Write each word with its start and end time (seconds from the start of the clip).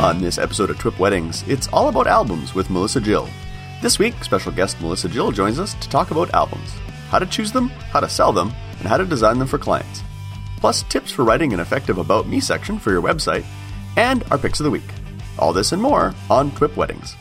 On 0.00 0.18
this 0.18 0.38
episode 0.38 0.70
of 0.70 0.78
Twip 0.78 0.98
Weddings, 0.98 1.46
it's 1.46 1.68
all 1.74 1.88
about 1.88 2.06
albums 2.06 2.54
with 2.54 2.70
Melissa 2.70 3.02
Jill. 3.02 3.28
This 3.82 3.98
week, 3.98 4.14
special 4.24 4.50
guest 4.50 4.80
Melissa 4.80 5.10
Jill 5.10 5.30
joins 5.30 5.58
us 5.58 5.74
to 5.74 5.90
talk 5.90 6.10
about 6.10 6.32
albums 6.32 6.72
how 7.10 7.18
to 7.18 7.26
choose 7.26 7.52
them, 7.52 7.68
how 7.68 8.00
to 8.00 8.08
sell 8.08 8.32
them, 8.32 8.50
and 8.78 8.88
how 8.88 8.96
to 8.96 9.04
design 9.04 9.38
them 9.38 9.46
for 9.46 9.58
clients. 9.58 10.02
Plus, 10.56 10.84
tips 10.84 11.10
for 11.10 11.22
writing 11.22 11.52
an 11.52 11.60
effective 11.60 11.98
About 11.98 12.26
Me 12.26 12.40
section 12.40 12.78
for 12.78 12.90
your 12.90 13.02
website, 13.02 13.44
and 13.98 14.24
our 14.30 14.38
picks 14.38 14.58
of 14.58 14.64
the 14.64 14.70
week. 14.70 14.88
All 15.38 15.52
this 15.52 15.72
and 15.72 15.82
more 15.82 16.14
on 16.30 16.50
Twip 16.52 16.78
Weddings. 16.78 17.14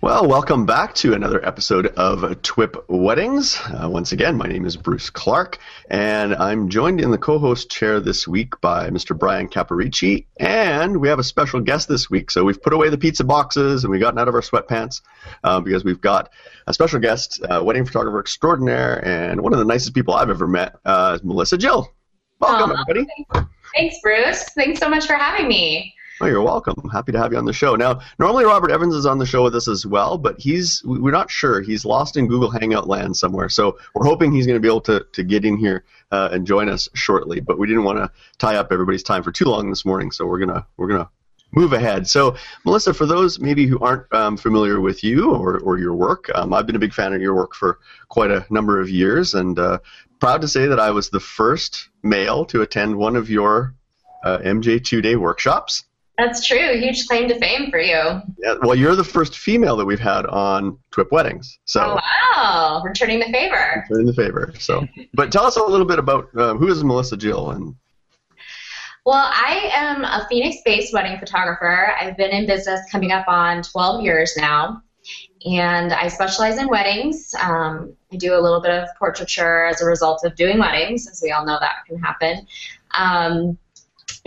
Well, 0.00 0.28
welcome 0.28 0.64
back 0.64 0.94
to 0.96 1.14
another 1.14 1.44
episode 1.44 1.88
of 1.88 2.20
TWIP 2.42 2.84
Weddings. 2.88 3.58
Uh, 3.66 3.88
once 3.90 4.12
again, 4.12 4.36
my 4.36 4.46
name 4.46 4.64
is 4.64 4.76
Bruce 4.76 5.10
Clark, 5.10 5.58
and 5.90 6.36
I'm 6.36 6.68
joined 6.68 7.00
in 7.00 7.10
the 7.10 7.18
co-host 7.18 7.68
chair 7.68 7.98
this 7.98 8.28
week 8.28 8.60
by 8.60 8.90
Mr. 8.90 9.18
Brian 9.18 9.48
Caporicci, 9.48 10.26
and 10.36 10.98
we 10.98 11.08
have 11.08 11.18
a 11.18 11.24
special 11.24 11.58
guest 11.60 11.88
this 11.88 12.08
week. 12.08 12.30
So 12.30 12.44
we've 12.44 12.62
put 12.62 12.72
away 12.72 12.90
the 12.90 12.96
pizza 12.96 13.24
boxes 13.24 13.82
and 13.82 13.90
we've 13.90 14.00
gotten 14.00 14.20
out 14.20 14.28
of 14.28 14.36
our 14.36 14.40
sweatpants 14.40 15.00
uh, 15.42 15.58
because 15.60 15.84
we've 15.84 16.00
got 16.00 16.30
a 16.68 16.72
special 16.72 17.00
guest, 17.00 17.44
uh, 17.50 17.60
wedding 17.64 17.84
photographer 17.84 18.20
extraordinaire, 18.20 19.04
and 19.04 19.40
one 19.40 19.52
of 19.52 19.58
the 19.58 19.64
nicest 19.64 19.94
people 19.94 20.14
I've 20.14 20.30
ever 20.30 20.46
met, 20.46 20.76
uh, 20.84 21.18
Melissa 21.24 21.58
Jill. 21.58 21.92
Welcome, 22.38 22.70
Aw, 22.70 22.82
everybody. 22.82 23.48
Thanks, 23.74 23.96
Bruce. 24.00 24.44
Thanks 24.54 24.78
so 24.78 24.88
much 24.88 25.08
for 25.08 25.14
having 25.14 25.48
me. 25.48 25.92
Oh, 26.20 26.26
you're 26.26 26.42
welcome. 26.42 26.74
Happy 26.90 27.12
to 27.12 27.18
have 27.18 27.30
you 27.30 27.38
on 27.38 27.44
the 27.44 27.52
show. 27.52 27.76
Now, 27.76 28.00
normally 28.18 28.44
Robert 28.44 28.72
Evans 28.72 28.94
is 28.94 29.06
on 29.06 29.18
the 29.18 29.26
show 29.26 29.44
with 29.44 29.54
us 29.54 29.68
as 29.68 29.86
well, 29.86 30.18
but 30.18 30.40
he's 30.40 30.82
we're 30.84 31.12
not 31.12 31.30
sure. 31.30 31.60
He's 31.60 31.84
lost 31.84 32.16
in 32.16 32.26
Google 32.26 32.50
Hangout 32.50 32.88
land 32.88 33.16
somewhere. 33.16 33.48
So 33.48 33.78
we're 33.94 34.04
hoping 34.04 34.32
he's 34.32 34.44
going 34.44 34.56
to 34.56 34.60
be 34.60 34.66
able 34.66 34.80
to, 34.82 35.06
to 35.12 35.22
get 35.22 35.44
in 35.44 35.56
here 35.56 35.84
uh, 36.10 36.30
and 36.32 36.44
join 36.44 36.68
us 36.68 36.88
shortly. 36.92 37.38
But 37.38 37.58
we 37.58 37.68
didn't 37.68 37.84
want 37.84 37.98
to 37.98 38.10
tie 38.38 38.56
up 38.56 38.72
everybody's 38.72 39.04
time 39.04 39.22
for 39.22 39.30
too 39.30 39.44
long 39.44 39.70
this 39.70 39.84
morning, 39.84 40.10
so 40.10 40.26
we're 40.26 40.40
gonna 40.40 40.66
we're 40.76 40.88
gonna 40.88 41.08
move 41.52 41.72
ahead. 41.72 42.08
So, 42.08 42.34
Melissa, 42.64 42.94
for 42.94 43.06
those 43.06 43.38
maybe 43.38 43.66
who 43.66 43.78
aren't 43.78 44.12
um, 44.12 44.36
familiar 44.36 44.80
with 44.80 45.04
you 45.04 45.30
or, 45.30 45.60
or 45.60 45.78
your 45.78 45.94
work, 45.94 46.30
um, 46.34 46.52
I've 46.52 46.66
been 46.66 46.76
a 46.76 46.80
big 46.80 46.94
fan 46.94 47.12
of 47.12 47.22
your 47.22 47.36
work 47.36 47.54
for 47.54 47.78
quite 48.08 48.32
a 48.32 48.44
number 48.50 48.80
of 48.80 48.90
years, 48.90 49.34
and 49.34 49.56
uh, 49.56 49.78
proud 50.18 50.40
to 50.40 50.48
say 50.48 50.66
that 50.66 50.80
I 50.80 50.90
was 50.90 51.10
the 51.10 51.20
first 51.20 51.90
male 52.02 52.44
to 52.46 52.62
attend 52.62 52.96
one 52.96 53.14
of 53.14 53.30
your 53.30 53.76
uh, 54.24 54.38
MJ 54.38 54.82
two 54.82 55.00
day 55.00 55.14
workshops. 55.14 55.84
That's 56.18 56.44
true. 56.46 56.76
Huge 56.78 57.06
claim 57.06 57.28
to 57.28 57.38
fame 57.38 57.70
for 57.70 57.78
you. 57.78 57.94
Yeah, 58.38 58.56
well, 58.62 58.74
you're 58.74 58.96
the 58.96 59.04
first 59.04 59.38
female 59.38 59.76
that 59.76 59.84
we've 59.84 60.00
had 60.00 60.26
on 60.26 60.76
Twip 60.90 61.12
Weddings, 61.12 61.58
so 61.64 61.80
Oh, 61.80 62.00
wow. 62.36 62.82
Returning 62.84 63.20
the 63.20 63.26
favor. 63.26 63.84
returning 63.88 64.06
the 64.06 64.14
favor. 64.14 64.52
So, 64.58 64.84
but 65.14 65.30
tell 65.30 65.44
us 65.44 65.56
a 65.56 65.62
little 65.62 65.86
bit 65.86 65.98
about 66.00 66.28
um, 66.36 66.58
who 66.58 66.66
is 66.68 66.82
Melissa 66.82 67.16
Jill 67.16 67.52
and 67.52 67.74
Well, 69.06 69.30
I 69.32 69.70
am 69.72 70.04
a 70.04 70.26
Phoenix 70.28 70.56
based 70.64 70.92
wedding 70.92 71.18
photographer. 71.18 71.92
I've 72.00 72.16
been 72.16 72.30
in 72.32 72.46
business 72.46 72.80
coming 72.90 73.12
up 73.12 73.28
on 73.28 73.62
12 73.62 74.02
years 74.02 74.34
now. 74.36 74.82
And 75.46 75.92
I 75.92 76.08
specialize 76.08 76.58
in 76.58 76.68
weddings. 76.68 77.32
Um, 77.40 77.94
I 78.12 78.16
do 78.16 78.34
a 78.34 78.40
little 78.40 78.60
bit 78.60 78.72
of 78.72 78.88
portraiture 78.98 79.66
as 79.66 79.80
a 79.80 79.86
result 79.86 80.24
of 80.24 80.34
doing 80.34 80.58
weddings, 80.58 81.06
as 81.08 81.20
we 81.22 81.30
all 81.30 81.46
know 81.46 81.56
that 81.60 81.76
can 81.86 81.96
happen. 81.98 82.44
Um, 82.92 83.56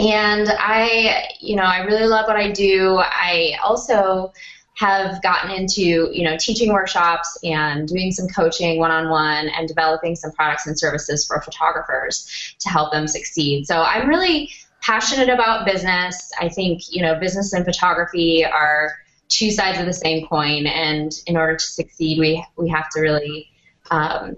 and 0.02 0.48
I, 0.58 1.30
you 1.40 1.56
know, 1.56 1.64
I 1.64 1.80
really 1.86 2.08
love 2.08 2.26
what 2.28 2.36
I 2.36 2.52
do. 2.52 2.98
I 2.98 3.58
also 3.64 4.34
have 4.74 5.22
gotten 5.22 5.52
into, 5.52 6.10
you 6.12 6.24
know, 6.24 6.36
teaching 6.40 6.74
workshops 6.74 7.38
and 7.44 7.88
doing 7.88 8.12
some 8.12 8.28
coaching 8.28 8.80
one-on-one 8.80 9.50
and 9.50 9.68
developing 9.68 10.16
some 10.16 10.32
products 10.32 10.66
and 10.66 10.80
services 10.80 11.28
for 11.28 11.40
photographers 11.42 12.56
to 12.60 12.70
help 12.70 12.92
them 12.92 13.08
succeed. 13.08 13.68
So 13.68 13.84
I'm 13.84 14.08
really 14.08 14.50
passionate 14.82 15.30
about 15.30 15.66
business. 15.66 16.32
I 16.40 16.50
think, 16.50 16.82
you 16.90 17.02
know, 17.04 17.20
business 17.20 17.54
and 17.54 17.64
photography 17.64 18.44
are 18.44 18.96
two 19.28 19.52
sides 19.52 19.80
of 19.80 19.86
the 19.86 19.94
same 19.94 20.26
coin, 20.28 20.66
and 20.68 21.12
in 21.28 21.38
order 21.38 21.56
to 21.56 21.66
succeed, 21.66 22.20
we 22.20 22.44
we 22.58 22.68
have 22.70 22.90
to 22.90 23.00
really 23.00 23.50
um, 23.92 24.36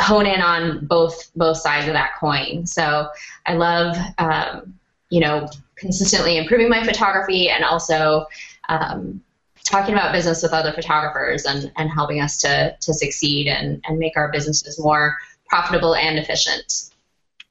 hone 0.00 0.26
in 0.26 0.40
on 0.40 0.86
both 0.86 1.30
both 1.36 1.58
sides 1.58 1.86
of 1.86 1.92
that 1.92 2.12
coin. 2.18 2.66
So 2.66 3.08
I 3.46 3.54
love, 3.54 3.96
um, 4.18 4.74
you 5.12 5.20
know, 5.20 5.46
consistently 5.76 6.38
improving 6.38 6.70
my 6.70 6.82
photography 6.82 7.50
and 7.50 7.64
also 7.64 8.24
um, 8.70 9.20
talking 9.62 9.92
about 9.92 10.10
business 10.10 10.42
with 10.42 10.54
other 10.54 10.72
photographers 10.72 11.44
and, 11.44 11.70
and 11.76 11.90
helping 11.90 12.18
us 12.18 12.40
to 12.40 12.74
to 12.80 12.94
succeed 12.94 13.46
and, 13.46 13.84
and 13.86 13.98
make 13.98 14.16
our 14.16 14.32
businesses 14.32 14.80
more 14.80 15.18
profitable 15.46 15.94
and 15.94 16.18
efficient. 16.18 16.92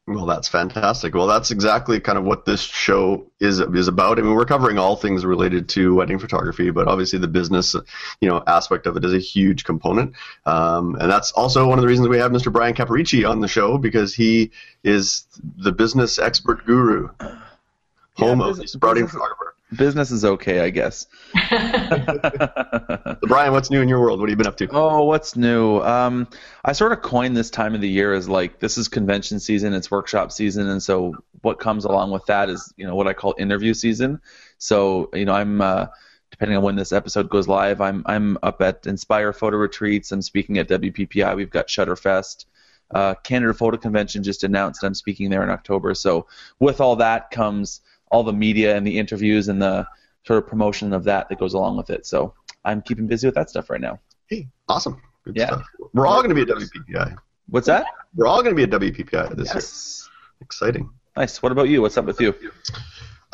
Well, 0.08 0.26
that's 0.26 0.48
fantastic. 0.48 1.14
Well, 1.14 1.28
that's 1.28 1.52
exactly 1.52 2.00
kind 2.00 2.18
of 2.18 2.24
what 2.24 2.46
this 2.46 2.62
show 2.62 3.28
is 3.40 3.60
is 3.60 3.88
about. 3.88 4.18
I 4.18 4.24
mean, 4.24 4.34
we're 4.34 4.46
covering 4.46 4.80
all 4.80 4.96
things 4.96 5.24
related 5.24 5.70
to 5.70 5.94
wedding 5.94 6.18
photography, 6.18 6.72
but 6.72 6.88
obviously 6.88 7.20
the 7.20 7.28
business, 7.28 7.76
you 8.20 8.28
know, 8.28 8.44
aspect 8.48 8.88
of 8.88 8.98
it 8.98 9.06
is 9.06 9.14
a 9.14 9.20
huge 9.20 9.64
component. 9.64 10.16
Um, 10.48 10.96
and 10.96 11.12
that's 11.12 11.32
also 11.34 11.68
one 11.68 11.78
of 11.78 11.84
the 11.84 11.88
reasons 11.88 12.08
we 12.08 12.18
have 12.18 12.32
Mr. 12.32 12.52
Brian 12.52 12.74
Caporicci 12.74 13.30
on 13.30 13.40
the 13.40 13.48
show 13.48 13.78
because 13.78 14.16
he 14.16 14.50
is 14.84 15.28
the 15.58 15.72
business 15.72 16.18
expert 16.18 16.66
guru, 16.66 17.10
home 18.16 18.40
Yeah, 18.40 18.46
of 18.46 18.50
business- 18.52 18.72
the 18.74 18.78
sprouting 18.78 19.04
business- 19.06 19.22
photographer. 19.22 19.56
Business 19.78 20.12
is 20.12 20.26
okay, 20.26 20.60
I 20.60 20.70
guess. 20.70 21.08
So 23.22 23.28
Brian, 23.28 23.52
what's 23.54 23.70
new 23.70 23.82
in 23.82 23.90
your 23.90 24.00
world? 24.02 24.20
What 24.20 24.30
have 24.30 24.32
you 24.32 24.36
been 24.38 24.48
up 24.48 24.58
to? 24.58 24.68
oh, 24.72 25.04
what's 25.06 25.36
new? 25.36 25.80
Um, 25.82 26.28
I 26.66 26.74
sort 26.74 26.92
of 26.92 27.02
coined 27.02 27.36
this 27.38 27.50
time 27.50 27.76
of 27.76 27.82
the 27.82 27.90
year 27.90 28.14
as 28.14 28.28
like 28.28 28.60
this 28.60 28.78
is 28.78 28.88
convention 28.88 29.40
season, 29.40 29.74
it's 29.74 29.90
workshop 29.92 30.32
season, 30.32 30.68
and 30.70 30.82
so 30.82 31.16
what 31.42 31.60
comes 31.60 31.86
along 31.86 32.12
with 32.12 32.26
that 32.26 32.50
is 32.50 32.74
you 32.78 32.86
know 32.86 32.96
what 32.96 33.08
I 33.08 33.14
call 33.14 33.36
interview 33.38 33.74
season. 33.74 34.22
So 34.58 35.10
you 35.14 35.26
know 35.26 35.34
I'm 35.34 35.62
uh, 35.62 35.88
depending 36.32 36.58
on 36.58 36.64
when 36.64 36.76
this 36.76 36.92
episode 36.92 37.30
goes 37.30 37.48
live, 37.48 37.82
I'm 37.82 38.04
I'm 38.06 38.38
up 38.44 38.62
at 38.62 38.86
Inspire 38.88 39.34
Photo 39.34 39.58
Retreats. 39.58 40.12
I'm 40.12 40.22
speaking 40.22 40.58
at 40.58 40.68
WPPI. 40.68 41.36
We've 41.36 41.50
got 41.50 41.68
Shutterfest. 41.68 42.46
Uh, 42.94 43.14
Canada 43.24 43.54
Photo 43.54 43.78
Convention 43.78 44.22
just 44.24 44.44
announced 44.44 44.84
I'm 44.84 44.94
speaking 44.96 45.30
there 45.30 45.44
in 45.44 45.50
October. 45.50 45.94
So 45.96 46.28
with 46.60 46.82
all 46.82 46.98
that 46.98 47.32
comes 47.32 47.80
all 48.12 48.24
the 48.24 48.34
media 48.34 48.76
and 48.76 48.86
the 48.86 48.98
interviews 49.00 49.48
and 49.48 49.62
the 49.62 49.88
sort 50.26 50.38
of 50.44 50.48
promotion 50.48 50.94
of 50.94 51.04
that 51.06 51.30
that 51.30 51.40
goes 51.40 51.54
along 51.54 51.78
with 51.78 51.90
it. 51.90 52.06
So 52.06 52.34
I'm 52.64 52.82
keeping 52.82 53.08
busy 53.08 53.28
with 53.28 53.36
that 53.36 53.50
stuff 53.50 53.70
right 53.70 53.82
now. 53.82 54.00
Hey, 54.28 54.48
awesome. 54.68 55.02
Good 55.24 55.36
Yeah. 55.38 55.48
stuff. 55.48 55.66
We're 55.94 56.06
all 56.08 56.22
going 56.22 56.30
to 56.30 56.36
be 56.36 56.42
at 56.42 56.48
WPPI. 56.58 57.16
What's 57.50 57.68
that? 57.68 57.86
We're 58.16 58.28
all 58.28 58.44
going 58.44 58.56
to 58.56 58.58
be 58.58 58.64
at 58.64 58.70
WPPI 58.82 59.36
this 59.36 59.54
year. 59.54 60.10
Exciting. 60.42 60.90
Nice. 61.18 61.42
What 61.42 61.52
about 61.52 61.70
you? 61.70 61.82
What's 61.82 61.98
up 61.98 62.06
with 62.06 62.20
you? 62.22 62.34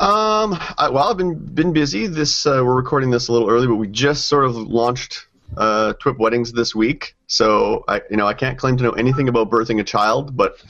Um, 0.00 0.56
I, 0.78 0.88
well, 0.92 1.08
I've 1.10 1.16
been 1.16 1.34
been 1.34 1.72
busy. 1.72 2.06
This 2.06 2.46
uh, 2.46 2.62
we're 2.64 2.74
recording 2.76 3.10
this 3.10 3.28
a 3.28 3.32
little 3.32 3.50
early, 3.50 3.66
but 3.66 3.76
we 3.76 3.88
just 3.88 4.26
sort 4.26 4.44
of 4.44 4.54
launched 4.56 5.26
uh, 5.56 5.94
Twip 5.94 6.18
Weddings 6.18 6.52
this 6.52 6.74
week. 6.74 7.16
So 7.28 7.84
I, 7.86 8.00
you 8.10 8.16
know, 8.16 8.26
I 8.26 8.32
can't 8.32 8.58
claim 8.58 8.78
to 8.78 8.82
know 8.82 8.92
anything 8.92 9.28
about 9.28 9.50
birthing 9.50 9.78
a 9.80 9.84
child, 9.84 10.34
but 10.34 10.62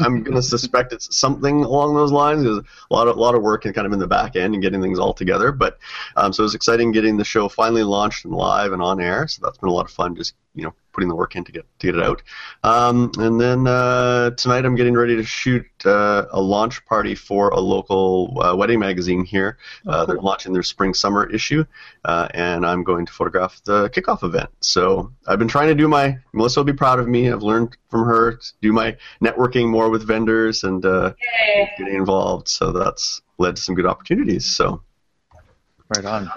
I'm 0.00 0.22
going 0.22 0.36
to 0.36 0.42
suspect 0.42 0.94
it's 0.94 1.14
something 1.14 1.62
along 1.62 1.94
those 1.94 2.10
lines. 2.10 2.44
There's 2.44 2.56
a 2.58 2.64
lot 2.90 3.08
of 3.08 3.16
a 3.16 3.20
lot 3.20 3.34
of 3.34 3.42
work 3.42 3.66
and 3.66 3.74
kind 3.74 3.86
of 3.86 3.92
in 3.92 3.98
the 3.98 4.06
back 4.06 4.34
end 4.34 4.54
and 4.54 4.62
getting 4.62 4.80
things 4.80 4.98
all 4.98 5.12
together. 5.12 5.52
But 5.52 5.78
um, 6.16 6.32
so 6.32 6.42
it 6.42 6.44
was 6.44 6.54
exciting 6.54 6.92
getting 6.92 7.18
the 7.18 7.24
show 7.24 7.46
finally 7.48 7.82
launched 7.82 8.24
and 8.24 8.34
live 8.34 8.72
and 8.72 8.80
on 8.80 9.02
air. 9.02 9.28
So 9.28 9.44
that's 9.44 9.58
been 9.58 9.68
a 9.68 9.72
lot 9.72 9.84
of 9.84 9.92
fun. 9.92 10.16
Just 10.16 10.34
you 10.54 10.64
know, 10.64 10.74
putting 10.92 11.08
the 11.08 11.14
work 11.14 11.36
in 11.36 11.44
to 11.44 11.52
get 11.52 11.64
to 11.78 11.86
get 11.86 11.96
it 11.96 12.02
out. 12.02 12.22
Um, 12.64 13.12
and 13.18 13.40
then 13.40 13.66
uh, 13.68 14.30
tonight 14.30 14.64
I'm 14.64 14.74
getting 14.74 14.94
ready 14.94 15.14
to 15.16 15.22
shoot 15.22 15.64
uh, 15.84 16.26
a 16.32 16.40
launch 16.40 16.84
party 16.86 17.14
for 17.14 17.50
a 17.50 17.60
local 17.60 18.36
uh, 18.42 18.56
wedding 18.56 18.80
magazine 18.80 19.24
here. 19.24 19.58
Uh, 19.86 20.04
They're 20.06 20.16
launching 20.20 20.52
their 20.52 20.64
spring 20.64 20.94
summer 20.94 21.30
issue, 21.30 21.64
uh, 22.04 22.26
and 22.34 22.66
I'm 22.66 22.82
going 22.82 23.06
to 23.06 23.12
photograph 23.12 23.60
the 23.64 23.88
kickoff 23.90 24.24
event. 24.24 24.50
So 24.60 25.12
I've 25.28 25.38
been 25.38 25.48
trying 25.48 25.68
to 25.68 25.74
do 25.76 25.86
my. 25.86 26.18
Melissa 26.32 26.60
will 26.60 26.64
be 26.64 26.72
proud 26.72 26.98
of 26.98 27.06
me. 27.06 27.30
I've 27.30 27.42
learned 27.44 27.76
from 27.88 28.04
her 28.06 28.32
to 28.36 28.52
do 28.60 28.72
my 28.72 28.96
networking 29.22 29.68
more 29.68 29.90
with 29.90 30.06
vendors 30.06 30.64
and 30.64 30.84
uh, 30.84 31.12
getting 31.78 31.94
involved. 31.94 32.48
So 32.48 32.72
that's 32.72 33.22
led 33.38 33.56
to 33.56 33.62
some 33.62 33.76
good 33.76 33.86
opportunities. 33.86 34.44
So 34.46 34.82
Right 35.94 36.04
on. 36.04 36.30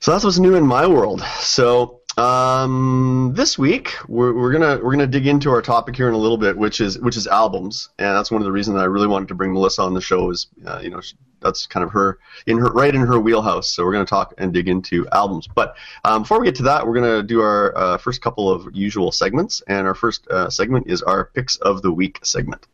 so 0.00 0.12
that's 0.12 0.24
what's 0.24 0.38
new 0.38 0.54
in 0.54 0.64
my 0.66 0.86
world. 0.86 1.20
So 1.40 2.00
um, 2.16 3.32
this 3.34 3.58
week 3.58 3.92
we're, 4.08 4.32
we're 4.32 4.52
gonna 4.52 4.78
we're 4.82 4.92
gonna 4.92 5.06
dig 5.06 5.26
into 5.26 5.50
our 5.50 5.62
topic 5.62 5.96
here 5.96 6.08
in 6.08 6.14
a 6.14 6.18
little 6.18 6.38
bit, 6.38 6.56
which 6.56 6.80
is 6.80 6.98
which 6.98 7.16
is 7.16 7.26
albums, 7.26 7.88
and 7.98 8.16
that's 8.16 8.30
one 8.30 8.40
of 8.40 8.46
the 8.46 8.52
reasons 8.52 8.76
that 8.76 8.82
I 8.82 8.86
really 8.86 9.08
wanted 9.08 9.28
to 9.28 9.34
bring 9.34 9.52
Melissa 9.52 9.82
on 9.82 9.94
the 9.94 10.00
show. 10.00 10.30
Is 10.30 10.46
uh, 10.66 10.80
you 10.82 10.90
know 10.90 11.00
she, 11.00 11.16
that's 11.40 11.66
kind 11.66 11.82
of 11.84 11.90
her 11.90 12.18
in 12.46 12.58
her 12.58 12.70
right 12.70 12.94
in 12.94 13.00
her 13.00 13.18
wheelhouse. 13.18 13.68
So 13.68 13.84
we're 13.84 13.92
gonna 13.92 14.06
talk 14.06 14.34
and 14.38 14.52
dig 14.52 14.68
into 14.68 15.08
albums. 15.12 15.48
But 15.48 15.76
um, 16.04 16.22
before 16.22 16.40
we 16.40 16.46
get 16.46 16.54
to 16.56 16.64
that, 16.64 16.86
we're 16.86 16.94
gonna 16.94 17.22
do 17.22 17.40
our 17.40 17.76
uh, 17.76 17.98
first 17.98 18.22
couple 18.22 18.50
of 18.50 18.68
usual 18.74 19.10
segments, 19.10 19.62
and 19.66 19.86
our 19.86 19.94
first 19.94 20.26
uh, 20.28 20.50
segment 20.50 20.86
is 20.86 21.02
our 21.02 21.26
picks 21.26 21.56
of 21.56 21.82
the 21.82 21.90
week 21.90 22.20
segment. 22.22 22.66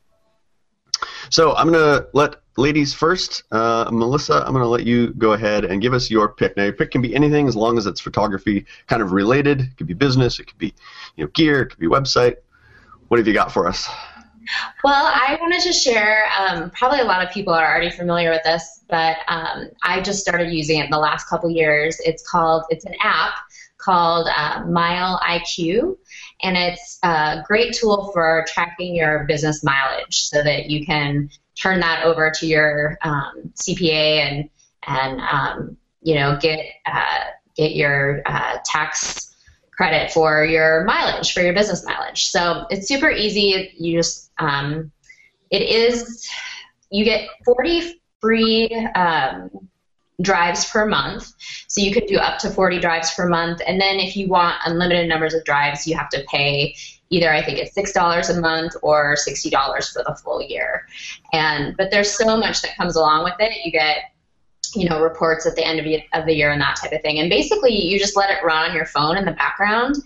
So 1.29 1.55
I'm 1.55 1.71
gonna 1.71 2.07
let 2.15 2.37
ladies 2.57 2.95
first. 2.95 3.45
Uh, 3.51 3.89
Melissa, 3.93 4.45
I'm 4.47 4.53
gonna 4.53 4.67
let 4.67 4.85
you 4.85 5.13
go 5.15 5.33
ahead 5.33 5.65
and 5.65 5.83
give 5.83 5.93
us 5.93 6.11
your 6.11 6.29
pick. 6.29 6.57
Now 6.57 6.65
your 6.65 6.73
pick 6.73 6.91
can 6.91 7.03
be 7.03 7.15
anything 7.15 7.47
as 7.49 7.57
long 7.57 7.79
as 7.79 7.87
it's 7.87 8.01
photography 8.01 8.67
kind 8.87 9.03
of 9.03 9.13
related. 9.13 9.61
It 9.61 9.77
could 9.77 9.87
be 9.87 9.95
business, 9.95 10.41
it 10.41 10.45
could 10.47 10.59
be 10.59 10.75
you 11.17 11.25
know 11.25 11.31
gear, 11.35 11.63
it 11.63 11.67
could 11.67 11.79
be 11.79 11.87
website. 11.87 12.37
What 13.09 13.19
have 13.19 13.27
you 13.27 13.35
got 13.35 13.53
for 13.53 13.67
us? 13.67 13.89
Well, 14.83 15.07
I 15.07 15.37
wanted 15.41 15.61
to 15.63 15.73
share. 15.73 16.25
Um, 16.39 16.71
probably 16.71 17.01
a 17.01 17.05
lot 17.05 17.25
of 17.25 17.31
people 17.33 17.53
are 17.53 17.71
already 17.71 17.91
familiar 17.91 18.31
with 18.31 18.43
this, 18.43 18.81
but 18.89 19.19
um, 19.29 19.69
I 19.83 20.01
just 20.01 20.21
started 20.21 20.53
using 20.53 20.79
it 20.79 20.85
in 20.85 20.91
the 20.91 20.99
last 20.99 21.29
couple 21.29 21.51
years. 21.51 22.01
It's 22.01 22.29
called. 22.29 22.65
It's 22.71 22.85
an 22.85 22.95
app 23.01 23.35
called 23.81 24.29
uh, 24.37 24.65
Mile 24.67 25.21
IQ, 25.27 25.97
and 26.43 26.57
it's 26.57 26.99
a 27.03 27.43
great 27.47 27.75
tool 27.75 28.11
for 28.13 28.45
tracking 28.49 28.95
your 28.95 29.25
business 29.25 29.65
mileage, 29.65 30.23
so 30.23 30.43
that 30.43 30.71
you 30.71 30.85
can 30.87 31.31
turn 31.57 31.81
that 31.81 32.05
over 32.05 32.31
to 32.31 32.47
your 32.47 32.99
um, 33.03 33.53
CPA 33.55 34.19
and 34.19 34.51
and 34.87 35.21
um, 35.21 35.77
you 36.03 36.15
know 36.15 36.39
get 36.41 36.61
uh, 36.87 37.25
get 37.57 37.73
your 37.73 38.23
uh, 38.27 38.59
tax 38.65 39.31
credit 39.81 40.13
for 40.13 40.45
your 40.45 40.85
mileage, 40.85 41.33
for 41.33 41.41
your 41.41 41.55
business 41.55 41.83
mileage. 41.87 42.27
So 42.27 42.67
it's 42.69 42.87
super 42.87 43.11
easy. 43.11 43.73
You 43.79 43.97
just, 43.97 44.31
um, 44.39 44.93
it 45.51 45.63
is, 45.63 46.29
you 46.91 47.03
get 47.03 47.31
40 47.47 47.99
free 48.21 48.69
um, 48.95 49.70
drives 50.21 50.69
per 50.69 50.87
month. 50.87 51.35
So 51.69 51.81
you 51.81 51.93
can 51.93 52.07
do 52.07 52.17
up 52.17 52.39
to 52.41 52.51
40 52.51 52.79
drives 52.81 53.13
per 53.15 53.29
month. 53.29 53.61
And 53.67 53.81
then 53.81 54.01
if 54.01 54.17
you 54.17 54.29
want 54.29 54.57
unlimited 54.65 55.09
numbers 55.09 55.35
of 55.35 55.45
drives, 55.45 55.87
you 55.87 55.97
have 55.97 56.09
to 56.11 56.25
pay 56.29 56.75
either 57.11 57.33
I 57.33 57.43
think 57.43 57.59
it's 57.59 57.75
six 57.75 57.93
dollars 57.93 58.31
a 58.31 58.41
month 58.41 58.75
or 58.83 59.17
sixty 59.17 59.51
dollars 59.51 59.89
for 59.89 60.05
the 60.07 60.15
full 60.15 60.41
year. 60.41 60.87
And 61.33 61.77
but 61.77 61.91
there's 61.91 62.11
so 62.11 62.37
much 62.37 62.63
that 62.63 62.77
comes 62.77 62.97
along 62.97 63.25
with 63.25 63.35
it. 63.41 63.53
You 63.65 63.73
get 63.73 64.13
you 64.75 64.89
know 64.89 65.03
reports 65.03 65.47
at 65.47 65.57
the 65.57 65.67
end 65.67 65.81
of, 65.81 66.03
of 66.13 66.27
the 66.27 66.33
year 66.33 66.53
and 66.53 66.61
that 66.61 66.77
type 66.77 66.93
of 66.93 67.03
thing 67.03 67.19
and 67.19 67.29
basically 67.29 67.75
you 67.75 67.99
just 67.99 68.17
let 68.17 68.31
it 68.31 68.45
run 68.45 68.71
on 68.71 68.77
your 68.77 68.85
phone 68.85 69.17
in 69.17 69.25
the 69.25 69.33
background 69.33 69.97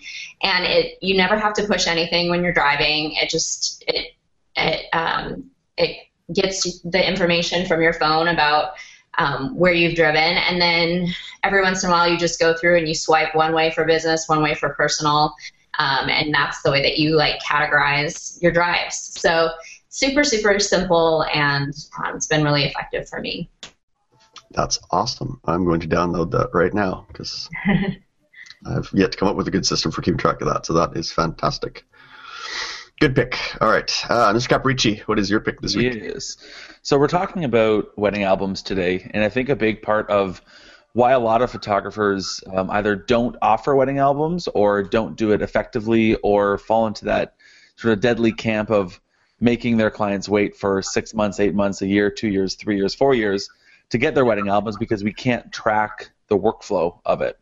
and 0.43 0.65
it 0.65 0.97
you 1.03 1.15
never 1.15 1.39
have 1.39 1.53
to 1.53 1.67
push 1.67 1.87
anything 1.87 2.31
when 2.31 2.43
you're 2.43 2.53
driving 2.53 3.13
it 3.13 3.29
just 3.29 3.85
it 3.87 4.15
it 4.57 4.87
um, 4.95 5.51
it 5.77 6.07
gets 6.33 6.81
the 6.81 7.07
information 7.07 7.67
from 7.67 7.83
your 7.83 7.93
phone 7.93 8.29
about 8.29 8.71
um, 9.19 9.57
where 9.57 9.73
you've 9.73 9.95
driven 9.95 10.17
and 10.19 10.61
then 10.61 11.09
every 11.43 11.63
once 11.63 11.83
in 11.85 11.91
a 11.91 11.93
while 11.93 12.09
you 12.09 12.19
just 12.19 12.41
go 12.41 12.55
through 12.57 12.79
and 12.79 12.89
you 12.89 12.95
swipe 12.95 13.35
one 13.35 13.55
way 13.55 13.71
for 13.71 13.85
business 13.85 14.29
one 14.29 14.43
way 14.43 14.55
for 14.55 14.71
personal 14.75 15.35
um, 15.79 16.09
and 16.09 16.33
that's 16.33 16.63
the 16.63 16.71
way 16.71 16.83
that 16.83 16.99
you 16.99 17.17
like 17.17 17.41
categorize 17.41 18.41
your 18.43 18.53
drives 18.53 19.19
so 19.21 19.51
super 19.89 20.25
super 20.25 20.59
simple 20.59 21.25
and 21.35 21.73
um, 22.05 22.17
it's 22.17 22.27
been 22.27 22.45
really 22.45 22.65
effective 22.65 23.09
for 23.09 23.21
me 23.21 23.49
that's 24.55 24.79
awesome. 24.91 25.41
I'm 25.45 25.65
going 25.65 25.81
to 25.81 25.89
download 25.89 26.31
that 26.31 26.51
right 26.55 26.73
now 26.73 27.07
because 27.09 27.49
I've 28.67 28.89
yet 28.95 29.13
to 29.13 29.19
come 29.19 29.29
up 29.29 29.37
with 29.37 29.49
a 29.49 29.51
good 29.51 29.67
system 29.67 29.91
for 29.91 30.01
keeping 30.01 30.19
track 30.19 30.41
of 30.41 30.49
that. 30.49 30.65
So 30.65 30.73
that 30.75 30.97
is 30.97 31.13
fantastic. 31.13 31.85
Good 33.05 33.15
pick. 33.15 33.39
All 33.61 33.71
right, 33.71 34.05
uh, 34.09 34.33
Mr. 34.33 34.49
Caporicci, 34.49 35.01
what 35.01 35.19
is 35.19 35.29
your 35.29 35.39
pick 35.39 35.61
this 35.61 35.77
week? 35.77 35.93
Yes. 35.93 36.39
So 36.81 36.99
we're 36.99 37.07
talking 37.07 37.45
about 37.45 37.99
wedding 37.99 38.23
albums 38.23 38.63
today, 38.63 39.11
and 39.13 39.23
I 39.23 39.29
think 39.29 39.51
a 39.51 39.57
big 39.57 39.83
part 39.83 40.09
of 40.09 40.41
why 40.95 41.13
a 41.13 41.19
lot 41.19 41.43
of 41.43 41.51
photographers 41.51 42.43
um, 42.55 42.71
either 42.71 42.97
don't 42.97 43.37
offer 43.43 43.77
wedding 43.77 43.99
albums 43.99 44.49
or 44.55 44.83
don't 44.83 45.17
do 45.17 45.33
it 45.33 45.43
effectively 45.43 46.15
or 46.23 46.57
fall 46.57 46.87
into 46.87 47.05
that 47.05 47.35
sort 47.77 47.93
of 47.93 48.01
deadly 48.01 48.33
camp 48.33 48.71
of 48.71 48.99
making 49.39 49.77
their 49.77 49.91
clients 49.91 50.27
wait 50.27 50.57
for 50.57 50.81
six 50.81 51.13
months, 51.13 51.39
eight 51.41 51.55
months, 51.55 51.83
a 51.83 51.87
year, 51.87 52.11
two 52.11 52.29
years, 52.29 52.55
three 52.55 52.79
years, 52.79 52.95
four 52.95 53.15
years 53.15 53.51
to 53.91 53.99
get 53.99 54.15
their 54.15 54.25
wedding 54.25 54.49
albums 54.49 54.79
because 54.79 55.05
we 55.05 55.13
can't 55.13 55.53
track 55.53 56.11
the 56.29 56.39
workflow 56.39 56.99
of 57.05 57.21
it 57.21 57.39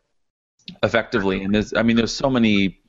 effectively. 0.82 1.44
And 1.44 1.55
there's, 1.55 1.73
I 1.73 1.85
mean, 1.85 1.94
there's 1.94 2.12
so 2.12 2.29
many. 2.29 2.81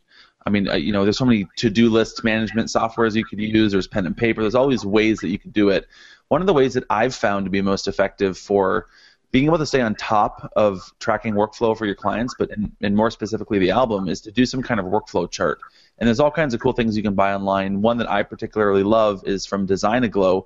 I 0.45 0.50
mean, 0.50 0.68
uh, 0.68 0.75
you 0.75 0.92
know, 0.92 1.04
there's 1.04 1.18
so 1.18 1.25
many 1.25 1.48
to-do 1.57 1.90
list 1.90 2.24
management 2.24 2.68
softwares 2.68 3.16
you 3.16 3.25
could 3.25 3.40
use. 3.40 3.72
There's 3.72 3.88
pen 3.88 4.06
and 4.06 4.16
paper. 4.16 4.42
There's 4.42 4.56
all 4.56 4.68
these 4.68 4.86
ways 4.86 5.19
that 5.19 5.30
you 5.30 5.40
could 5.40 5.54
do 5.54 5.69
it. 5.69 5.88
One 6.28 6.42
of 6.42 6.48
the 6.48 6.54
ways 6.54 6.74
that 6.74 6.84
I've 6.90 7.16
found 7.16 7.45
to 7.45 7.50
be 7.50 7.62
most 7.62 7.88
effective 7.88 8.38
for 8.38 8.88
being 9.31 9.45
able 9.45 9.57
to 9.57 9.66
stay 9.66 9.81
on 9.81 9.95
top 9.95 10.51
of 10.56 10.92
tracking 11.00 11.34
workflow 11.34 11.75
for 11.75 11.86
your 11.86 11.95
clients, 11.95 12.36
but 12.38 12.51
in, 12.51 12.72
and 12.81 12.95
more 12.95 13.10
specifically 13.10 13.57
the 13.57 13.72
album, 13.72 14.07
is 14.07 14.22
to 14.22 14.31
do 14.31 14.45
some 14.45 14.62
kind 14.62 14.80
of 14.80 14.86
workflow 14.86 15.30
chart. 15.30 15.60
And 15.98 16.07
there's 16.07 16.19
all 16.19 16.31
kinds 16.31 16.54
of 16.54 16.60
cool 16.60 16.74
things 16.74 16.95
you 16.95 17.04
can 17.04 17.16
buy 17.16 17.34
online. 17.34 17.81
One 17.81 17.98
that 17.98 18.10
I 18.10 18.24
particularly 18.24 18.84
love 18.84 19.24
is 19.25 19.45
from 19.45 19.66
Design 19.66 20.04
Aglow, 20.04 20.45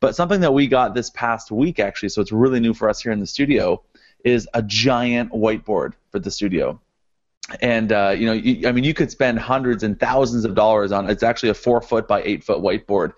but 0.00 0.14
something 0.14 0.40
that 0.42 0.54
we 0.54 0.68
got 0.68 0.94
this 0.94 1.10
past 1.10 1.50
week, 1.50 1.80
actually, 1.80 2.10
so 2.10 2.20
it's 2.20 2.30
really 2.30 2.60
new 2.60 2.74
for 2.74 2.88
us 2.88 3.00
here 3.00 3.10
in 3.10 3.18
the 3.18 3.26
studio, 3.26 3.82
is 4.24 4.48
a 4.54 4.62
giant 4.62 5.32
whiteboard 5.32 5.94
for 6.10 6.20
the 6.20 6.30
studio. 6.30 6.80
And 7.60 7.92
uh, 7.92 8.14
you 8.16 8.26
know, 8.26 8.32
you, 8.32 8.68
I 8.68 8.72
mean, 8.72 8.84
you 8.84 8.94
could 8.94 9.10
spend 9.10 9.38
hundreds 9.38 9.82
and 9.82 9.98
thousands 9.98 10.44
of 10.44 10.54
dollars 10.54 10.92
on. 10.92 11.08
It's 11.08 11.22
actually 11.22 11.48
a 11.48 11.54
four 11.54 11.80
foot 11.80 12.06
by 12.06 12.22
eight 12.22 12.44
foot 12.44 12.58
whiteboard, 12.58 13.12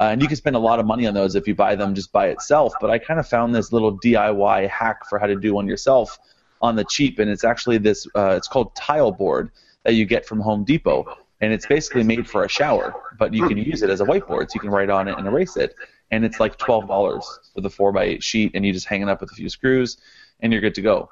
uh, 0.00 0.04
and 0.04 0.20
you 0.20 0.26
can 0.26 0.36
spend 0.36 0.56
a 0.56 0.60
lot 0.60 0.80
of 0.80 0.86
money 0.86 1.06
on 1.06 1.14
those 1.14 1.36
if 1.36 1.46
you 1.46 1.54
buy 1.54 1.76
them 1.76 1.94
just 1.94 2.10
by 2.10 2.28
itself. 2.28 2.72
But 2.80 2.90
I 2.90 2.98
kind 2.98 3.20
of 3.20 3.28
found 3.28 3.54
this 3.54 3.72
little 3.72 3.96
DIY 3.98 4.68
hack 4.68 5.08
for 5.08 5.18
how 5.18 5.26
to 5.26 5.36
do 5.36 5.54
one 5.54 5.68
yourself 5.68 6.18
on 6.60 6.74
the 6.74 6.84
cheap, 6.84 7.18
and 7.18 7.30
it's 7.30 7.44
actually 7.44 7.78
this. 7.78 8.06
Uh, 8.14 8.34
it's 8.36 8.48
called 8.48 8.74
tile 8.74 9.12
board 9.12 9.50
that 9.84 9.94
you 9.94 10.04
get 10.04 10.26
from 10.26 10.40
Home 10.40 10.64
Depot, 10.64 11.06
and 11.40 11.52
it's 11.52 11.66
basically 11.66 12.02
made 12.02 12.28
for 12.28 12.44
a 12.44 12.48
shower, 12.48 12.94
but 13.18 13.32
you 13.32 13.46
can 13.46 13.56
use 13.56 13.82
it 13.82 13.90
as 13.90 14.00
a 14.00 14.04
whiteboard, 14.04 14.50
so 14.50 14.54
you 14.54 14.60
can 14.60 14.70
write 14.70 14.90
on 14.90 15.06
it 15.06 15.16
and 15.16 15.28
erase 15.28 15.56
it 15.56 15.76
and 16.10 16.24
it's 16.24 16.40
like 16.40 16.56
twelve 16.58 16.86
dollars 16.86 17.24
for 17.54 17.60
the 17.60 17.70
four 17.70 17.92
by 17.92 18.04
eight 18.04 18.22
sheet, 18.22 18.52
and 18.54 18.64
you 18.64 18.72
just 18.72 18.86
hang 18.86 19.02
it 19.02 19.08
up 19.08 19.20
with 19.20 19.30
a 19.32 19.34
few 19.34 19.48
screws, 19.48 19.96
and 20.40 20.52
you're 20.52 20.62
good 20.62 20.74
to 20.74 20.82
go. 20.82 21.08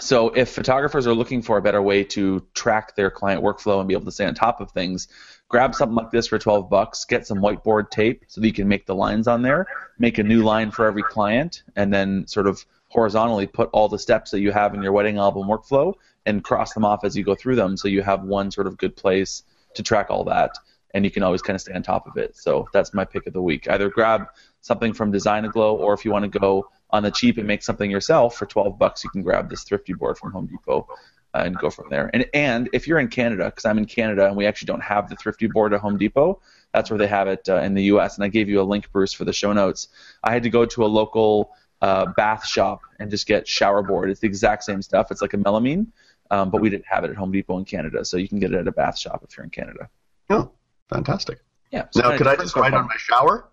So 0.00 0.28
if 0.30 0.50
photographers 0.50 1.06
are 1.06 1.14
looking 1.14 1.42
for 1.42 1.56
a 1.56 1.62
better 1.62 1.82
way 1.82 2.04
to 2.04 2.46
track 2.54 2.94
their 2.94 3.10
client 3.10 3.42
workflow 3.42 3.80
and 3.80 3.88
be 3.88 3.94
able 3.94 4.04
to 4.04 4.12
stay 4.12 4.26
on 4.26 4.34
top 4.34 4.60
of 4.60 4.70
things, 4.70 5.08
grab 5.48 5.74
something 5.74 5.96
like 5.96 6.10
this 6.10 6.28
for 6.28 6.38
12 6.38 6.68
bucks, 6.68 7.04
get 7.04 7.26
some 7.26 7.38
whiteboard 7.38 7.90
tape 7.90 8.24
so 8.28 8.40
that 8.40 8.46
you 8.46 8.52
can 8.52 8.68
make 8.68 8.86
the 8.86 8.94
lines 8.94 9.26
on 9.26 9.42
there, 9.42 9.66
make 9.98 10.18
a 10.18 10.22
new 10.22 10.42
line 10.42 10.70
for 10.70 10.86
every 10.86 11.02
client, 11.02 11.62
and 11.74 11.92
then 11.92 12.26
sort 12.26 12.46
of 12.46 12.64
horizontally 12.88 13.46
put 13.46 13.70
all 13.72 13.88
the 13.88 13.98
steps 13.98 14.30
that 14.30 14.40
you 14.40 14.52
have 14.52 14.74
in 14.74 14.82
your 14.82 14.92
wedding 14.92 15.18
album 15.18 15.48
workflow 15.48 15.94
and 16.26 16.44
cross 16.44 16.74
them 16.74 16.84
off 16.84 17.04
as 17.04 17.16
you 17.16 17.24
go 17.24 17.34
through 17.34 17.56
them 17.56 17.76
so 17.76 17.88
you 17.88 18.02
have 18.02 18.22
one 18.22 18.50
sort 18.50 18.66
of 18.66 18.76
good 18.76 18.94
place 18.96 19.42
to 19.74 19.82
track 19.82 20.06
all 20.10 20.24
that 20.24 20.52
and 20.94 21.04
you 21.04 21.10
can 21.10 21.22
always 21.22 21.42
kind 21.42 21.54
of 21.54 21.60
stay 21.60 21.72
on 21.72 21.82
top 21.82 22.06
of 22.06 22.16
it. 22.16 22.36
So 22.36 22.68
that's 22.72 22.94
my 22.94 23.04
pick 23.04 23.26
of 23.26 23.32
the 23.32 23.42
week. 23.42 23.68
Either 23.68 23.90
grab 23.90 24.28
something 24.62 24.92
from 24.92 25.10
Design 25.10 25.44
Aglow, 25.44 25.76
or 25.76 25.92
if 25.92 26.04
you 26.04 26.10
want 26.10 26.30
to 26.30 26.38
go 26.38 26.70
on 26.90 27.02
the 27.02 27.10
cheap 27.10 27.38
and 27.38 27.46
make 27.46 27.62
something 27.62 27.90
yourself 27.90 28.36
for 28.36 28.46
12 28.46 28.78
bucks, 28.78 29.04
you 29.04 29.10
can 29.10 29.22
grab 29.22 29.50
this 29.50 29.64
thrifty 29.64 29.92
board 29.92 30.18
from 30.18 30.32
Home 30.32 30.46
Depot 30.46 30.88
uh, 31.34 31.42
and 31.44 31.56
go 31.58 31.70
from 31.70 31.88
there. 31.90 32.10
And 32.14 32.26
and 32.32 32.68
if 32.72 32.86
you're 32.86 32.98
in 32.98 33.08
Canada, 33.08 33.46
because 33.46 33.64
I'm 33.64 33.78
in 33.78 33.84
Canada 33.84 34.26
and 34.26 34.36
we 34.36 34.46
actually 34.46 34.66
don't 34.66 34.82
have 34.82 35.08
the 35.08 35.16
thrifty 35.16 35.46
board 35.46 35.74
at 35.74 35.80
Home 35.80 35.98
Depot, 35.98 36.40
that's 36.72 36.90
where 36.90 36.98
they 36.98 37.06
have 37.06 37.28
it 37.28 37.48
uh, 37.48 37.56
in 37.56 37.74
the 37.74 37.84
U.S. 37.84 38.16
And 38.16 38.24
I 38.24 38.28
gave 38.28 38.48
you 38.48 38.60
a 38.60 38.64
link, 38.64 38.90
Bruce, 38.92 39.12
for 39.12 39.24
the 39.24 39.32
show 39.32 39.52
notes. 39.52 39.88
I 40.24 40.32
had 40.32 40.42
to 40.42 40.50
go 40.50 40.64
to 40.66 40.84
a 40.84 40.86
local 40.86 41.50
uh, 41.82 42.06
bath 42.16 42.46
shop 42.46 42.80
and 42.98 43.10
just 43.10 43.26
get 43.26 43.46
shower 43.46 43.82
board. 43.82 44.10
It's 44.10 44.20
the 44.20 44.26
exact 44.26 44.64
same 44.64 44.82
stuff. 44.82 45.10
It's 45.10 45.22
like 45.22 45.34
a 45.34 45.38
melamine, 45.38 45.86
um, 46.30 46.50
but 46.50 46.60
we 46.60 46.70
didn't 46.70 46.86
have 46.86 47.04
it 47.04 47.10
at 47.10 47.16
Home 47.16 47.32
Depot 47.32 47.58
in 47.58 47.64
Canada, 47.64 48.04
so 48.04 48.16
you 48.16 48.28
can 48.28 48.38
get 48.38 48.52
it 48.52 48.58
at 48.58 48.68
a 48.68 48.72
bath 48.72 48.98
shop 48.98 49.24
if 49.28 49.36
you're 49.36 49.44
in 49.44 49.50
Canada. 49.50 49.88
Oh, 50.30 50.50
Fantastic. 50.88 51.40
Yeah. 51.70 51.86
So 51.90 52.00
now, 52.00 52.16
could 52.16 52.26
I 52.26 52.36
just 52.36 52.56
write 52.56 52.74
on 52.74 52.86
my 52.86 52.96
shower? 52.96 53.48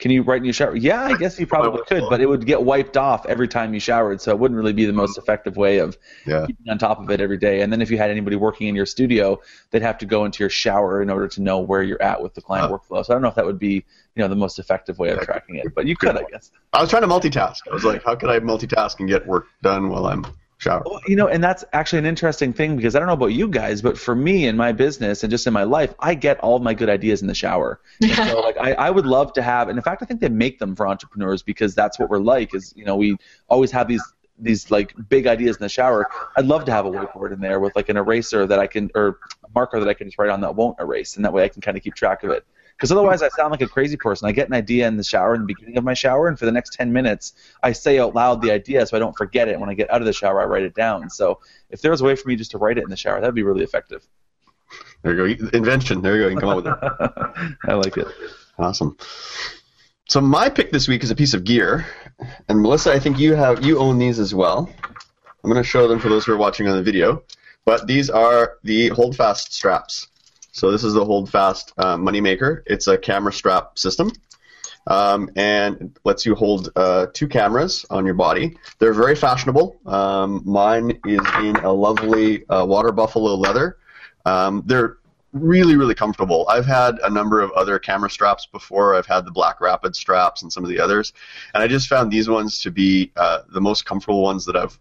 Can 0.00 0.10
you 0.10 0.22
write 0.22 0.38
in 0.38 0.44
your 0.44 0.52
shower? 0.52 0.74
Yeah, 0.74 1.04
I 1.04 1.16
guess 1.16 1.38
you 1.38 1.46
probably 1.46 1.80
could, 1.86 2.02
but 2.10 2.20
it 2.20 2.26
would 2.26 2.44
get 2.46 2.62
wiped 2.62 2.96
off 2.96 3.24
every 3.26 3.46
time 3.46 3.72
you 3.72 3.78
showered, 3.78 4.20
so 4.20 4.32
it 4.32 4.38
wouldn't 4.38 4.56
really 4.56 4.72
be 4.72 4.86
the 4.86 4.92
most 4.92 5.16
effective 5.16 5.56
way 5.56 5.78
of 5.78 5.96
yeah. 6.26 6.46
keeping 6.46 6.68
on 6.68 6.78
top 6.78 7.00
of 7.00 7.08
it 7.10 7.20
every 7.20 7.38
day. 7.38 7.60
And 7.60 7.72
then 7.72 7.80
if 7.80 7.92
you 7.92 7.96
had 7.96 8.10
anybody 8.10 8.34
working 8.34 8.66
in 8.66 8.74
your 8.74 8.86
studio, 8.86 9.40
they'd 9.70 9.82
have 9.82 9.96
to 9.98 10.06
go 10.06 10.24
into 10.24 10.42
your 10.42 10.50
shower 10.50 11.00
in 11.00 11.10
order 11.10 11.28
to 11.28 11.40
know 11.40 11.60
where 11.60 11.82
you're 11.82 12.02
at 12.02 12.20
with 12.20 12.34
the 12.34 12.42
client 12.42 12.72
workflow. 12.72 13.06
So 13.06 13.12
I 13.12 13.14
don't 13.14 13.22
know 13.22 13.28
if 13.28 13.36
that 13.36 13.46
would 13.46 13.60
be, 13.60 13.84
you 14.16 14.22
know, 14.22 14.26
the 14.28 14.34
most 14.34 14.58
effective 14.58 14.98
way 14.98 15.10
of 15.10 15.20
tracking 15.20 15.56
it, 15.56 15.72
but 15.76 15.86
you 15.86 15.96
could, 15.96 16.16
I 16.16 16.24
guess. 16.30 16.50
I 16.72 16.80
was 16.80 16.90
trying 16.90 17.02
to 17.02 17.08
multitask. 17.08 17.60
I 17.70 17.72
was 17.72 17.84
like, 17.84 18.02
how 18.02 18.16
could 18.16 18.30
I 18.30 18.40
multitask 18.40 18.98
and 18.98 19.08
get 19.08 19.24
work 19.26 19.46
done 19.62 19.90
while 19.90 20.06
I'm 20.06 20.26
shower. 20.58 20.82
Well, 20.84 21.00
you 21.06 21.16
know, 21.16 21.28
and 21.28 21.42
that's 21.42 21.64
actually 21.72 22.00
an 22.00 22.06
interesting 22.06 22.52
thing 22.52 22.76
because 22.76 22.94
I 22.94 22.98
don't 22.98 23.08
know 23.08 23.14
about 23.14 23.32
you 23.32 23.48
guys, 23.48 23.82
but 23.82 23.98
for 23.98 24.14
me 24.14 24.46
in 24.46 24.56
my 24.56 24.72
business 24.72 25.22
and 25.22 25.30
just 25.30 25.46
in 25.46 25.52
my 25.52 25.64
life, 25.64 25.94
I 25.98 26.14
get 26.14 26.38
all 26.40 26.56
of 26.56 26.62
my 26.62 26.74
good 26.74 26.88
ideas 26.88 27.22
in 27.22 27.28
the 27.28 27.34
shower. 27.34 27.80
so 28.00 28.40
like 28.40 28.56
I, 28.58 28.72
I 28.72 28.90
would 28.90 29.06
love 29.06 29.32
to 29.34 29.42
have 29.42 29.68
and 29.68 29.78
in 29.78 29.82
fact 29.82 30.02
I 30.02 30.06
think 30.06 30.20
they 30.20 30.28
make 30.28 30.58
them 30.58 30.74
for 30.76 30.86
entrepreneurs 30.86 31.42
because 31.42 31.74
that's 31.74 31.98
what 31.98 32.10
we're 32.10 32.18
like 32.18 32.54
is, 32.54 32.72
you 32.76 32.84
know, 32.84 32.96
we 32.96 33.16
always 33.48 33.70
have 33.70 33.88
these 33.88 34.02
these 34.38 34.70
like 34.70 34.94
big 35.08 35.26
ideas 35.26 35.56
in 35.56 35.62
the 35.62 35.68
shower. 35.68 36.08
I'd 36.36 36.46
love 36.46 36.64
to 36.64 36.72
have 36.72 36.86
a 36.86 36.90
whiteboard 36.90 37.32
in 37.32 37.40
there 37.40 37.60
with 37.60 37.76
like 37.76 37.88
an 37.88 37.96
eraser 37.96 38.46
that 38.46 38.58
I 38.58 38.66
can 38.66 38.90
or 38.94 39.20
a 39.44 39.48
marker 39.54 39.78
that 39.78 39.88
I 39.88 39.94
can 39.94 40.08
just 40.08 40.18
write 40.18 40.30
on 40.30 40.40
that 40.40 40.56
won't 40.56 40.78
erase 40.80 41.16
and 41.16 41.24
that 41.24 41.32
way 41.32 41.44
I 41.44 41.48
can 41.48 41.62
kind 41.62 41.76
of 41.76 41.82
keep 41.82 41.94
track 41.94 42.24
of 42.24 42.30
it 42.30 42.44
because 42.84 42.92
otherwise 42.92 43.22
I 43.22 43.30
sound 43.30 43.50
like 43.50 43.62
a 43.62 43.66
crazy 43.66 43.96
person. 43.96 44.28
I 44.28 44.32
get 44.32 44.46
an 44.46 44.52
idea 44.52 44.86
in 44.86 44.98
the 44.98 45.02
shower 45.02 45.34
in 45.34 45.40
the 45.40 45.46
beginning 45.46 45.78
of 45.78 45.84
my 45.84 45.94
shower, 45.94 46.28
and 46.28 46.38
for 46.38 46.44
the 46.44 46.52
next 46.52 46.74
10 46.74 46.92
minutes, 46.92 47.32
I 47.62 47.72
say 47.72 47.98
out 47.98 48.14
loud 48.14 48.42
the 48.42 48.50
idea 48.50 48.84
so 48.84 48.94
I 48.94 49.00
don't 49.00 49.16
forget 49.16 49.48
it. 49.48 49.52
And 49.52 49.62
when 49.62 49.70
I 49.70 49.74
get 49.74 49.90
out 49.90 50.02
of 50.02 50.06
the 50.06 50.12
shower, 50.12 50.42
I 50.42 50.44
write 50.44 50.64
it 50.64 50.74
down. 50.74 51.08
So 51.08 51.40
if 51.70 51.80
there 51.80 51.90
was 51.90 52.02
a 52.02 52.04
way 52.04 52.14
for 52.14 52.28
me 52.28 52.36
just 52.36 52.50
to 52.50 52.58
write 52.58 52.76
it 52.76 52.84
in 52.84 52.90
the 52.90 52.96
shower, 52.98 53.22
that 53.22 53.26
would 53.26 53.34
be 53.34 53.42
really 53.42 53.64
effective. 53.64 54.06
There 55.00 55.14
you 55.14 55.34
go. 55.34 55.48
Invention. 55.56 56.02
There 56.02 56.16
you 56.16 56.24
go. 56.24 56.28
You 56.28 56.36
can 56.36 56.40
come 56.40 56.50
up 56.50 56.56
with 56.56 56.66
it. 56.66 57.56
I 57.64 57.72
like 57.72 57.96
it. 57.96 58.06
Awesome. 58.58 58.98
So 60.10 60.20
my 60.20 60.50
pick 60.50 60.70
this 60.70 60.86
week 60.86 61.02
is 61.04 61.10
a 61.10 61.16
piece 61.16 61.32
of 61.32 61.44
gear, 61.44 61.86
and 62.50 62.60
Melissa, 62.60 62.92
I 62.92 62.98
think 62.98 63.18
you 63.18 63.32
have 63.32 63.64
you 63.64 63.78
own 63.78 63.96
these 63.96 64.18
as 64.18 64.34
well. 64.34 64.70
I'm 65.42 65.50
going 65.50 65.56
to 65.56 65.66
show 65.66 65.88
them 65.88 66.00
for 66.00 66.10
those 66.10 66.26
who 66.26 66.34
are 66.34 66.36
watching 66.36 66.68
on 66.68 66.76
the 66.76 66.82
video, 66.82 67.22
but 67.64 67.86
these 67.86 68.10
are 68.10 68.58
the 68.62 68.88
Holdfast 68.90 69.54
straps. 69.54 70.08
So 70.54 70.70
this 70.70 70.84
is 70.84 70.94
the 70.94 71.04
Holdfast 71.04 71.72
uh, 71.78 71.96
Moneymaker. 71.96 72.62
It's 72.66 72.86
a 72.86 72.96
camera 72.96 73.32
strap 73.32 73.76
system. 73.76 74.12
Um, 74.86 75.30
and 75.34 75.98
lets 76.04 76.26
you 76.26 76.34
hold 76.34 76.68
uh, 76.76 77.06
two 77.12 77.26
cameras 77.26 77.86
on 77.88 78.04
your 78.04 78.14
body. 78.14 78.56
They're 78.78 78.92
very 78.92 79.16
fashionable. 79.16 79.80
Um, 79.86 80.42
mine 80.44 81.00
is 81.06 81.26
in 81.40 81.56
a 81.56 81.72
lovely 81.72 82.46
uh, 82.48 82.66
water 82.66 82.92
buffalo 82.92 83.34
leather. 83.34 83.78
Um, 84.26 84.62
they're 84.66 84.98
really, 85.32 85.76
really 85.76 85.94
comfortable. 85.94 86.46
I've 86.48 86.66
had 86.66 86.98
a 87.02 87.10
number 87.10 87.40
of 87.40 87.50
other 87.52 87.78
camera 87.78 88.10
straps 88.10 88.46
before. 88.46 88.94
I've 88.94 89.06
had 89.06 89.24
the 89.24 89.32
Black 89.32 89.60
Rapid 89.60 89.96
straps 89.96 90.42
and 90.42 90.52
some 90.52 90.62
of 90.62 90.70
the 90.70 90.78
others, 90.78 91.14
and 91.54 91.62
I 91.62 91.66
just 91.66 91.88
found 91.88 92.12
these 92.12 92.28
ones 92.28 92.60
to 92.60 92.70
be 92.70 93.10
uh, 93.16 93.40
the 93.48 93.60
most 93.62 93.86
comfortable 93.86 94.22
ones 94.22 94.44
that 94.44 94.54
I've 94.54 94.78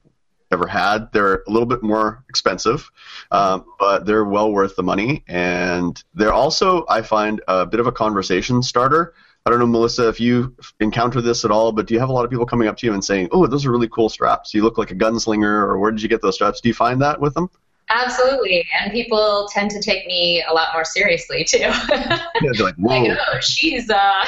ever 0.53 0.67
had. 0.67 1.11
They're 1.11 1.43
a 1.47 1.51
little 1.51 1.65
bit 1.65 1.83
more 1.83 2.23
expensive, 2.29 2.89
um, 3.31 3.65
but 3.79 4.05
they're 4.05 4.23
well 4.23 4.51
worth 4.51 4.75
the 4.75 4.83
money, 4.83 5.23
and 5.27 6.01
they're 6.13 6.33
also, 6.33 6.85
I 6.87 7.01
find, 7.01 7.41
a 7.47 7.65
bit 7.65 7.79
of 7.79 7.87
a 7.87 7.91
conversation 7.91 8.63
starter. 8.63 9.13
I 9.45 9.49
don't 9.49 9.59
know, 9.59 9.67
Melissa, 9.67 10.07
if 10.07 10.21
you 10.21 10.55
encounter 10.79 11.19
this 11.19 11.43
at 11.43 11.51
all, 11.51 11.73
but 11.73 11.85
do 11.85 11.93
you 11.93 11.99
have 11.99 12.07
a 12.07 12.13
lot 12.13 12.23
of 12.23 12.31
people 12.31 12.45
coming 12.45 12.69
up 12.69 12.77
to 12.77 12.85
you 12.87 12.93
and 12.93 13.03
saying, 13.03 13.27
"Oh, 13.33 13.45
those 13.45 13.65
are 13.65 13.71
really 13.71 13.89
cool 13.89 14.07
straps. 14.07 14.53
You 14.53 14.63
look 14.63 14.77
like 14.77 14.91
a 14.91 14.95
gunslinger," 14.95 15.43
or 15.43 15.77
"Where 15.79 15.91
did 15.91 16.01
you 16.01 16.07
get 16.07 16.21
those 16.21 16.35
straps?" 16.35 16.61
Do 16.61 16.69
you 16.69 16.73
find 16.73 17.01
that 17.01 17.19
with 17.19 17.33
them? 17.33 17.49
Absolutely, 17.89 18.65
and 18.79 18.93
people 18.93 19.49
tend 19.51 19.69
to 19.71 19.81
take 19.81 20.07
me 20.07 20.41
a 20.47 20.53
lot 20.53 20.69
more 20.73 20.85
seriously 20.85 21.43
too. 21.43 21.57
yeah, 21.57 22.27
they're 22.41 22.53
like, 22.53 22.75
"Whoa, 22.77 23.01
like, 23.01 23.17
oh, 23.33 23.39
she's 23.41 23.89
uh, 23.89 24.25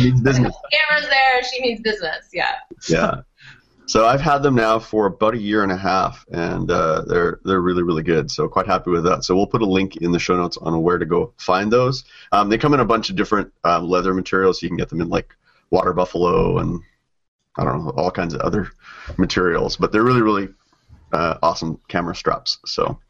means 0.00 0.20
business." 0.22 0.54
cameras 0.72 1.08
there. 1.10 1.44
She 1.44 1.60
means 1.60 1.80
business. 1.82 2.30
Yeah. 2.32 2.54
yeah. 2.88 3.20
So 3.90 4.06
I've 4.06 4.20
had 4.20 4.44
them 4.44 4.54
now 4.54 4.78
for 4.78 5.06
about 5.06 5.34
a 5.34 5.40
year 5.40 5.64
and 5.64 5.72
a 5.72 5.76
half, 5.76 6.24
and 6.30 6.70
uh, 6.70 7.02
they're 7.08 7.40
they're 7.44 7.60
really 7.60 7.82
really 7.82 8.04
good. 8.04 8.30
So 8.30 8.46
quite 8.46 8.68
happy 8.68 8.92
with 8.92 9.02
that. 9.02 9.24
So 9.24 9.34
we'll 9.34 9.48
put 9.48 9.62
a 9.62 9.66
link 9.66 9.96
in 9.96 10.12
the 10.12 10.20
show 10.20 10.36
notes 10.36 10.56
on 10.56 10.80
where 10.80 10.96
to 10.96 11.04
go 11.04 11.34
find 11.38 11.72
those. 11.72 12.04
Um, 12.30 12.50
they 12.50 12.56
come 12.56 12.72
in 12.72 12.78
a 12.78 12.84
bunch 12.84 13.10
of 13.10 13.16
different 13.16 13.52
um, 13.64 13.88
leather 13.88 14.14
materials. 14.14 14.62
You 14.62 14.68
can 14.68 14.76
get 14.76 14.90
them 14.90 15.00
in 15.00 15.08
like 15.08 15.34
water 15.70 15.92
buffalo 15.92 16.58
and 16.58 16.80
I 17.56 17.64
don't 17.64 17.84
know 17.84 17.90
all 17.96 18.12
kinds 18.12 18.32
of 18.32 18.42
other 18.42 18.70
materials, 19.18 19.76
but 19.76 19.90
they're 19.90 20.04
really 20.04 20.22
really 20.22 20.50
uh, 21.12 21.38
awesome 21.42 21.80
camera 21.88 22.14
straps. 22.14 22.58
So 22.66 23.00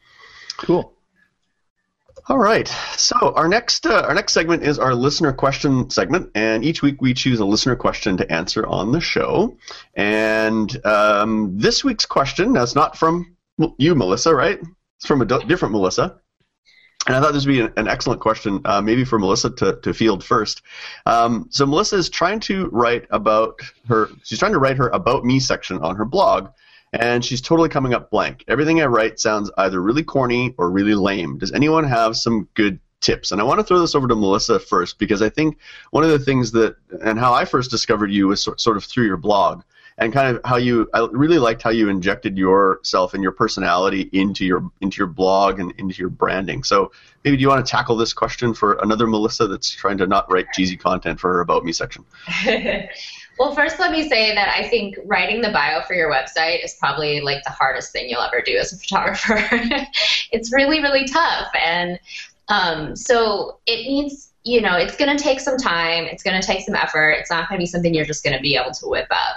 Cool. 0.56 0.94
All 2.30 2.38
right. 2.38 2.68
So 2.96 3.16
our 3.34 3.49
next 3.49 3.87
uh, 3.87 4.04
our 4.06 4.14
next 4.14 4.34
segment 4.34 4.62
is 4.62 4.78
our 4.78 4.94
listener 4.94 5.32
question 5.32 5.90
segment, 5.90 6.30
and 6.37 6.64
each 6.64 6.80
week 6.80 7.02
we 7.02 7.12
choose 7.12 7.40
a 7.40 7.44
listener 7.44 7.75
question 7.75 8.16
to 8.18 8.32
answer 8.32 8.64
on 8.64 8.92
the 8.92 9.00
show. 9.00 9.56
And 9.94 10.87
um, 10.87 11.58
this 11.58 11.82
week's 11.82 12.06
question 12.06 12.56
is 12.56 12.76
not 12.76 12.96
from 12.96 13.37
you, 13.78 13.96
Melissa, 13.96 14.32
right? 14.32 14.60
It's 14.99 15.06
from 15.06 15.22
a 15.22 15.25
different 15.25 15.72
Melissa. 15.72 16.20
And 17.08 17.16
I 17.16 17.20
thought 17.20 17.32
this 17.32 17.46
would 17.46 17.52
be 17.52 17.62
an, 17.62 17.72
an 17.76 17.88
excellent 17.88 18.20
question, 18.20 18.60
uh, 18.64 18.80
maybe 18.80 19.04
for 19.04 19.18
Melissa 19.18 19.50
to, 19.50 19.80
to 19.82 19.92
field 19.92 20.22
first. 20.22 20.62
Um, 21.06 21.49
so 21.50 21.66
Melissa 21.66 21.96
is 21.96 22.10
trying 22.10 22.38
to 22.40 22.68
write 22.68 23.06
about 23.10 23.58
her. 23.88 24.08
She's 24.22 24.38
trying 24.38 24.52
to 24.52 24.60
write 24.60 24.76
her 24.76 24.88
about 24.90 25.25
me 25.25 25.40
section 25.40 25.78
on 25.78 25.96
her 25.96 26.04
blog, 26.04 26.50
and 26.92 27.25
she's 27.25 27.40
totally 27.40 27.68
coming 27.68 27.94
up 27.94 28.11
blank. 28.11 28.44
Everything 28.49 28.80
I 28.80 28.87
write 28.87 29.20
sounds 29.20 29.50
either 29.59 29.80
really 29.80 30.02
corny 30.02 30.54
or 30.59 30.70
really 30.70 30.94
lame. 30.94 31.38
Does 31.38 31.52
anyone 31.52 31.85
have 31.85 32.16
some 32.16 32.49
good 32.54 32.80
tips? 33.00 33.32
And 33.32 33.40
I 33.40 33.44
want 33.44 33.61
to 33.61 33.64
throw 33.64 33.78
this 33.78 33.94
over 33.94 34.09
to 34.09 34.14
Melissa 34.14 34.59
first 34.59 34.99
because 34.99 35.23
I 35.23 35.28
think 35.28 35.59
one 35.90 36.04
of 36.04 36.11
the 36.11 36.18
things 36.18 36.52
that 36.52 36.76
and 37.02 37.18
how 37.18 37.32
I 37.32 37.44
first 37.44 37.70
discovered 37.70 38.11
you 38.11 38.28
was 38.28 38.42
sort, 38.42 38.76
of 38.76 38.85
through 38.85 39.06
your 39.06 39.16
blog 39.16 39.62
and 39.99 40.12
kind 40.12 40.35
of 40.35 40.42
how 40.44 40.56
you 40.56 40.88
I 40.92 41.06
really 41.12 41.38
liked 41.38 41.62
how 41.62 41.70
you 41.70 41.88
injected 41.88 42.37
yourself 42.37 43.14
and 43.14 43.23
your 43.23 43.32
personality 43.32 44.09
into 44.12 44.44
your 44.44 44.68
into 44.80 44.99
your 44.99 45.06
blog 45.06 45.61
and 45.61 45.73
into 45.78 45.99
your 46.00 46.09
branding. 46.09 46.64
So 46.64 46.90
maybe 47.25 47.37
do 47.37 47.42
you 47.42 47.49
want 47.49 47.64
to 47.64 47.70
tackle 47.70 47.97
this 47.97 48.12
question 48.12 48.52
for 48.52 48.75
another 48.82 49.06
Melissa 49.06 49.47
that's 49.47 49.70
trying 49.70 49.99
to 49.99 50.06
not 50.06 50.30
write 50.32 50.47
cheesy 50.54 50.76
content 50.76 51.20
for 51.20 51.32
her 51.35 51.40
about 51.40 51.64
me 51.64 51.73
section? 51.73 52.04
well, 53.40 53.54
first, 53.54 53.78
let 53.78 53.90
me 53.90 54.06
say 54.06 54.35
that 54.35 54.54
I 54.54 54.68
think 54.68 54.99
writing 55.06 55.40
the 55.40 55.49
bio 55.49 55.80
for 55.80 55.94
your 55.94 56.12
website 56.12 56.62
is 56.62 56.75
probably 56.75 57.23
like 57.23 57.42
the 57.44 57.50
hardest 57.50 57.90
thing 57.90 58.11
you'll 58.11 58.20
ever 58.20 58.42
do 58.42 58.54
as 58.59 58.70
a 58.75 58.76
photographer. 58.76 59.42
it's 60.30 60.52
really, 60.52 60.82
really 60.82 61.06
tough. 61.06 61.49
And 61.59 61.99
um, 62.49 62.94
so 62.94 63.59
it 63.64 63.88
needs, 63.88 64.30
you 64.44 64.61
know, 64.61 64.76
it's 64.76 64.94
going 64.94 65.16
to 65.16 65.23
take 65.23 65.40
some 65.40 65.56
time. 65.56 66.04
It's 66.04 66.23
going 66.23 66.38
to 66.38 66.47
take 66.47 66.66
some 66.66 66.75
effort. 66.75 67.12
It's 67.12 67.30
not 67.30 67.49
going 67.49 67.59
to 67.59 67.62
be 67.62 67.66
something 67.66 67.94
you're 67.94 68.04
just 68.04 68.23
going 68.23 68.37
to 68.37 68.42
be 68.42 68.56
able 68.56 68.73
to 68.73 68.87
whip 68.87 69.09
up. 69.11 69.37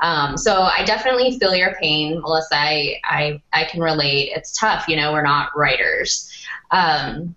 Um, 0.00 0.36
so 0.36 0.62
I 0.62 0.82
definitely 0.84 1.38
feel 1.38 1.54
your 1.54 1.76
pain, 1.76 2.20
Melissa. 2.22 2.56
I, 2.56 2.96
I, 3.04 3.40
I 3.52 3.66
can 3.66 3.80
relate. 3.80 4.32
It's 4.34 4.58
tough. 4.58 4.88
You 4.88 4.96
know, 4.96 5.12
we're 5.12 5.22
not 5.22 5.56
writers. 5.56 6.28
Um, 6.72 7.36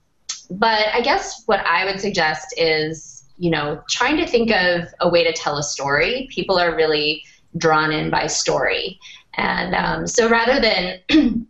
but 0.50 0.88
I 0.92 1.02
guess 1.02 1.44
what 1.46 1.64
I 1.64 1.86
would 1.86 2.02
suggest 2.02 2.56
is, 2.58 3.17
you 3.38 3.50
know, 3.50 3.82
trying 3.90 4.18
to 4.18 4.26
think 4.26 4.52
of 4.52 4.88
a 5.00 5.10
way 5.10 5.24
to 5.24 5.34
tell 5.34 5.58
a 5.58 5.64
story. 5.64 6.28
People 6.32 6.58
are 6.58 6.76
really 6.76 7.24
drawn 7.58 7.92
in 7.92 8.10
by 8.10 8.28
story. 8.28 9.00
And 9.36 9.76
um, 9.76 10.08
so 10.08 10.30
rather 10.30 10.60
than 10.60 11.00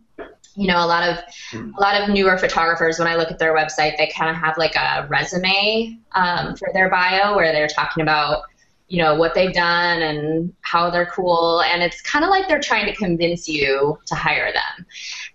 you 0.58 0.66
know 0.66 0.84
a 0.84 0.86
lot 0.86 1.08
of 1.08 1.18
a 1.54 1.80
lot 1.80 2.02
of 2.02 2.08
newer 2.08 2.36
photographers 2.36 2.98
when 2.98 3.06
i 3.06 3.14
look 3.14 3.30
at 3.30 3.38
their 3.38 3.54
website 3.54 3.96
they 3.96 4.10
kind 4.14 4.28
of 4.28 4.34
have 4.34 4.58
like 4.58 4.74
a 4.74 5.06
resume 5.08 5.96
um, 6.12 6.56
for 6.56 6.68
their 6.74 6.90
bio 6.90 7.36
where 7.36 7.52
they're 7.52 7.68
talking 7.68 8.02
about 8.02 8.42
you 8.88 9.00
know 9.00 9.14
what 9.14 9.34
they've 9.34 9.52
done 9.52 10.02
and 10.02 10.52
how 10.62 10.90
they're 10.90 11.06
cool 11.06 11.62
and 11.62 11.80
it's 11.80 12.02
kind 12.02 12.24
of 12.24 12.30
like 12.30 12.48
they're 12.48 12.60
trying 12.60 12.86
to 12.86 12.94
convince 12.94 13.48
you 13.48 13.96
to 14.04 14.16
hire 14.16 14.52
them 14.52 14.86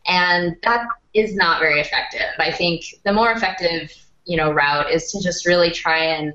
and 0.07 0.57
that 0.63 0.85
is 1.13 1.35
not 1.35 1.61
very 1.61 1.79
effective 1.79 2.27
i 2.39 2.51
think 2.51 2.83
the 3.05 3.13
more 3.13 3.31
effective 3.31 3.93
you 4.25 4.35
know 4.35 4.51
route 4.51 4.91
is 4.91 5.09
to 5.09 5.21
just 5.21 5.45
really 5.45 5.71
try 5.71 5.99
and 5.99 6.33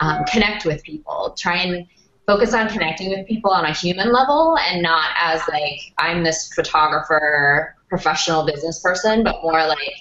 um, 0.00 0.24
connect 0.24 0.64
with 0.64 0.82
people. 0.82 1.34
Try 1.38 1.58
and 1.58 1.86
focus 2.26 2.52
on 2.54 2.68
connecting 2.68 3.10
with 3.10 3.26
people 3.26 3.50
on 3.50 3.64
a 3.64 3.72
human 3.72 4.12
level 4.12 4.58
and 4.58 4.82
not 4.82 5.10
as 5.16 5.40
like 5.48 5.78
i'm 5.98 6.24
this 6.24 6.52
photographer 6.54 7.76
professional 7.88 8.44
business 8.44 8.80
person 8.80 9.22
but 9.22 9.40
more 9.44 9.64
like 9.64 9.94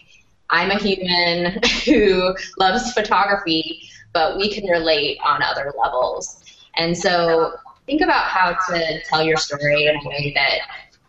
i'm 0.50 0.72
a 0.72 0.80
human 0.80 1.62
who 1.86 2.36
loves 2.58 2.92
photography 2.94 3.88
but 4.16 4.38
we 4.38 4.50
can 4.50 4.66
relate 4.68 5.20
on 5.24 5.44
other 5.44 5.72
levels. 5.78 6.42
And 6.78 6.98
so 6.98 7.54
think 7.86 8.02
about 8.02 8.24
how 8.24 8.58
to 8.70 9.02
tell 9.04 9.22
your 9.22 9.36
story 9.36 9.86
in 9.86 9.96
a 9.96 10.08
way 10.10 10.32
that 10.34 10.60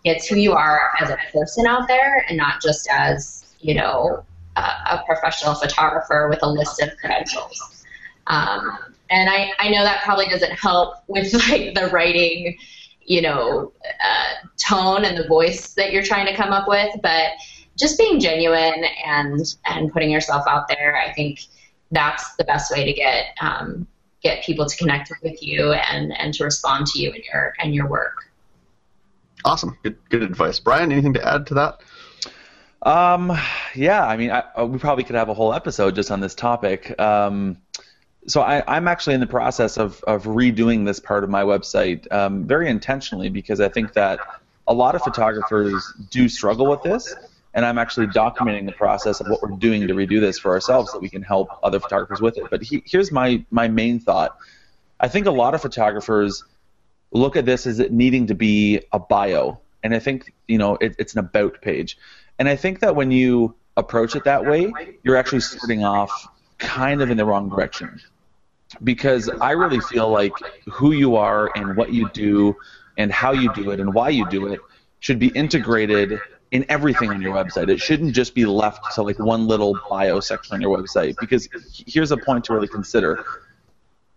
gets 0.04 0.26
who 0.26 0.36
you 0.36 0.52
are 0.52 0.90
as 1.00 1.08
a 1.08 1.16
person 1.32 1.66
out 1.66 1.88
there 1.88 2.26
and 2.28 2.36
not 2.36 2.60
just 2.60 2.86
as 2.90 3.54
you 3.60 3.74
know 3.74 4.24
a, 4.56 4.60
a 4.60 5.02
professional 5.06 5.54
photographer 5.54 6.28
with 6.28 6.40
a 6.42 6.48
list 6.48 6.82
of 6.82 6.90
credentials 6.98 7.75
um, 8.26 8.78
and 9.10 9.30
I, 9.30 9.52
I 9.58 9.70
know 9.70 9.82
that 9.82 10.02
probably 10.04 10.26
doesn't 10.28 10.52
help 10.52 10.96
with 11.06 11.32
like 11.48 11.74
the 11.74 11.88
writing 11.92 12.58
you 13.04 13.22
know 13.22 13.72
uh, 14.04 14.46
tone 14.56 15.04
and 15.04 15.16
the 15.16 15.28
voice 15.28 15.74
that 15.74 15.92
you're 15.92 16.02
trying 16.02 16.26
to 16.26 16.34
come 16.34 16.52
up 16.52 16.68
with 16.68 16.94
but 17.02 17.32
just 17.78 17.98
being 17.98 18.18
genuine 18.18 18.84
and 19.04 19.54
and 19.66 19.92
putting 19.92 20.10
yourself 20.10 20.44
out 20.48 20.66
there 20.66 20.96
i 20.96 21.12
think 21.12 21.42
that's 21.92 22.34
the 22.34 22.44
best 22.44 22.72
way 22.72 22.84
to 22.84 22.92
get 22.92 23.26
um, 23.40 23.86
get 24.22 24.42
people 24.42 24.66
to 24.66 24.76
connect 24.76 25.12
with 25.22 25.40
you 25.40 25.72
and 25.72 26.12
and 26.18 26.34
to 26.34 26.42
respond 26.42 26.84
to 26.86 27.00
you 27.00 27.12
and 27.12 27.22
your 27.32 27.52
and 27.60 27.74
your 27.74 27.86
work 27.86 28.26
Awesome, 29.46 29.78
good 29.84 29.96
good 30.08 30.24
advice, 30.24 30.58
Brian. 30.58 30.90
Anything 30.90 31.14
to 31.14 31.24
add 31.24 31.46
to 31.46 31.54
that? 31.54 31.80
Um, 32.82 33.32
yeah, 33.76 34.04
I 34.04 34.16
mean, 34.16 34.32
I, 34.32 34.64
we 34.64 34.78
probably 34.78 35.04
could 35.04 35.14
have 35.14 35.28
a 35.28 35.34
whole 35.34 35.54
episode 35.54 35.94
just 35.94 36.10
on 36.10 36.18
this 36.18 36.34
topic. 36.34 36.98
Um, 37.00 37.58
so 38.26 38.40
I, 38.40 38.76
am 38.76 38.88
actually 38.88 39.14
in 39.14 39.20
the 39.20 39.26
process 39.26 39.76
of, 39.76 40.02
of 40.04 40.24
redoing 40.24 40.84
this 40.84 40.98
part 40.98 41.22
of 41.22 41.30
my 41.30 41.42
website 41.42 42.10
um, 42.12 42.44
very 42.44 42.68
intentionally 42.68 43.28
because 43.28 43.60
I 43.60 43.68
think 43.68 43.92
that 43.92 44.18
a 44.66 44.74
lot 44.74 44.94
of 44.96 45.02
photographers 45.02 45.92
do 46.10 46.28
struggle 46.28 46.66
with 46.66 46.82
this, 46.82 47.14
and 47.54 47.64
I'm 47.64 47.78
actually 47.78 48.08
documenting 48.08 48.66
the 48.66 48.72
process 48.72 49.20
of 49.20 49.28
what 49.28 49.42
we're 49.42 49.56
doing 49.56 49.86
to 49.86 49.94
redo 49.94 50.20
this 50.20 50.38
for 50.40 50.50
ourselves 50.50 50.90
so 50.90 50.98
we 50.98 51.08
can 51.08 51.22
help 51.22 51.48
other 51.62 51.78
photographers 51.78 52.20
with 52.20 52.36
it. 52.36 52.44
But 52.50 52.62
he, 52.62 52.82
here's 52.84 53.12
my 53.12 53.44
my 53.50 53.68
main 53.68 54.00
thought. 54.00 54.36
I 54.98 55.06
think 55.06 55.26
a 55.26 55.30
lot 55.30 55.54
of 55.54 55.62
photographers 55.62 56.42
look 57.12 57.36
at 57.36 57.46
this 57.46 57.66
as 57.66 57.78
it 57.78 57.92
needing 57.92 58.26
to 58.26 58.34
be 58.34 58.80
a 58.92 58.98
bio, 58.98 59.60
and 59.84 59.94
I 59.94 60.00
think 60.00 60.34
you 60.48 60.58
know 60.58 60.76
it, 60.80 60.96
it's 60.98 61.12
an 61.12 61.20
about 61.20 61.62
page, 61.62 61.96
and 62.40 62.48
I 62.48 62.56
think 62.56 62.80
that 62.80 62.96
when 62.96 63.12
you 63.12 63.54
approach 63.76 64.16
it 64.16 64.24
that 64.24 64.44
way, 64.44 64.72
you're 65.04 65.16
actually 65.16 65.40
starting 65.40 65.84
off 65.84 66.26
kind 66.58 67.02
of 67.02 67.10
in 67.10 67.16
the 67.16 67.24
wrong 67.24 67.48
direction 67.48 68.00
because 68.84 69.28
I 69.28 69.52
really 69.52 69.80
feel 69.80 70.08
like 70.10 70.32
who 70.66 70.92
you 70.92 71.16
are 71.16 71.50
and 71.56 71.76
what 71.76 71.92
you 71.92 72.08
do 72.10 72.56
and 72.96 73.12
how 73.12 73.32
you 73.32 73.52
do 73.54 73.70
it 73.70 73.80
and 73.80 73.92
why 73.92 74.10
you 74.10 74.28
do 74.28 74.46
it 74.46 74.60
should 75.00 75.18
be 75.18 75.28
integrated 75.28 76.18
in 76.50 76.64
everything 76.68 77.10
on 77.10 77.20
your 77.20 77.34
website. 77.34 77.68
It 77.68 77.80
shouldn't 77.80 78.14
just 78.14 78.34
be 78.34 78.46
left 78.46 78.94
to 78.94 79.02
like 79.02 79.18
one 79.18 79.46
little 79.46 79.78
bio 79.90 80.20
section 80.20 80.54
on 80.54 80.60
your 80.60 80.76
website 80.76 81.16
because 81.20 81.48
here's 81.86 82.12
a 82.12 82.16
point 82.16 82.44
to 82.44 82.54
really 82.54 82.68
consider. 82.68 83.24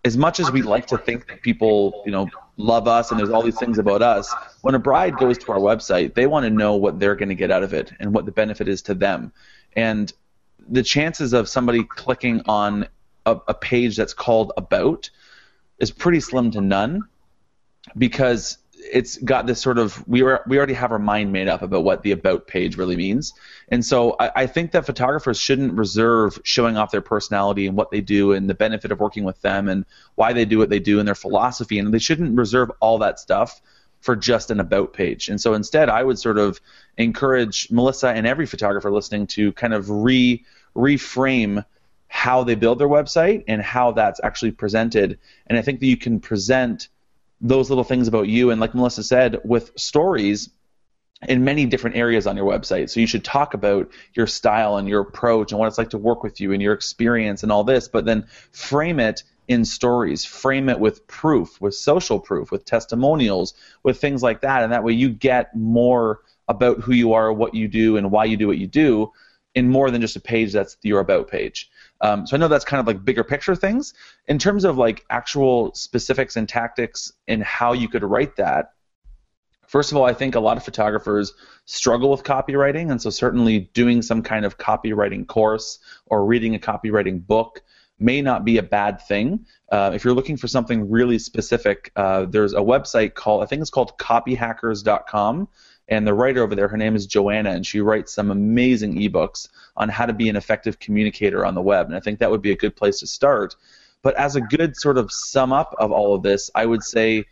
As 0.04 0.16
much 0.16 0.40
as 0.40 0.50
we 0.50 0.62
like 0.62 0.86
to 0.86 0.96
think 0.96 1.28
that 1.28 1.42
people, 1.42 2.02
you 2.06 2.12
know, 2.12 2.28
love 2.56 2.88
us 2.88 3.10
and 3.10 3.20
there's 3.20 3.30
all 3.30 3.42
these 3.42 3.58
things 3.58 3.78
about 3.78 4.00
us, 4.00 4.32
when 4.62 4.74
a 4.74 4.78
bride 4.78 5.16
goes 5.18 5.36
to 5.38 5.52
our 5.52 5.58
website, 5.58 6.14
they 6.14 6.26
want 6.26 6.44
to 6.44 6.50
know 6.50 6.76
what 6.76 6.98
they're 6.98 7.16
going 7.16 7.28
to 7.28 7.34
get 7.34 7.50
out 7.50 7.62
of 7.62 7.74
it 7.74 7.92
and 8.00 8.14
what 8.14 8.24
the 8.24 8.32
benefit 8.32 8.68
is 8.68 8.80
to 8.82 8.94
them. 8.94 9.32
And 9.74 10.10
the 10.68 10.82
chances 10.82 11.32
of 11.32 11.48
somebody 11.48 11.84
clicking 11.84 12.42
on 12.46 12.86
a, 13.30 13.42
a 13.48 13.54
page 13.54 13.96
that's 13.96 14.14
called 14.14 14.52
about 14.56 15.10
is 15.78 15.90
pretty 15.90 16.20
slim 16.20 16.50
to 16.52 16.60
none 16.60 17.02
because 17.96 18.58
it's 18.92 19.16
got 19.18 19.46
this 19.46 19.60
sort 19.60 19.78
of 19.78 20.06
we 20.08 20.22
were 20.22 20.42
we 20.46 20.56
already 20.56 20.74
have 20.74 20.92
our 20.92 20.98
mind 20.98 21.32
made 21.32 21.48
up 21.48 21.62
about 21.62 21.84
what 21.84 22.02
the 22.02 22.12
about 22.12 22.46
page 22.46 22.76
really 22.76 22.96
means, 22.96 23.34
and 23.68 23.84
so 23.84 24.16
I, 24.18 24.30
I, 24.36 24.46
think 24.46 24.72
that 24.72 24.86
photographers 24.86 25.38
shouldn't 25.38 25.74
reserve 25.74 26.38
showing 26.44 26.76
off 26.76 26.90
their 26.90 27.00
personality 27.02 27.66
and 27.66 27.76
what 27.76 27.90
they 27.90 28.00
do 28.00 28.32
and 28.32 28.48
the 28.48 28.54
benefit 28.54 28.90
of 28.90 29.00
working 29.00 29.24
with 29.24 29.40
them 29.42 29.68
and 29.68 29.84
why 30.14 30.32
they 30.32 30.44
do 30.44 30.58
what 30.58 30.70
they 30.70 30.78
do 30.78 30.98
and 30.98 31.06
their 31.06 31.14
philosophy, 31.14 31.78
and 31.78 31.92
they 31.92 31.98
shouldn't 31.98 32.36
reserve 32.36 32.70
all 32.80 32.98
that 32.98 33.20
stuff 33.20 33.60
for 34.00 34.16
just 34.16 34.50
an 34.50 34.60
about 34.60 34.94
page. 34.94 35.28
And 35.28 35.40
so 35.40 35.52
instead, 35.52 35.90
I 35.90 36.02
would 36.02 36.18
sort 36.18 36.38
of 36.38 36.60
encourage 36.96 37.70
Melissa 37.70 38.08
and 38.08 38.26
every 38.26 38.46
photographer 38.46 38.90
listening 38.90 39.26
to 39.28 39.52
kind 39.52 39.74
of 39.74 39.90
re 39.90 40.44
reframe 40.74 41.64
how 42.12 42.42
they 42.42 42.56
build 42.56 42.80
their 42.80 42.88
website 42.88 43.44
and 43.46 43.62
how 43.62 43.92
that's 43.92 44.20
actually 44.24 44.50
presented. 44.50 45.16
And 45.46 45.56
I 45.56 45.62
think 45.62 45.78
that 45.78 45.86
you 45.86 45.96
can 45.96 46.18
present 46.18 46.88
those 47.40 47.70
little 47.70 47.84
things 47.84 48.08
about 48.08 48.26
you 48.26 48.50
and 48.50 48.60
like 48.60 48.74
Melissa 48.74 49.04
said 49.04 49.38
with 49.44 49.70
stories 49.76 50.50
in 51.28 51.44
many 51.44 51.66
different 51.66 51.96
areas 51.96 52.26
on 52.26 52.36
your 52.36 52.46
website. 52.46 52.90
So 52.90 52.98
you 52.98 53.06
should 53.06 53.24
talk 53.24 53.54
about 53.54 53.92
your 54.12 54.26
style 54.26 54.76
and 54.76 54.88
your 54.88 55.02
approach 55.02 55.52
and 55.52 55.60
what 55.60 55.68
it's 55.68 55.78
like 55.78 55.90
to 55.90 55.98
work 55.98 56.24
with 56.24 56.40
you 56.40 56.52
and 56.52 56.60
your 56.60 56.72
experience 56.72 57.44
and 57.44 57.52
all 57.52 57.62
this, 57.62 57.86
but 57.86 58.04
then 58.06 58.26
frame 58.50 58.98
it 58.98 59.22
in 59.46 59.64
stories, 59.64 60.24
frame 60.24 60.68
it 60.68 60.80
with 60.80 61.06
proof, 61.06 61.60
with 61.60 61.76
social 61.76 62.18
proof, 62.18 62.50
with 62.50 62.64
testimonials, 62.64 63.54
with 63.84 64.00
things 64.00 64.20
like 64.20 64.40
that, 64.40 64.64
and 64.64 64.72
that 64.72 64.82
way 64.82 64.94
you 64.94 65.10
get 65.10 65.54
more 65.54 66.22
about 66.48 66.80
who 66.80 66.92
you 66.92 67.12
are, 67.12 67.32
what 67.32 67.54
you 67.54 67.68
do, 67.68 67.96
and 67.96 68.10
why 68.10 68.24
you 68.24 68.36
do 68.36 68.48
what 68.48 68.58
you 68.58 68.66
do 68.66 69.12
in 69.54 69.68
more 69.68 69.90
than 69.90 70.00
just 70.00 70.16
a 70.16 70.20
page 70.20 70.52
that's 70.52 70.76
your 70.82 71.00
about 71.00 71.28
page. 71.28 71.70
Um, 72.00 72.26
so 72.26 72.36
I 72.36 72.40
know 72.40 72.48
that's 72.48 72.64
kind 72.64 72.80
of 72.80 72.86
like 72.86 73.04
bigger 73.04 73.24
picture 73.24 73.54
things. 73.54 73.94
In 74.26 74.38
terms 74.38 74.64
of 74.64 74.78
like 74.78 75.04
actual 75.10 75.74
specifics 75.74 76.36
and 76.36 76.48
tactics 76.48 77.12
and 77.26 77.42
how 77.42 77.72
you 77.72 77.88
could 77.88 78.04
write 78.04 78.36
that, 78.36 78.72
first 79.66 79.90
of 79.90 79.98
all, 79.98 80.04
I 80.04 80.14
think 80.14 80.34
a 80.34 80.40
lot 80.40 80.56
of 80.56 80.64
photographers 80.64 81.32
struggle 81.64 82.10
with 82.10 82.22
copywriting, 82.22 82.90
and 82.90 83.02
so 83.02 83.10
certainly 83.10 83.70
doing 83.74 84.02
some 84.02 84.22
kind 84.22 84.44
of 84.44 84.58
copywriting 84.58 85.26
course 85.26 85.78
or 86.06 86.24
reading 86.24 86.54
a 86.54 86.58
copywriting 86.58 87.26
book 87.26 87.62
may 88.00 88.22
not 88.22 88.44
be 88.44 88.56
a 88.56 88.62
bad 88.62 89.00
thing. 89.02 89.46
Uh, 89.70 89.90
if 89.94 90.04
you're 90.04 90.14
looking 90.14 90.36
for 90.36 90.48
something 90.48 90.90
really 90.90 91.18
specific, 91.18 91.92
uh, 91.96 92.24
there's 92.24 92.54
a 92.54 92.60
website 92.60 93.14
called 93.14 93.42
I 93.42 93.46
think 93.46 93.60
it's 93.60 93.70
called 93.70 93.98
copyhackers.com 93.98 95.48
and 95.90 96.06
the 96.06 96.14
writer 96.14 96.42
over 96.42 96.54
there, 96.54 96.68
her 96.68 96.76
name 96.76 96.94
is 96.94 97.06
Joanna, 97.06 97.50
and 97.50 97.66
she 97.66 97.80
writes 97.80 98.14
some 98.14 98.30
amazing 98.30 98.94
ebooks 98.94 99.48
on 99.76 99.88
how 99.88 100.06
to 100.06 100.12
be 100.12 100.28
an 100.28 100.36
effective 100.36 100.78
communicator 100.78 101.44
on 101.44 101.54
the 101.54 101.60
web. 101.60 101.86
And 101.86 101.96
I 101.96 102.00
think 102.00 102.20
that 102.20 102.30
would 102.30 102.42
be 102.42 102.52
a 102.52 102.56
good 102.56 102.76
place 102.76 103.00
to 103.00 103.08
start. 103.08 103.56
But 104.02 104.14
as 104.14 104.36
a 104.36 104.40
good 104.40 104.76
sort 104.76 104.98
of 104.98 105.10
sum 105.10 105.52
up 105.52 105.74
of 105.78 105.90
all 105.90 106.14
of 106.14 106.22
this, 106.22 106.48
I 106.54 106.64
would 106.64 106.84
say 106.84 107.24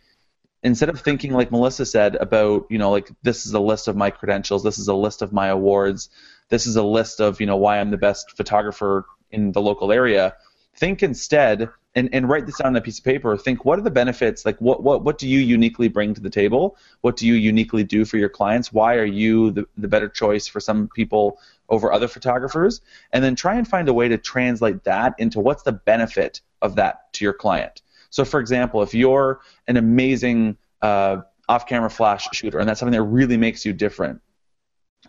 instead 0.61 0.89
of 0.89 0.99
thinking 0.99 1.31
like 1.31 1.51
Melissa 1.51 1.85
said 1.85 2.15
about, 2.15 2.65
you 2.69 2.77
know, 2.77 2.91
like 2.91 3.09
this 3.23 3.45
is 3.45 3.53
a 3.53 3.59
list 3.61 3.87
of 3.87 3.95
my 3.95 4.11
credentials, 4.11 4.61
this 4.61 4.77
is 4.77 4.89
a 4.89 4.93
list 4.93 5.21
of 5.21 5.31
my 5.31 5.47
awards, 5.47 6.09
this 6.49 6.67
is 6.67 6.75
a 6.75 6.83
list 6.83 7.21
of, 7.21 7.39
you 7.39 7.47
know, 7.47 7.55
why 7.55 7.79
I'm 7.79 7.91
the 7.91 7.97
best 7.97 8.35
photographer 8.35 9.05
in 9.31 9.53
the 9.53 9.61
local 9.61 9.91
area, 9.91 10.35
think 10.75 11.01
instead 11.01 11.69
and, 11.95 12.09
and 12.13 12.29
write 12.29 12.45
this 12.45 12.57
down 12.57 12.67
on 12.67 12.75
a 12.75 12.81
piece 12.81 12.99
of 12.99 13.05
paper. 13.05 13.35
Think 13.35 13.65
what 13.65 13.79
are 13.79 13.81
the 13.81 13.91
benefits? 13.91 14.45
Like 14.45 14.59
what, 14.59 14.83
what, 14.83 15.03
what 15.03 15.17
do 15.17 15.27
you 15.27 15.39
uniquely 15.39 15.87
bring 15.87 16.13
to 16.13 16.21
the 16.21 16.29
table? 16.29 16.77
What 17.01 17.17
do 17.17 17.25
you 17.27 17.33
uniquely 17.33 17.83
do 17.83 18.05
for 18.05 18.17
your 18.17 18.29
clients? 18.29 18.71
Why 18.71 18.95
are 18.95 19.05
you 19.05 19.51
the, 19.51 19.65
the 19.77 19.87
better 19.87 20.07
choice 20.07 20.47
for 20.47 20.59
some 20.59 20.87
people 20.89 21.39
over 21.67 21.91
other 21.91 22.07
photographers? 22.07 22.81
And 23.11 23.23
then 23.23 23.35
try 23.35 23.55
and 23.55 23.67
find 23.67 23.89
a 23.89 23.93
way 23.93 24.07
to 24.07 24.17
translate 24.17 24.83
that 24.83 25.15
into 25.17 25.39
what's 25.39 25.63
the 25.63 25.71
benefit 25.71 26.41
of 26.61 26.75
that 26.75 27.11
to 27.13 27.25
your 27.25 27.33
client. 27.33 27.81
So, 28.11 28.25
for 28.25 28.39
example, 28.39 28.81
if 28.81 28.93
you're 28.93 29.41
an 29.67 29.77
amazing 29.77 30.57
uh, 30.81 31.17
off-camera 31.47 31.89
flash 31.89 32.27
shooter, 32.33 32.59
and 32.59 32.67
that's 32.67 32.79
something 32.79 32.97
that 32.97 33.03
really 33.03 33.37
makes 33.37 33.65
you 33.65 33.73
different, 33.73 34.21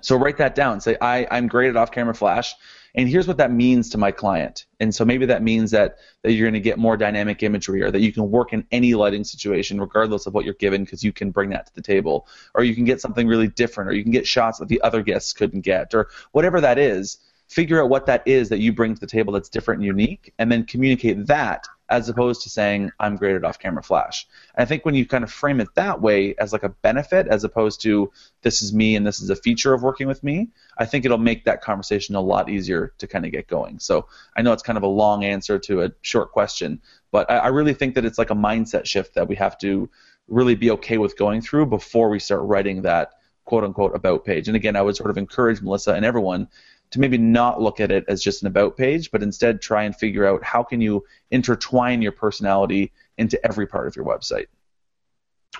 so 0.00 0.16
write 0.16 0.38
that 0.38 0.54
down. 0.54 0.80
Say, 0.80 0.96
I, 1.00 1.26
I'm 1.30 1.46
great 1.46 1.68
at 1.68 1.76
off-camera 1.76 2.14
flash 2.14 2.54
and 2.94 3.08
here's 3.08 3.28
what 3.28 3.36
that 3.36 3.52
means 3.52 3.90
to 3.90 3.98
my 3.98 4.10
client. 4.10 4.66
And 4.80 4.94
so 4.94 5.04
maybe 5.04 5.26
that 5.26 5.42
means 5.42 5.70
that, 5.70 5.98
that 6.22 6.32
you're 6.32 6.46
going 6.46 6.54
to 6.54 6.60
get 6.60 6.78
more 6.78 6.96
dynamic 6.96 7.42
imagery 7.42 7.82
or 7.82 7.90
that 7.90 8.00
you 8.00 8.12
can 8.12 8.30
work 8.30 8.52
in 8.52 8.66
any 8.72 8.94
lighting 8.94 9.24
situation 9.24 9.80
regardless 9.80 10.26
of 10.26 10.34
what 10.34 10.44
you're 10.44 10.54
given 10.54 10.84
because 10.84 11.04
you 11.04 11.12
can 11.12 11.30
bring 11.30 11.50
that 11.50 11.66
to 11.66 11.74
the 11.74 11.82
table. 11.82 12.26
Or 12.54 12.64
you 12.64 12.74
can 12.74 12.84
get 12.84 13.00
something 13.00 13.26
really 13.26 13.48
different 13.48 13.90
or 13.90 13.94
you 13.94 14.02
can 14.02 14.12
get 14.12 14.26
shots 14.26 14.58
that 14.58 14.68
the 14.68 14.80
other 14.82 15.02
guests 15.02 15.32
couldn't 15.32 15.60
get 15.60 15.94
or 15.94 16.08
whatever 16.32 16.60
that 16.60 16.78
is. 16.78 17.18
Figure 17.50 17.82
out 17.82 17.88
what 17.88 18.06
that 18.06 18.22
is 18.26 18.48
that 18.50 18.60
you 18.60 18.72
bring 18.72 18.94
to 18.94 19.00
the 19.00 19.08
table 19.08 19.32
that's 19.32 19.48
different 19.48 19.80
and 19.80 19.86
unique 19.86 20.32
and 20.38 20.52
then 20.52 20.64
communicate 20.64 21.26
that 21.26 21.66
as 21.88 22.08
opposed 22.08 22.42
to 22.42 22.48
saying 22.48 22.92
I'm 23.00 23.16
great 23.16 23.34
at 23.34 23.42
off-camera 23.42 23.82
flash. 23.82 24.24
And 24.54 24.62
I 24.62 24.66
think 24.66 24.84
when 24.84 24.94
you 24.94 25.04
kind 25.04 25.24
of 25.24 25.32
frame 25.32 25.60
it 25.60 25.66
that 25.74 26.00
way 26.00 26.36
as 26.38 26.52
like 26.52 26.62
a 26.62 26.68
benefit 26.68 27.26
as 27.26 27.42
opposed 27.42 27.82
to 27.82 28.12
this 28.42 28.62
is 28.62 28.72
me 28.72 28.94
and 28.94 29.04
this 29.04 29.20
is 29.20 29.30
a 29.30 29.34
feature 29.34 29.74
of 29.74 29.82
working 29.82 30.06
with 30.06 30.22
me, 30.22 30.50
I 30.78 30.86
think 30.86 31.04
it'll 31.04 31.18
make 31.18 31.44
that 31.46 31.60
conversation 31.60 32.14
a 32.14 32.20
lot 32.20 32.48
easier 32.48 32.92
to 32.98 33.08
kind 33.08 33.26
of 33.26 33.32
get 33.32 33.48
going. 33.48 33.80
So 33.80 34.06
I 34.36 34.42
know 34.42 34.52
it's 34.52 34.62
kind 34.62 34.78
of 34.78 34.84
a 34.84 34.86
long 34.86 35.24
answer 35.24 35.58
to 35.58 35.82
a 35.82 35.90
short 36.02 36.30
question, 36.30 36.80
but 37.10 37.28
I, 37.28 37.38
I 37.38 37.48
really 37.48 37.74
think 37.74 37.96
that 37.96 38.04
it's 38.04 38.18
like 38.18 38.30
a 38.30 38.36
mindset 38.36 38.86
shift 38.86 39.16
that 39.16 39.26
we 39.26 39.34
have 39.34 39.58
to 39.58 39.90
really 40.28 40.54
be 40.54 40.70
okay 40.70 40.98
with 40.98 41.18
going 41.18 41.40
through 41.40 41.66
before 41.66 42.10
we 42.10 42.20
start 42.20 42.42
writing 42.42 42.82
that 42.82 43.10
quote 43.44 43.64
unquote 43.64 43.96
about 43.96 44.24
page. 44.24 44.46
And 44.46 44.56
again, 44.56 44.76
I 44.76 44.82
would 44.82 44.94
sort 44.94 45.10
of 45.10 45.18
encourage 45.18 45.60
Melissa 45.60 45.94
and 45.94 46.04
everyone 46.04 46.46
to 46.90 47.00
maybe 47.00 47.18
not 47.18 47.60
look 47.60 47.80
at 47.80 47.90
it 47.90 48.04
as 48.08 48.22
just 48.22 48.42
an 48.42 48.48
about 48.48 48.76
page, 48.76 49.10
but 49.10 49.22
instead 49.22 49.60
try 49.60 49.84
and 49.84 49.94
figure 49.94 50.26
out 50.26 50.42
how 50.42 50.62
can 50.62 50.80
you 50.80 51.04
intertwine 51.30 52.02
your 52.02 52.12
personality 52.12 52.92
into 53.16 53.44
every 53.46 53.66
part 53.66 53.86
of 53.86 53.96
your 53.96 54.04
website. 54.04 54.46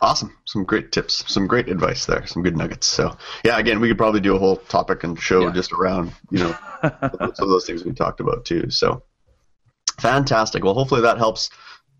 Awesome. 0.01 0.37
Some 0.47 0.65
great 0.65 0.93
tips, 0.93 1.25
some 1.33 1.47
great 1.47 1.69
advice 1.69 2.07
there, 2.07 2.27
some 2.27 2.43
good 2.43 2.57
nuggets. 2.57 2.87
So, 2.87 3.17
yeah, 3.45 3.59
again, 3.59 3.81
we 3.81 3.89
could 3.89 3.99
probably 3.99 4.21
do 4.21 4.35
a 4.35 4.39
whole 4.39 4.57
topic 4.57 5.05
and 5.05 5.21
show 5.21 5.43
yeah. 5.43 5.53
just 5.53 5.73
around, 5.73 6.13
you 6.31 6.39
know, 6.39 6.57
some 6.83 7.31
of 7.39 7.49
those 7.49 7.67
things 7.67 7.85
we 7.85 7.93
talked 7.93 8.21
about 8.21 8.45
too. 8.45 8.71
So, 8.71 9.03
fantastic. 9.99 10.65
Well, 10.65 10.75
hopefully 10.75 11.03
that 11.03 11.19
helps 11.19 11.51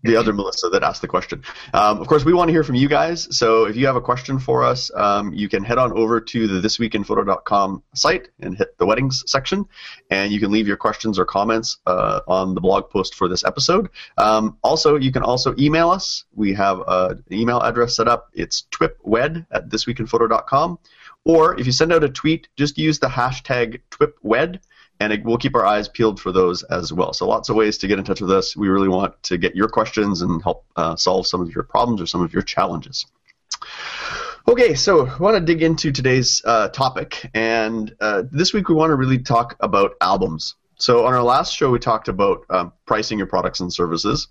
the 0.03 0.15
other 0.15 0.33
Melissa 0.33 0.69
that 0.69 0.83
asked 0.83 1.01
the 1.01 1.07
question. 1.07 1.43
Um, 1.73 1.99
of 1.99 2.07
course, 2.07 2.25
we 2.25 2.33
want 2.33 2.49
to 2.49 2.53
hear 2.53 2.63
from 2.63 2.75
you 2.75 2.87
guys. 2.87 3.27
So 3.37 3.65
if 3.65 3.75
you 3.75 3.85
have 3.85 3.95
a 3.95 4.01
question 4.01 4.39
for 4.39 4.63
us, 4.63 4.91
um, 4.95 5.33
you 5.33 5.49
can 5.49 5.63
head 5.63 5.77
on 5.77 5.91
over 5.93 6.19
to 6.19 6.47
the 6.47 6.67
thisweekinphoto.com 6.67 7.83
site 7.93 8.29
and 8.39 8.57
hit 8.57 8.77
the 8.77 8.85
weddings 8.85 9.23
section, 9.27 9.65
and 10.09 10.31
you 10.31 10.39
can 10.39 10.51
leave 10.51 10.67
your 10.67 10.77
questions 10.77 11.19
or 11.19 11.25
comments 11.25 11.77
uh, 11.85 12.21
on 12.27 12.55
the 12.55 12.61
blog 12.61 12.89
post 12.89 13.15
for 13.15 13.27
this 13.27 13.43
episode. 13.43 13.89
Um, 14.17 14.57
also, 14.63 14.97
you 14.97 15.11
can 15.11 15.23
also 15.23 15.55
email 15.57 15.89
us. 15.89 16.25
We 16.33 16.53
have 16.53 16.81
an 16.87 17.23
email 17.31 17.59
address 17.59 17.95
set 17.95 18.07
up. 18.07 18.29
It's 18.33 18.65
twipwed 18.71 19.45
at 19.51 19.69
thisweekinphoto.com. 19.69 20.79
Or 21.23 21.59
if 21.59 21.65
you 21.67 21.71
send 21.71 21.93
out 21.93 22.03
a 22.03 22.09
tweet, 22.09 22.47
just 22.55 22.77
use 22.77 22.99
the 22.99 23.07
hashtag 23.07 23.81
twipwed 23.91 24.59
and 25.01 25.25
we'll 25.25 25.37
keep 25.37 25.55
our 25.55 25.65
eyes 25.65 25.87
peeled 25.87 26.19
for 26.19 26.31
those 26.31 26.61
as 26.63 26.93
well. 26.93 27.11
So 27.11 27.27
lots 27.27 27.49
of 27.49 27.55
ways 27.55 27.79
to 27.79 27.87
get 27.87 27.97
in 27.97 28.05
touch 28.05 28.21
with 28.21 28.31
us. 28.31 28.55
We 28.55 28.69
really 28.69 28.87
want 28.87 29.21
to 29.23 29.37
get 29.37 29.55
your 29.55 29.67
questions 29.67 30.21
and 30.21 30.41
help 30.43 30.63
uh, 30.75 30.95
solve 30.95 31.25
some 31.25 31.41
of 31.41 31.49
your 31.53 31.63
problems 31.63 32.01
or 32.01 32.05
some 32.05 32.21
of 32.21 32.31
your 32.33 32.43
challenges. 32.43 33.07
Okay, 34.47 34.75
so 34.75 35.05
we 35.05 35.19
want 35.19 35.35
to 35.35 35.41
dig 35.41 35.63
into 35.63 35.91
today's 35.91 36.41
uh, 36.45 36.67
topic, 36.69 37.29
and 37.33 37.95
uh, 37.99 38.23
this 38.31 38.53
week 38.53 38.69
we 38.69 38.75
want 38.75 38.91
to 38.91 38.95
really 38.95 39.19
talk 39.19 39.55
about 39.59 39.95
albums. 40.01 40.55
So 40.77 41.05
on 41.05 41.13
our 41.13 41.23
last 41.23 41.55
show, 41.55 41.71
we 41.71 41.79
talked 41.79 42.07
about 42.07 42.45
um, 42.49 42.73
pricing 42.85 43.17
your 43.17 43.27
products 43.27 43.59
and 43.59 43.71
services. 43.71 44.27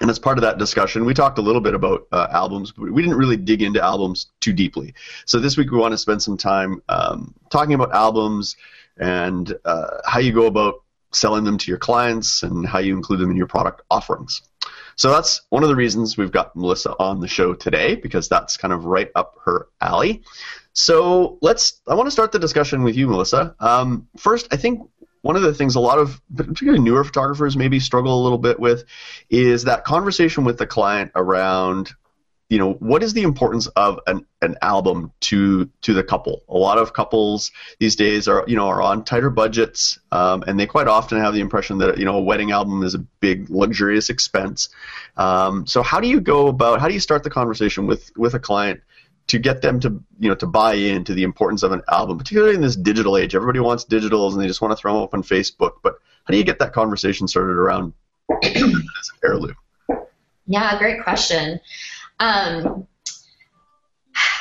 And 0.00 0.08
as 0.10 0.18
part 0.18 0.38
of 0.38 0.42
that 0.42 0.58
discussion, 0.58 1.04
we 1.04 1.14
talked 1.14 1.38
a 1.38 1.42
little 1.42 1.60
bit 1.60 1.74
about 1.74 2.06
uh, 2.10 2.26
albums, 2.30 2.72
but 2.72 2.90
we 2.90 3.02
didn't 3.02 3.18
really 3.18 3.36
dig 3.36 3.60
into 3.60 3.82
albums 3.82 4.28
too 4.40 4.52
deeply. 4.52 4.94
So 5.26 5.38
this 5.38 5.56
week 5.56 5.70
we 5.70 5.78
want 5.78 5.92
to 5.92 5.98
spend 5.98 6.22
some 6.22 6.38
time 6.38 6.82
um, 6.88 7.34
talking 7.50 7.74
about 7.74 7.92
albums, 7.92 8.56
and 9.00 9.52
uh, 9.64 9.98
how 10.04 10.20
you 10.20 10.32
go 10.32 10.46
about 10.46 10.76
selling 11.12 11.42
them 11.42 11.58
to 11.58 11.70
your 11.70 11.78
clients 11.78 12.44
and 12.44 12.64
how 12.66 12.78
you 12.78 12.94
include 12.96 13.18
them 13.18 13.30
in 13.30 13.36
your 13.36 13.48
product 13.48 13.82
offerings. 13.90 14.42
So 14.94 15.10
that's 15.10 15.40
one 15.48 15.62
of 15.62 15.68
the 15.68 15.76
reasons 15.76 16.16
we've 16.16 16.30
got 16.30 16.54
Melissa 16.54 16.94
on 16.98 17.20
the 17.20 17.26
show 17.26 17.54
today 17.54 17.96
because 17.96 18.28
that's 18.28 18.56
kind 18.56 18.72
of 18.72 18.84
right 18.84 19.10
up 19.14 19.36
her 19.44 19.66
alley. 19.80 20.22
So 20.72 21.38
let's. 21.40 21.80
I 21.88 21.94
want 21.94 22.06
to 22.06 22.12
start 22.12 22.32
the 22.32 22.38
discussion 22.38 22.82
with 22.82 22.96
you, 22.96 23.08
Melissa. 23.08 23.56
Um, 23.58 24.08
first, 24.16 24.46
I 24.52 24.56
think 24.56 24.88
one 25.22 25.36
of 25.36 25.42
the 25.42 25.52
things 25.52 25.74
a 25.74 25.80
lot 25.80 25.98
of 25.98 26.20
particularly 26.34 26.80
newer 26.80 27.04
photographers 27.04 27.56
maybe 27.56 27.80
struggle 27.80 28.20
a 28.20 28.22
little 28.22 28.38
bit 28.38 28.60
with 28.60 28.84
is 29.28 29.64
that 29.64 29.84
conversation 29.84 30.44
with 30.44 30.58
the 30.58 30.66
client 30.66 31.12
around 31.14 31.92
you 32.50 32.58
know 32.58 32.74
what 32.74 33.02
is 33.02 33.14
the 33.14 33.22
importance 33.22 33.66
of 33.68 34.00
an, 34.06 34.26
an 34.42 34.56
album 34.60 35.12
to 35.20 35.70
to 35.80 35.94
the 35.94 36.02
couple 36.02 36.42
a 36.48 36.58
lot 36.58 36.76
of 36.76 36.92
couples 36.92 37.52
these 37.78 37.96
days 37.96 38.28
are 38.28 38.44
you 38.46 38.56
know 38.56 38.66
are 38.66 38.82
on 38.82 39.04
tighter 39.04 39.30
budgets 39.30 39.98
um, 40.12 40.44
and 40.46 40.60
they 40.60 40.66
quite 40.66 40.88
often 40.88 41.18
have 41.18 41.32
the 41.32 41.40
impression 41.40 41.78
that 41.78 41.96
you 41.96 42.04
know 42.04 42.16
a 42.16 42.20
wedding 42.20 42.50
album 42.50 42.82
is 42.82 42.94
a 42.94 42.98
big 42.98 43.48
luxurious 43.48 44.10
expense 44.10 44.68
um, 45.16 45.66
so 45.66 45.82
how 45.82 46.00
do 46.00 46.08
you 46.08 46.20
go 46.20 46.48
about 46.48 46.80
how 46.80 46.88
do 46.88 46.94
you 46.94 47.00
start 47.00 47.22
the 47.22 47.30
conversation 47.30 47.86
with 47.86 48.10
with 48.16 48.34
a 48.34 48.40
client 48.40 48.80
to 49.28 49.38
get 49.38 49.62
them 49.62 49.78
to 49.78 50.02
you 50.18 50.28
know 50.28 50.34
to 50.34 50.46
buy 50.46 50.74
into 50.74 51.14
the 51.14 51.22
importance 51.22 51.62
of 51.62 51.70
an 51.70 51.82
album, 51.88 52.18
particularly 52.18 52.56
in 52.56 52.60
this 52.60 52.74
digital 52.74 53.16
age. 53.16 53.36
Everybody 53.36 53.60
wants 53.60 53.84
digitals 53.84 54.32
and 54.32 54.42
they 54.42 54.48
just 54.48 54.60
want 54.60 54.72
to 54.72 54.76
throw 54.76 54.94
them 54.94 55.02
up 55.04 55.14
on 55.14 55.22
Facebook. 55.22 55.74
But 55.84 56.00
how 56.24 56.32
do 56.32 56.36
you 56.36 56.42
get 56.42 56.58
that 56.58 56.72
conversation 56.72 57.28
started 57.28 57.52
around 57.52 57.92
as 58.42 58.60
an 58.60 58.74
heirloom? 59.22 59.54
Yeah, 60.46 60.76
great 60.78 61.04
question. 61.04 61.60
Um, 62.20 62.86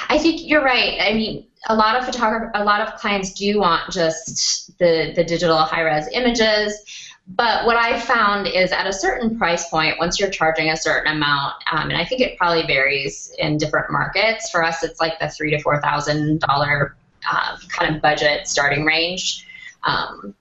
I 0.09 0.17
think 0.17 0.41
you're 0.43 0.63
right. 0.63 0.99
I 1.01 1.13
mean, 1.13 1.47
a 1.67 1.75
lot 1.75 1.95
of 1.95 2.05
photographer, 2.05 2.51
a 2.55 2.63
lot 2.63 2.81
of 2.81 2.99
clients 2.99 3.33
do 3.33 3.59
want 3.59 3.91
just 3.91 4.77
the 4.77 5.13
the 5.15 5.23
digital 5.23 5.57
high 5.57 5.81
res 5.81 6.07
images. 6.11 6.83
But 7.27 7.65
what 7.67 7.77
I've 7.77 8.03
found 8.03 8.47
is 8.47 8.71
at 8.71 8.87
a 8.87 8.93
certain 8.93 9.37
price 9.37 9.69
point, 9.69 9.99
once 9.99 10.19
you're 10.19 10.31
charging 10.31 10.71
a 10.71 10.77
certain 10.77 11.13
amount, 11.13 11.53
um, 11.71 11.89
and 11.89 11.97
I 11.97 12.03
think 12.03 12.21
it 12.21 12.39
probably 12.39 12.65
varies 12.65 13.31
in 13.37 13.57
different 13.57 13.91
markets. 13.91 14.49
For 14.49 14.63
us, 14.63 14.83
it's 14.83 14.99
like 14.99 15.19
the 15.19 15.29
three 15.29 15.51
to 15.51 15.59
four 15.59 15.79
thousand 15.79 16.39
dollar 16.39 16.95
uh, 17.31 17.57
kind 17.69 17.95
of 17.95 18.01
budget 18.01 18.47
starting 18.47 18.83
range 18.83 19.45
um, 19.83 20.33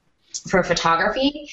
for 0.49 0.63
photography. 0.63 1.51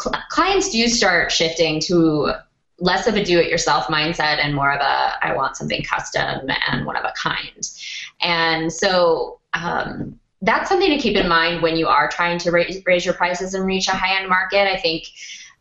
Cl- 0.00 0.22
clients 0.30 0.70
do 0.70 0.86
start 0.86 1.32
shifting 1.32 1.80
to 1.80 2.32
less 2.78 3.06
of 3.06 3.16
a 3.16 3.24
do-it-yourself 3.24 3.86
mindset 3.86 4.38
and 4.42 4.54
more 4.54 4.72
of 4.72 4.80
a 4.80 5.24
I 5.24 5.34
want 5.34 5.56
something 5.56 5.82
custom 5.82 6.48
and 6.70 6.86
one 6.86 6.96
of 6.96 7.04
a 7.04 7.12
kind. 7.16 7.68
And 8.20 8.72
so 8.72 9.40
um, 9.54 10.18
that's 10.42 10.68
something 10.68 10.90
to 10.90 10.98
keep 10.98 11.16
in 11.16 11.28
mind 11.28 11.62
when 11.62 11.76
you 11.76 11.88
are 11.88 12.08
trying 12.08 12.38
to 12.38 12.50
raise, 12.52 12.80
raise 12.86 13.04
your 13.04 13.14
prices 13.14 13.54
and 13.54 13.66
reach 13.66 13.88
a 13.88 13.92
high-end 13.92 14.28
market. 14.28 14.68
I 14.68 14.78
think 14.78 15.04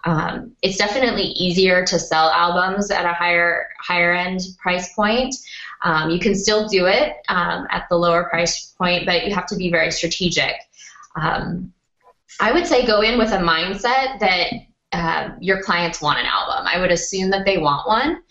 um, 0.03 0.56
it's 0.62 0.77
definitely 0.77 1.23
easier 1.23 1.86
to 1.86 1.99
sell 1.99 2.30
albums 2.30 2.91
at 2.91 3.06
a 3.06 3.13
higher 3.13 3.67
higher 3.82 4.13
end 4.13 4.41
price 4.60 4.93
point. 4.93 5.36
Um, 5.84 6.10
you 6.10 6.19
can 6.19 6.36
still 6.36 6.67
do 6.67 6.86
it 6.86 7.13
um, 7.30 7.67
at 7.69 7.88
the 7.89 7.97
lower 7.97 8.25
price 8.25 8.73
point, 8.77 9.06
but 9.06 9.25
you 9.25 9.34
have 9.34 9.47
to 9.47 9.56
be 9.56 9.69
very 9.71 9.91
strategic. 9.91 10.53
Um, 11.19 11.73
I 12.39 12.51
would 12.51 12.67
say 12.67 12.86
go 12.86 13.01
in 13.01 13.17
with 13.17 13.32
a 13.32 13.38
mindset 13.38 14.19
that 14.19 14.51
uh, 14.97 15.29
your 15.39 15.62
clients 15.62 16.01
want 16.01 16.19
an 16.19 16.25
album. 16.25 16.65
I 16.67 16.79
would 16.79 16.91
assume 16.91 17.29
that 17.29 17.45
they 17.45 17.60
want 17.60 17.88
one, 17.88 18.21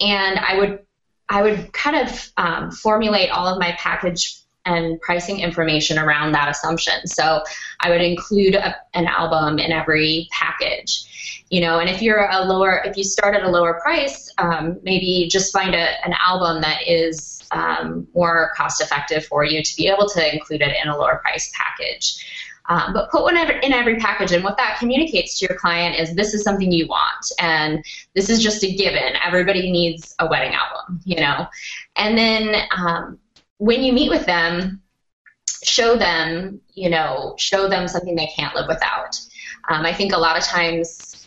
and 0.00 0.38
I 0.38 0.58
would 0.58 0.80
I 1.28 1.42
would 1.42 1.72
kind 1.72 2.08
of 2.08 2.32
um, 2.36 2.70
formulate 2.70 3.30
all 3.30 3.46
of 3.46 3.58
my 3.58 3.72
package 3.78 4.38
and 4.64 5.00
pricing 5.00 5.40
information 5.40 5.98
around 5.98 6.32
that 6.32 6.48
assumption. 6.48 7.06
So 7.06 7.42
I 7.80 7.90
would 7.90 8.00
include 8.00 8.54
a, 8.54 8.76
an 8.94 9.06
album 9.06 9.58
in 9.58 9.72
every 9.72 10.28
package. 10.32 11.44
You 11.50 11.60
know, 11.60 11.78
and 11.78 11.88
if 11.88 12.02
you're 12.02 12.28
a 12.28 12.44
lower, 12.44 12.82
if 12.84 12.96
you 12.96 13.04
start 13.04 13.36
at 13.36 13.44
a 13.44 13.50
lower 13.50 13.74
price, 13.80 14.32
um, 14.38 14.80
maybe 14.82 15.28
just 15.30 15.52
find 15.52 15.74
a, 15.74 16.04
an 16.04 16.14
album 16.26 16.62
that 16.62 16.80
is 16.88 17.42
um, 17.52 18.08
more 18.14 18.52
cost 18.56 18.80
effective 18.80 19.24
for 19.26 19.44
you 19.44 19.62
to 19.62 19.76
be 19.76 19.86
able 19.86 20.08
to 20.08 20.34
include 20.34 20.62
it 20.62 20.74
in 20.82 20.88
a 20.88 20.96
lower 20.96 21.18
price 21.18 21.52
package. 21.54 22.24
Um, 22.68 22.92
but 22.92 23.10
put 23.10 23.22
one 23.22 23.36
in 23.36 23.72
every 23.72 23.96
package, 23.96 24.32
and 24.32 24.42
what 24.42 24.56
that 24.56 24.78
communicates 24.78 25.38
to 25.38 25.46
your 25.48 25.58
client 25.58 25.98
is 25.98 26.14
this 26.14 26.34
is 26.34 26.42
something 26.42 26.72
you 26.72 26.86
want, 26.86 27.32
and 27.38 27.84
this 28.14 28.28
is 28.28 28.42
just 28.42 28.64
a 28.64 28.74
given. 28.74 29.14
Everybody 29.24 29.70
needs 29.70 30.14
a 30.18 30.26
wedding 30.26 30.54
album, 30.54 31.00
you 31.04 31.20
know. 31.20 31.46
And 31.96 32.18
then 32.18 32.62
um, 32.76 33.18
when 33.58 33.82
you 33.82 33.92
meet 33.92 34.10
with 34.10 34.26
them, 34.26 34.82
show 35.62 35.96
them, 35.96 36.60
you 36.74 36.90
know, 36.90 37.34
show 37.38 37.68
them 37.68 37.88
something 37.88 38.16
they 38.16 38.30
can't 38.36 38.54
live 38.54 38.68
without. 38.68 39.20
Um, 39.68 39.84
I 39.86 39.92
think 39.92 40.12
a 40.12 40.18
lot 40.18 40.36
of 40.36 40.44
times. 40.44 41.26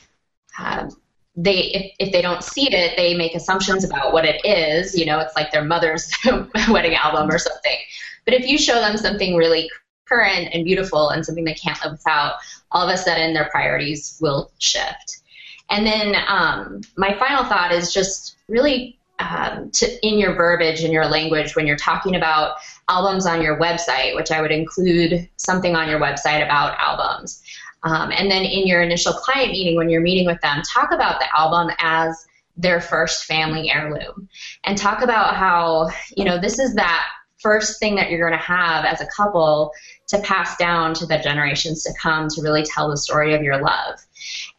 Um, 0.57 0.89
they 1.35 1.59
if, 1.59 1.91
if 1.99 2.11
they 2.11 2.21
don't 2.21 2.43
see 2.43 2.67
it 2.73 2.97
they 2.97 3.15
make 3.15 3.33
assumptions 3.33 3.85
about 3.85 4.11
what 4.11 4.25
it 4.25 4.41
is 4.43 4.97
you 4.97 5.05
know 5.05 5.19
it's 5.19 5.35
like 5.35 5.51
their 5.51 5.63
mother's 5.63 6.11
wedding 6.69 6.95
album 6.95 7.29
or 7.29 7.37
something 7.37 7.77
but 8.25 8.33
if 8.33 8.45
you 8.45 8.57
show 8.57 8.81
them 8.81 8.97
something 8.97 9.35
really 9.35 9.69
current 10.09 10.49
and 10.53 10.65
beautiful 10.65 11.09
and 11.09 11.25
something 11.25 11.45
they 11.45 11.53
can't 11.53 11.79
live 11.83 11.93
without, 11.93 12.35
all 12.71 12.87
of 12.87 12.93
a 12.93 12.97
sudden 12.97 13.33
their 13.33 13.49
priorities 13.51 14.17
will 14.19 14.51
shift. 14.57 15.21
And 15.69 15.85
then 15.85 16.15
um, 16.27 16.81
my 16.97 17.13
final 17.17 17.45
thought 17.45 17.71
is 17.71 17.93
just 17.93 18.35
really 18.47 18.97
um, 19.19 19.69
to, 19.71 20.07
in 20.07 20.17
your 20.17 20.33
verbiage, 20.33 20.83
in 20.83 20.91
your 20.91 21.05
language, 21.05 21.55
when 21.55 21.67
you're 21.67 21.77
talking 21.77 22.15
about 22.15 22.55
albums 22.87 23.25
on 23.25 23.41
your 23.41 23.59
website, 23.59 24.15
which 24.15 24.31
I 24.31 24.41
would 24.41 24.51
include 24.51 25.29
something 25.37 25.75
on 25.75 25.89
your 25.89 25.99
website 25.99 26.43
about 26.43 26.77
albums. 26.79 27.43
Um, 27.83 28.11
and 28.11 28.31
then 28.31 28.43
in 28.43 28.65
your 28.65 28.81
initial 28.81 29.13
client 29.13 29.51
meeting, 29.51 29.77
when 29.77 29.89
you're 29.89 30.01
meeting 30.01 30.25
with 30.25 30.41
them, 30.41 30.61
talk 30.63 30.91
about 30.91 31.19
the 31.19 31.37
album 31.37 31.73
as 31.79 32.25
their 32.57 32.81
first 32.81 33.25
family 33.25 33.71
heirloom 33.71 34.27
and 34.65 34.77
talk 34.77 35.01
about 35.01 35.35
how, 35.35 35.89
you 36.17 36.25
know, 36.25 36.39
this 36.39 36.59
is 36.59 36.75
that 36.75 37.07
first 37.39 37.79
thing 37.79 37.95
that 37.95 38.09
you're 38.09 38.19
going 38.19 38.37
to 38.37 38.45
have 38.45 38.83
as 38.83 38.99
a 38.99 39.07
couple 39.15 39.71
to 40.09 40.19
pass 40.19 40.57
down 40.57 40.93
to 40.95 41.05
the 41.05 41.17
generations 41.19 41.83
to 41.83 41.93
come 42.01 42.27
to 42.27 42.41
really 42.41 42.63
tell 42.63 42.89
the 42.89 42.97
story 42.97 43.33
of 43.33 43.41
your 43.41 43.61
love. 43.61 43.99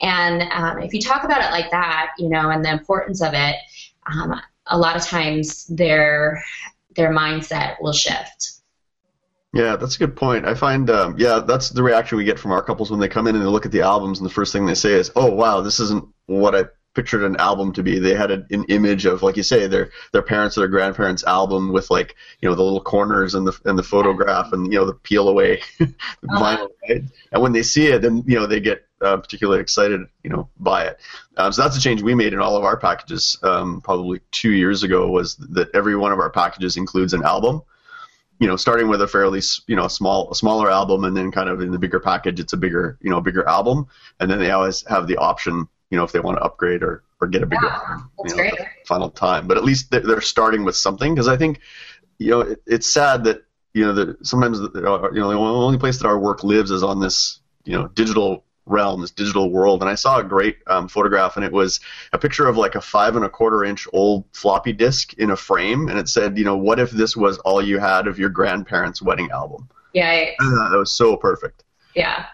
And 0.00 0.42
um, 0.52 0.78
if 0.80 0.94
you 0.94 1.00
talk 1.00 1.24
about 1.24 1.42
it 1.42 1.50
like 1.50 1.70
that, 1.70 2.12
you 2.18 2.28
know, 2.28 2.50
and 2.50 2.64
the 2.64 2.70
importance 2.70 3.20
of 3.20 3.34
it, 3.34 3.56
um, 4.06 4.40
a 4.66 4.78
lot 4.78 4.96
of 4.96 5.02
times 5.02 5.66
their 5.66 6.42
their 6.96 7.12
mindset 7.12 7.76
will 7.80 7.92
shift. 7.92 8.52
Yeah, 9.52 9.76
that's 9.76 9.96
a 9.96 9.98
good 9.98 10.16
point. 10.16 10.46
I 10.46 10.54
find, 10.54 10.88
um, 10.90 11.16
yeah, 11.18 11.40
that's 11.40 11.70
the 11.70 11.82
reaction 11.82 12.18
we 12.18 12.24
get 12.24 12.38
from 12.38 12.52
our 12.52 12.62
couples 12.62 12.90
when 12.90 13.00
they 13.00 13.08
come 13.08 13.26
in 13.26 13.34
and 13.34 13.44
they 13.44 13.48
look 13.48 13.66
at 13.66 13.72
the 13.72 13.80
albums, 13.80 14.20
and 14.20 14.28
the 14.28 14.32
first 14.32 14.52
thing 14.52 14.66
they 14.66 14.74
say 14.74 14.92
is, 14.92 15.10
"Oh, 15.16 15.30
wow, 15.30 15.60
this 15.60 15.80
isn't 15.80 16.06
what 16.26 16.54
I 16.54 16.64
pictured 16.94 17.24
an 17.24 17.36
album 17.36 17.72
to 17.72 17.82
be. 17.82 17.98
They 17.98 18.14
had 18.14 18.30
a, 18.30 18.46
an 18.50 18.64
image 18.64 19.04
of, 19.04 19.22
like 19.22 19.36
you 19.36 19.42
say, 19.42 19.66
their 19.66 19.90
their 20.12 20.22
parents 20.22 20.56
or 20.56 20.62
their 20.62 20.68
grandparents' 20.68 21.24
album 21.24 21.72
with 21.72 21.90
like 21.90 22.16
you 22.40 22.48
know 22.48 22.54
the 22.54 22.62
little 22.62 22.80
corners 22.80 23.34
and 23.34 23.46
the 23.46 23.58
and 23.64 23.78
the 23.78 23.82
photograph 23.82 24.52
and 24.52 24.72
you 24.72 24.78
know 24.78 24.86
the 24.86 24.94
peel 24.94 25.28
away 25.28 25.62
the 25.78 25.86
uh-huh. 26.28 26.56
vinyl. 26.56 26.68
Right? 26.88 27.02
And 27.32 27.42
when 27.42 27.52
they 27.52 27.62
see 27.62 27.86
it, 27.86 28.02
then 28.02 28.24
you 28.26 28.38
know 28.38 28.46
they 28.46 28.60
get 28.60 28.84
uh, 29.00 29.16
particularly 29.16 29.60
excited, 29.60 30.00
you 30.22 30.30
know, 30.30 30.48
by 30.58 30.84
it. 30.84 30.98
Um, 31.36 31.52
so 31.52 31.62
that's 31.62 31.76
a 31.76 31.80
change 31.80 32.02
we 32.02 32.14
made 32.14 32.32
in 32.32 32.40
all 32.40 32.56
of 32.56 32.64
our 32.64 32.76
packages 32.76 33.38
um, 33.42 33.80
probably 33.80 34.20
two 34.30 34.52
years 34.52 34.82
ago. 34.82 35.08
Was 35.08 35.36
that 35.36 35.74
every 35.74 35.96
one 35.96 36.12
of 36.12 36.18
our 36.18 36.30
packages 36.30 36.76
includes 36.76 37.14
an 37.14 37.22
album. 37.22 37.62
You 38.38 38.46
know, 38.46 38.56
starting 38.56 38.88
with 38.88 39.02
a 39.02 39.08
fairly 39.08 39.42
you 39.66 39.76
know 39.76 39.86
small 39.86 40.30
a 40.30 40.34
smaller 40.34 40.70
album, 40.70 41.04
and 41.04 41.16
then 41.16 41.30
kind 41.30 41.48
of 41.48 41.60
in 41.60 41.70
the 41.70 41.78
bigger 41.78 42.00
package, 42.00 42.40
it's 42.40 42.54
a 42.54 42.56
bigger 42.56 42.98
you 43.00 43.10
know 43.10 43.20
bigger 43.20 43.46
album, 43.46 43.86
and 44.18 44.30
then 44.30 44.38
they 44.38 44.50
always 44.50 44.82
have 44.88 45.06
the 45.06 45.18
option 45.18 45.68
you 45.90 45.96
know, 45.96 46.04
if 46.04 46.12
they 46.12 46.20
want 46.20 46.38
to 46.38 46.42
upgrade 46.42 46.82
or, 46.82 47.02
or 47.20 47.28
get 47.28 47.42
a 47.42 47.46
bigger 47.46 47.66
yeah, 47.66 47.98
you 48.24 48.36
know, 48.36 48.50
final 48.86 49.10
time. 49.10 49.46
But 49.46 49.56
at 49.56 49.64
least 49.64 49.90
they're 49.90 50.20
starting 50.20 50.64
with 50.64 50.76
something 50.76 51.14
because 51.14 51.28
I 51.28 51.36
think, 51.36 51.60
you 52.18 52.30
know, 52.30 52.40
it, 52.40 52.62
it's 52.66 52.92
sad 52.92 53.24
that 53.24 53.42
you 53.74 53.84
know 53.84 53.92
that 53.92 54.26
sometimes 54.26 54.58
you 54.58 54.80
know 54.80 55.10
the 55.10 55.36
only 55.36 55.78
place 55.78 55.98
that 55.98 56.06
our 56.06 56.18
work 56.18 56.42
lives 56.42 56.70
is 56.70 56.82
on 56.82 57.00
this 57.00 57.40
you 57.64 57.72
know 57.72 57.88
digital 57.88 58.44
realm, 58.66 59.00
this 59.00 59.10
digital 59.10 59.50
world. 59.50 59.82
And 59.82 59.90
I 59.90 59.94
saw 59.94 60.18
a 60.18 60.24
great 60.24 60.58
um, 60.66 60.88
photograph, 60.88 61.36
and 61.36 61.44
it 61.44 61.52
was 61.52 61.80
a 62.12 62.18
picture 62.18 62.46
of 62.46 62.56
like 62.56 62.74
a 62.74 62.80
five 62.80 63.16
and 63.16 63.24
a 63.24 63.28
quarter 63.28 63.64
inch 63.64 63.86
old 63.92 64.24
floppy 64.32 64.72
disk 64.72 65.14
in 65.14 65.30
a 65.30 65.36
frame, 65.36 65.88
and 65.88 65.98
it 65.98 66.08
said, 66.08 66.38
you 66.38 66.44
know, 66.44 66.56
what 66.56 66.78
if 66.78 66.90
this 66.90 67.16
was 67.16 67.38
all 67.38 67.62
you 67.62 67.78
had 67.78 68.06
of 68.06 68.18
your 68.18 68.30
grandparents' 68.30 69.02
wedding 69.02 69.30
album? 69.30 69.68
Yeah. 69.92 70.30
that 70.38 70.76
was 70.78 70.92
so 70.92 71.16
perfect. 71.16 71.64
Yeah. 71.94 72.26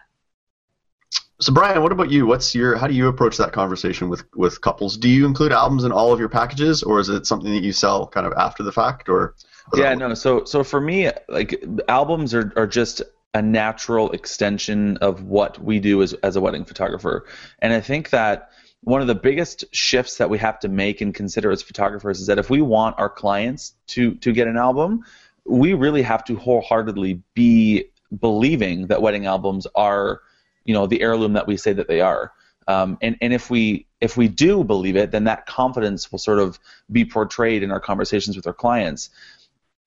So 1.38 1.52
Brian, 1.52 1.82
what 1.82 1.92
about 1.92 2.10
you? 2.10 2.26
What's 2.26 2.54
your 2.54 2.76
how 2.76 2.86
do 2.86 2.94
you 2.94 3.08
approach 3.08 3.36
that 3.36 3.52
conversation 3.52 4.08
with 4.08 4.24
with 4.34 4.60
couples? 4.60 4.96
Do 4.96 5.08
you 5.08 5.26
include 5.26 5.52
albums 5.52 5.84
in 5.84 5.92
all 5.92 6.12
of 6.12 6.18
your 6.18 6.30
packages, 6.30 6.82
or 6.82 6.98
is 6.98 7.10
it 7.10 7.26
something 7.26 7.52
that 7.52 7.62
you 7.62 7.72
sell 7.72 8.06
kind 8.06 8.26
of 8.26 8.32
after 8.34 8.62
the 8.62 8.72
fact, 8.72 9.08
or? 9.08 9.34
Yeah, 9.74 9.94
no. 9.94 10.14
So 10.14 10.44
so 10.44 10.64
for 10.64 10.80
me, 10.80 11.10
like 11.28 11.62
albums 11.88 12.32
are 12.32 12.52
are 12.56 12.66
just 12.66 13.02
a 13.34 13.42
natural 13.42 14.12
extension 14.12 14.96
of 14.98 15.24
what 15.24 15.62
we 15.62 15.78
do 15.78 16.02
as 16.02 16.14
as 16.14 16.36
a 16.36 16.40
wedding 16.40 16.64
photographer, 16.64 17.26
and 17.60 17.72
I 17.72 17.82
think 17.82 18.10
that 18.10 18.50
one 18.80 19.02
of 19.02 19.06
the 19.06 19.14
biggest 19.14 19.64
shifts 19.72 20.16
that 20.16 20.30
we 20.30 20.38
have 20.38 20.58
to 20.60 20.68
make 20.68 21.00
and 21.02 21.14
consider 21.14 21.50
as 21.50 21.60
photographers 21.60 22.20
is 22.20 22.28
that 22.28 22.38
if 22.38 22.48
we 22.48 22.62
want 22.62 22.98
our 22.98 23.10
clients 23.10 23.74
to 23.88 24.14
to 24.16 24.32
get 24.32 24.48
an 24.48 24.56
album, 24.56 25.04
we 25.44 25.74
really 25.74 26.02
have 26.02 26.24
to 26.24 26.36
wholeheartedly 26.36 27.20
be 27.34 27.90
believing 28.18 28.86
that 28.86 29.02
wedding 29.02 29.26
albums 29.26 29.66
are 29.74 30.22
you 30.66 30.74
know 30.74 30.86
the 30.86 31.00
heirloom 31.00 31.32
that 31.34 31.46
we 31.46 31.56
say 31.56 31.72
that 31.72 31.88
they 31.88 32.00
are. 32.00 32.32
Um, 32.68 32.98
and 33.00 33.16
and 33.20 33.32
if 33.32 33.48
we 33.48 33.86
if 34.00 34.16
we 34.16 34.28
do 34.28 34.64
believe 34.64 34.96
it, 34.96 35.10
then 35.10 35.24
that 35.24 35.46
confidence 35.46 36.10
will 36.10 36.18
sort 36.18 36.38
of 36.38 36.58
be 36.90 37.04
portrayed 37.04 37.62
in 37.62 37.70
our 37.70 37.80
conversations 37.80 38.36
with 38.36 38.46
our 38.46 38.52
clients. 38.52 39.10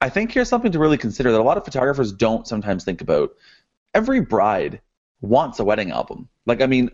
I 0.01 0.09
think 0.09 0.31
here's 0.31 0.47
something 0.47 0.71
to 0.71 0.79
really 0.79 0.97
consider 0.97 1.31
that 1.31 1.41
a 1.41 1.43
lot 1.43 1.57
of 1.57 1.65
photographers 1.65 2.13
don't 2.13 2.47
sometimes 2.47 2.85
think 2.85 3.01
about. 3.01 3.31
Every 3.93 4.21
bride 4.21 4.81
wants 5.21 5.59
a 5.59 5.65
wedding 5.65 5.91
album. 5.91 6.29
Like 6.45 6.61
I 6.61 6.67
mean, 6.67 6.89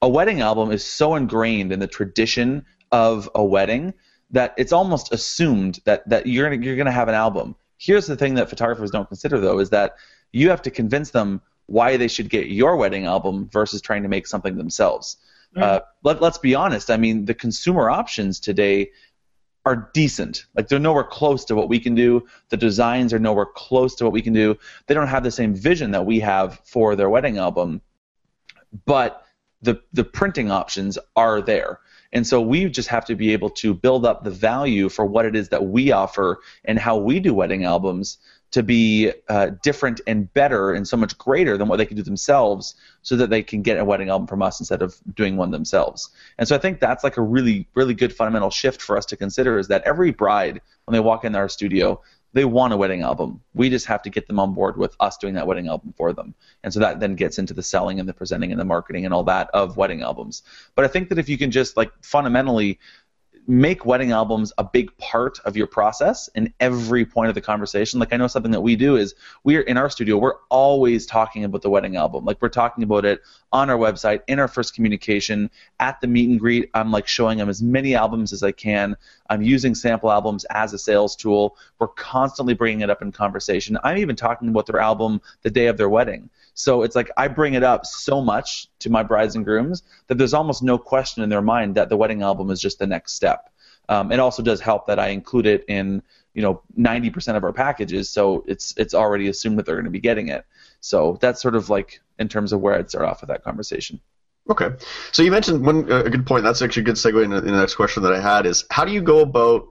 a 0.00 0.08
wedding 0.08 0.40
album 0.40 0.70
is 0.70 0.84
so 0.84 1.14
ingrained 1.14 1.72
in 1.72 1.80
the 1.80 1.86
tradition 1.86 2.64
of 2.90 3.28
a 3.34 3.44
wedding 3.44 3.92
that 4.30 4.54
it's 4.56 4.72
almost 4.72 5.12
assumed 5.12 5.80
that 5.84 6.08
that 6.08 6.26
you're 6.26 6.48
gonna, 6.48 6.64
you're 6.64 6.76
going 6.76 6.86
to 6.86 6.92
have 6.92 7.08
an 7.08 7.14
album. 7.14 7.54
Here's 7.76 8.06
the 8.06 8.16
thing 8.16 8.34
that 8.34 8.48
photographers 8.48 8.90
don't 8.90 9.08
consider 9.08 9.40
though 9.40 9.58
is 9.58 9.70
that 9.70 9.96
you 10.32 10.50
have 10.50 10.62
to 10.62 10.70
convince 10.70 11.10
them 11.10 11.40
why 11.68 11.96
they 11.96 12.08
should 12.08 12.28
get 12.28 12.48
your 12.48 12.76
wedding 12.76 13.06
album 13.06 13.48
versus 13.52 13.80
trying 13.80 14.02
to 14.02 14.08
make 14.08 14.26
something 14.26 14.56
themselves. 14.56 15.16
Uh, 15.56 15.80
let, 16.02 16.20
let's 16.20 16.38
be 16.38 16.54
honest. 16.54 16.90
I 16.90 16.96
mean, 16.96 17.24
the 17.24 17.34
consumer 17.34 17.88
options 17.90 18.38
today 18.40 18.90
are 19.64 19.90
decent. 19.92 20.46
Like 20.54 20.68
they're 20.68 20.78
nowhere 20.78 21.04
close 21.04 21.44
to 21.46 21.54
what 21.54 21.68
we 21.68 21.78
can 21.78 21.94
do. 21.94 22.26
The 22.48 22.56
designs 22.56 23.12
are 23.12 23.18
nowhere 23.18 23.46
close 23.46 23.94
to 23.96 24.04
what 24.04 24.12
we 24.12 24.22
can 24.22 24.32
do. 24.32 24.58
They 24.86 24.94
don't 24.94 25.08
have 25.08 25.24
the 25.24 25.30
same 25.30 25.54
vision 25.54 25.90
that 25.92 26.06
we 26.06 26.20
have 26.20 26.60
for 26.64 26.96
their 26.96 27.10
wedding 27.10 27.38
album, 27.38 27.82
but 28.86 29.24
the 29.60 29.82
the 29.92 30.04
printing 30.04 30.50
options 30.50 30.98
are 31.16 31.42
there. 31.42 31.80
And 32.12 32.26
so 32.26 32.40
we 32.40 32.70
just 32.70 32.88
have 32.88 33.04
to 33.06 33.14
be 33.14 33.32
able 33.34 33.50
to 33.50 33.74
build 33.74 34.06
up 34.06 34.24
the 34.24 34.30
value 34.30 34.88
for 34.88 35.04
what 35.04 35.26
it 35.26 35.36
is 35.36 35.50
that 35.50 35.66
we 35.66 35.92
offer 35.92 36.40
and 36.64 36.78
how 36.78 36.96
we 36.96 37.20
do 37.20 37.34
wedding 37.34 37.64
albums 37.64 38.18
to 38.50 38.62
be 38.62 39.12
uh, 39.28 39.50
different 39.62 40.00
and 40.06 40.32
better 40.32 40.72
and 40.72 40.88
so 40.88 40.96
much 40.96 41.16
greater 41.18 41.58
than 41.58 41.68
what 41.68 41.76
they 41.76 41.86
can 41.86 41.96
do 41.96 42.02
themselves 42.02 42.74
so 43.02 43.14
that 43.16 43.30
they 43.30 43.42
can 43.42 43.62
get 43.62 43.78
a 43.78 43.84
wedding 43.84 44.08
album 44.08 44.26
from 44.26 44.42
us 44.42 44.58
instead 44.58 44.80
of 44.80 44.96
doing 45.14 45.36
one 45.36 45.50
themselves. 45.50 46.10
And 46.38 46.48
so 46.48 46.56
I 46.56 46.58
think 46.58 46.80
that's 46.80 47.04
like 47.04 47.18
a 47.18 47.22
really, 47.22 47.68
really 47.74 47.94
good 47.94 48.14
fundamental 48.14 48.50
shift 48.50 48.80
for 48.80 48.96
us 48.96 49.04
to 49.06 49.16
consider 49.16 49.58
is 49.58 49.68
that 49.68 49.82
every 49.82 50.12
bride, 50.12 50.60
when 50.86 50.92
they 50.92 51.00
walk 51.00 51.24
in 51.24 51.34
our 51.34 51.48
studio, 51.48 52.00
they 52.32 52.44
want 52.44 52.72
a 52.72 52.76
wedding 52.76 53.02
album. 53.02 53.40
We 53.54 53.70
just 53.70 53.86
have 53.86 54.02
to 54.02 54.10
get 54.10 54.26
them 54.26 54.38
on 54.38 54.54
board 54.54 54.76
with 54.76 54.94
us 55.00 55.16
doing 55.16 55.34
that 55.34 55.46
wedding 55.46 55.68
album 55.68 55.94
for 55.96 56.12
them. 56.12 56.34
And 56.62 56.72
so 56.72 56.80
that 56.80 57.00
then 57.00 57.14
gets 57.14 57.38
into 57.38 57.54
the 57.54 57.62
selling 57.62 58.00
and 58.00 58.08
the 58.08 58.12
presenting 58.12 58.50
and 58.50 58.60
the 58.60 58.66
marketing 58.66 59.04
and 59.04 59.14
all 59.14 59.24
that 59.24 59.50
of 59.54 59.76
wedding 59.76 60.02
albums. 60.02 60.42
But 60.74 60.84
I 60.84 60.88
think 60.88 61.08
that 61.08 61.18
if 61.18 61.28
you 61.28 61.38
can 61.38 61.50
just 61.50 61.76
like 61.76 61.92
fundamentally 62.02 62.78
make 63.48 63.86
wedding 63.86 64.12
albums 64.12 64.52
a 64.58 64.64
big 64.64 64.94
part 64.98 65.40
of 65.46 65.56
your 65.56 65.66
process 65.66 66.28
in 66.34 66.52
every 66.60 67.06
point 67.06 67.30
of 67.30 67.34
the 67.34 67.40
conversation. 67.40 67.98
Like 67.98 68.12
I 68.12 68.18
know 68.18 68.26
something 68.26 68.52
that 68.52 68.60
we 68.60 68.76
do 68.76 68.96
is 68.96 69.14
we 69.42 69.56
are 69.56 69.62
in 69.62 69.78
our 69.78 69.88
studio, 69.88 70.18
we're 70.18 70.36
always 70.50 71.06
talking 71.06 71.44
about 71.44 71.62
the 71.62 71.70
wedding 71.70 71.96
album. 71.96 72.26
Like 72.26 72.42
we're 72.42 72.50
talking 72.50 72.84
about 72.84 73.06
it 73.06 73.22
on 73.50 73.70
our 73.70 73.78
website, 73.78 74.20
in 74.28 74.38
our 74.38 74.48
first 74.48 74.74
communication, 74.74 75.50
at 75.80 75.98
the 76.02 76.06
meet 76.06 76.28
and 76.28 76.38
greet. 76.38 76.70
I'm 76.74 76.92
like 76.92 77.08
showing 77.08 77.38
them 77.38 77.48
as 77.48 77.62
many 77.62 77.94
albums 77.94 78.34
as 78.34 78.42
I 78.42 78.52
can. 78.52 78.94
I'm 79.30 79.40
using 79.40 79.74
sample 79.74 80.10
albums 80.10 80.44
as 80.50 80.74
a 80.74 80.78
sales 80.78 81.16
tool. 81.16 81.56
We're 81.78 81.88
constantly 81.88 82.52
bringing 82.52 82.82
it 82.82 82.90
up 82.90 83.00
in 83.00 83.12
conversation. 83.12 83.78
I'm 83.82 83.96
even 83.96 84.14
talking 84.14 84.50
about 84.50 84.66
their 84.66 84.80
album 84.80 85.22
the 85.40 85.50
day 85.50 85.68
of 85.68 85.78
their 85.78 85.88
wedding. 85.88 86.28
So 86.58 86.82
it's 86.82 86.96
like 86.96 87.08
I 87.16 87.28
bring 87.28 87.54
it 87.54 87.62
up 87.62 87.86
so 87.86 88.20
much 88.20 88.68
to 88.80 88.90
my 88.90 89.04
brides 89.04 89.36
and 89.36 89.44
grooms 89.44 89.84
that 90.08 90.18
there's 90.18 90.34
almost 90.34 90.60
no 90.60 90.76
question 90.76 91.22
in 91.22 91.28
their 91.28 91.40
mind 91.40 91.76
that 91.76 91.88
the 91.88 91.96
wedding 91.96 92.22
album 92.22 92.50
is 92.50 92.60
just 92.60 92.80
the 92.80 92.86
next 92.86 93.12
step. 93.12 93.37
Um, 93.88 94.12
it 94.12 94.20
also 94.20 94.42
does 94.42 94.60
help 94.60 94.86
that 94.86 94.98
I 94.98 95.08
include 95.08 95.46
it 95.46 95.64
in 95.68 96.02
you 96.34 96.42
know 96.42 96.62
90% 96.78 97.36
of 97.36 97.44
our 97.44 97.52
packages, 97.52 98.08
so 98.08 98.44
it's 98.46 98.74
it's 98.76 98.94
already 98.94 99.28
assumed 99.28 99.58
that 99.58 99.66
they're 99.66 99.76
going 99.76 99.84
to 99.84 99.90
be 99.90 100.00
getting 100.00 100.28
it. 100.28 100.44
So 100.80 101.18
that's 101.20 101.42
sort 101.42 101.56
of 101.56 101.70
like 101.70 102.00
in 102.18 102.28
terms 102.28 102.52
of 102.52 102.60
where 102.60 102.74
I'd 102.74 102.90
start 102.90 103.06
off 103.06 103.20
with 103.20 103.28
that 103.28 103.42
conversation. 103.42 104.00
Okay, 104.50 104.70
so 105.12 105.22
you 105.22 105.30
mentioned 105.30 105.64
one 105.64 105.90
a 105.90 106.08
good 106.08 106.26
point. 106.26 106.44
That's 106.44 106.62
actually 106.62 106.82
a 106.82 106.86
good 106.86 106.96
segue 106.96 107.24
into 107.24 107.40
the 107.40 107.50
next 107.50 107.74
question 107.74 108.02
that 108.04 108.12
I 108.12 108.20
had 108.20 108.46
is 108.46 108.64
how 108.70 108.84
do 108.84 108.92
you 108.92 109.02
go 109.02 109.20
about 109.20 109.68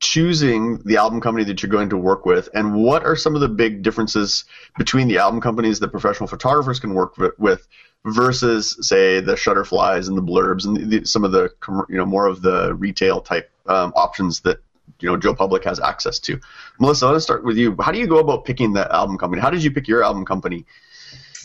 choosing 0.00 0.78
the 0.84 0.96
album 0.96 1.20
company 1.20 1.44
that 1.44 1.62
you're 1.62 1.70
going 1.70 1.90
to 1.90 1.96
work 1.96 2.26
with, 2.26 2.48
and 2.54 2.74
what 2.74 3.04
are 3.04 3.16
some 3.16 3.34
of 3.34 3.40
the 3.40 3.48
big 3.48 3.82
differences 3.82 4.44
between 4.76 5.08
the 5.08 5.18
album 5.18 5.40
companies 5.40 5.80
that 5.80 5.88
professional 5.88 6.26
photographers 6.26 6.80
can 6.80 6.94
work 6.94 7.16
with 7.38 7.66
versus, 8.04 8.76
say, 8.80 9.20
the 9.20 9.34
Shutterflies 9.34 10.08
and 10.08 10.16
the 10.16 10.22
Blurbs 10.22 10.66
and 10.66 10.90
the, 10.90 11.04
some 11.04 11.24
of 11.24 11.32
the 11.32 11.52
you 11.88 11.96
know 11.96 12.06
more 12.06 12.26
of 12.26 12.42
the 12.42 12.74
retail 12.74 13.20
type 13.20 13.50
um, 13.68 13.92
options 13.94 14.40
that 14.40 14.58
you 15.00 15.08
know 15.08 15.16
Joe 15.16 15.34
Public 15.34 15.64
has 15.64 15.80
access 15.80 16.18
to. 16.20 16.40
Melissa, 16.80 17.08
let's 17.08 17.24
start 17.24 17.44
with 17.44 17.56
you. 17.56 17.76
How 17.80 17.92
do 17.92 17.98
you 17.98 18.06
go 18.06 18.18
about 18.18 18.44
picking 18.44 18.72
that 18.74 18.90
album 18.90 19.18
company? 19.18 19.40
How 19.40 19.50
did 19.50 19.62
you 19.62 19.70
pick 19.70 19.86
your 19.86 20.02
album 20.02 20.24
company? 20.24 20.64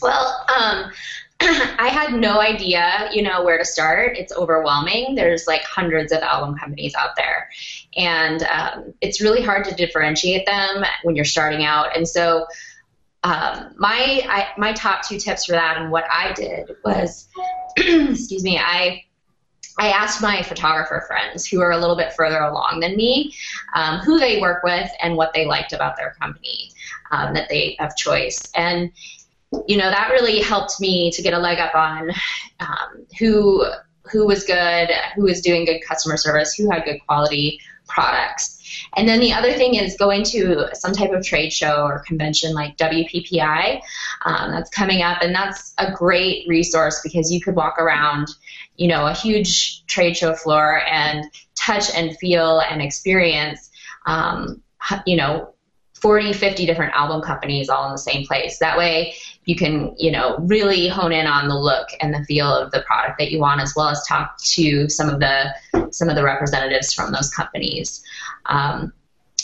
Well, 0.02 0.46
um, 0.56 0.92
I 1.40 1.90
had 1.90 2.14
no 2.14 2.40
idea, 2.40 3.10
you 3.14 3.22
know, 3.22 3.44
where 3.44 3.58
to 3.58 3.66
start. 3.66 4.18
It's 4.18 4.34
overwhelming. 4.34 5.16
There's 5.16 5.48
like 5.48 5.64
hundreds 5.64 6.12
of 6.12 6.20
album 6.20 6.58
companies 6.58 6.94
out 6.96 7.16
there, 7.16 7.50
and 7.96 8.44
um, 8.44 8.94
it's 9.02 9.22
really 9.22 9.42
hard 9.42 9.66
to 9.66 9.76
differentiate 9.76 10.46
them 10.46 10.84
when 11.04 11.16
you're 11.16 11.26
starting 11.26 11.66
out. 11.66 11.96
And 11.96 12.08
so, 12.08 12.46
um, 13.24 13.74
my 13.78 14.22
I, 14.28 14.50
my 14.58 14.74
top 14.74 15.08
two 15.08 15.18
tips 15.18 15.46
for 15.46 15.54
that 15.54 15.78
and 15.78 15.92
what 15.92 16.06
I 16.12 16.34
did 16.34 16.76
was, 16.84 17.28
excuse 17.78 18.44
me, 18.44 18.58
I 18.58 19.04
I 19.78 19.90
asked 19.90 20.22
my 20.22 20.44
photographer 20.44 21.04
friends 21.08 21.48
who 21.48 21.62
are 21.62 21.72
a 21.72 21.78
little 21.78 21.96
bit 21.96 22.14
further 22.14 22.40
along 22.40 22.82
than 22.82 22.96
me 22.96 23.34
um, 23.74 24.00
who 24.00 24.20
they 24.20 24.40
work 24.40 24.64
with 24.64 24.90
and 25.02 25.16
what 25.16 25.34
they 25.34 25.46
liked 25.46 25.74
about 25.74 25.98
their 25.98 26.16
company 26.22 26.72
um, 27.12 27.34
that 27.34 27.50
they 27.50 27.76
have 27.80 27.96
choice. 27.96 28.52
And 28.56 28.92
you 29.68 29.78
know 29.78 29.90
that 29.90 30.10
really 30.12 30.42
helped 30.42 30.82
me 30.82 31.12
to 31.12 31.22
get 31.22 31.34
a 31.34 31.40
leg 31.40 31.60
up 31.60 31.76
on 31.76 32.12
um, 32.60 33.06
who 33.20 33.66
who 34.12 34.28
was 34.28 34.44
good, 34.44 34.90
who 35.16 35.24
was 35.24 35.42
doing 35.42 35.66
good 35.66 35.80
customer 35.88 36.18
service, 36.18 36.54
who 36.54 36.70
had 36.70 36.84
good 36.86 37.00
quality 37.08 37.60
products. 37.88 38.60
And 38.96 39.08
then 39.08 39.20
the 39.20 39.34
other 39.34 39.54
thing 39.54 39.76
is 39.76 39.96
going 39.98 40.24
to 40.26 40.70
some 40.74 40.94
type 40.94 41.12
of 41.12 41.26
trade 41.26 41.52
show 41.52 41.84
or 41.86 42.00
convention 42.00 42.54
like 42.54 42.78
WPPI 42.78 43.82
um, 44.26 44.52
that's 44.52 44.70
coming 44.70 45.02
up, 45.02 45.22
and 45.22 45.34
that's 45.34 45.74
a 45.78 45.92
great 45.92 46.48
resource 46.48 47.02
because 47.04 47.32
you 47.32 47.40
could 47.42 47.56
walk 47.56 47.80
around, 47.80 48.30
you 48.76 48.88
know, 48.88 49.06
a 49.06 49.14
huge 49.14 49.86
trade 49.86 50.18
show 50.18 50.34
floor 50.34 50.82
and 50.90 51.26
touch 51.56 51.94
and 51.96 52.18
feel 52.18 52.60
and 52.60 52.82
experience, 52.82 53.70
um, 54.06 54.62
you 55.06 55.16
know, 55.16 55.54
40, 56.04 56.34
50 56.34 56.66
different 56.66 56.94
album 56.94 57.22
companies 57.22 57.70
all 57.70 57.86
in 57.86 57.94
the 57.94 57.98
same 57.98 58.26
place. 58.26 58.60
That 58.60 58.78
way, 58.78 59.16
you 59.46 59.56
can, 59.56 59.96
you 59.98 60.12
know, 60.12 60.38
really 60.40 60.90
hone 60.90 61.14
in 61.14 61.28
on 61.28 61.48
the 61.48 61.58
look 61.58 61.88
and 62.02 62.14
the 62.14 62.26
feel 62.26 62.48
of 62.48 62.72
the 62.72 62.82
product 62.82 63.20
that 63.20 63.32
you 63.32 63.40
want, 63.40 63.62
as 63.62 63.74
well 63.74 63.88
as 63.88 64.06
talk 64.06 64.38
to 64.56 64.90
some 64.90 65.08
of 65.08 65.22
the 65.22 65.54
some 65.92 66.10
of 66.10 66.16
the 66.16 66.24
representatives 66.24 66.94
from 66.94 67.14
those 67.14 67.30
companies. 67.30 68.04
Um, 68.48 68.92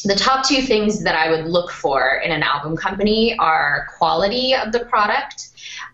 the 0.03 0.15
top 0.15 0.47
two 0.47 0.61
things 0.61 1.03
that 1.03 1.15
I 1.15 1.29
would 1.29 1.45
look 1.45 1.71
for 1.71 2.21
in 2.23 2.31
an 2.31 2.43
album 2.43 2.77
company 2.77 3.37
are 3.37 3.87
quality 3.97 4.53
of 4.53 4.71
the 4.71 4.85
product. 4.85 5.49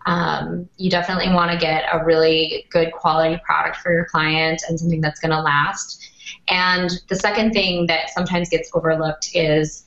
Um, 0.06 0.68
you 0.76 0.90
definitely 0.90 1.32
want 1.32 1.50
to 1.50 1.58
get 1.58 1.84
a 1.92 2.04
really 2.04 2.66
good 2.70 2.92
quality 2.92 3.40
product 3.44 3.76
for 3.76 3.92
your 3.92 4.04
client 4.04 4.62
and 4.68 4.78
something 4.78 5.00
that's 5.00 5.20
going 5.20 5.32
to 5.32 5.40
last. 5.40 6.10
And 6.48 6.90
the 7.08 7.16
second 7.16 7.52
thing 7.52 7.86
that 7.86 8.10
sometimes 8.10 8.48
gets 8.48 8.70
overlooked 8.74 9.30
is 9.34 9.84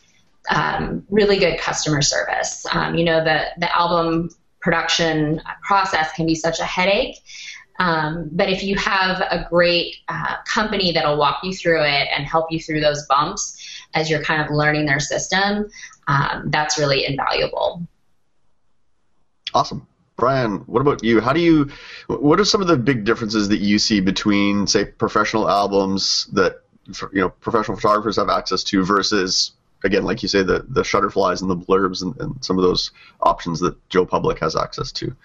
um, 0.50 1.06
really 1.10 1.38
good 1.38 1.60
customer 1.60 2.02
service. 2.02 2.66
Um, 2.72 2.96
you 2.96 3.06
know, 3.06 3.24
the, 3.24 3.46
the 3.58 3.78
album 3.78 4.30
production 4.60 5.42
process 5.62 6.12
can 6.14 6.26
be 6.26 6.36
such 6.36 6.60
a 6.60 6.66
headache. 6.66 7.18
Um, 7.80 8.30
but 8.34 8.50
if 8.50 8.62
you 8.62 8.76
have 8.76 9.22
a 9.22 9.48
great 9.50 9.96
uh, 10.10 10.36
company 10.46 10.92
that'll 10.92 11.18
walk 11.18 11.40
you 11.44 11.54
through 11.54 11.84
it 11.84 12.10
and 12.16 12.26
help 12.26 12.52
you 12.52 12.60
through 12.60 12.82
those 12.82 13.06
bumps 13.06 13.56
as 13.94 14.10
you're 14.10 14.24
kind 14.24 14.42
of 14.42 14.52
learning 14.52 14.86
their 14.86 15.00
system, 15.00 15.70
um, 16.08 16.50
that's 16.52 16.78
really 16.78 17.06
invaluable. 17.06 17.82
Awesome. 19.54 19.88
Brian, 20.16 20.58
what 20.68 20.82
about 20.82 21.04
you? 21.04 21.22
How 21.22 21.34
do 21.34 21.40
you? 21.40 21.70
What 22.08 22.40
are 22.40 22.46
some 22.46 22.62
of 22.62 22.68
the 22.68 22.78
big 22.78 23.06
differences 23.06 23.48
that 23.50 23.60
you 23.60 23.80
see 23.80 24.02
between, 24.02 24.68
say, 24.68 24.86
professional 24.86 25.50
albums 25.50 26.28
that 26.34 26.62
you 27.14 27.22
know 27.22 27.30
professional 27.30 27.78
photographers 27.78 28.18
have 28.18 28.30
access 28.30 28.64
to 28.66 28.84
versus 28.84 29.54
again, 29.84 30.04
like 30.04 30.22
you 30.22 30.30
say, 30.30 30.44
the 30.44 30.66
the 30.68 30.82
shutterflies 30.82 31.42
and 31.42 31.50
the 31.50 31.56
blurbs 31.56 32.02
and, 32.02 32.16
and 32.20 32.44
some 32.44 32.58
of 32.58 32.64
those 32.64 32.92
options 33.22 33.60
that 33.62 33.76
Joe 33.90 34.06
Public 34.06 34.40
has 34.40 34.56
access 34.56 34.92
to. 34.94 35.16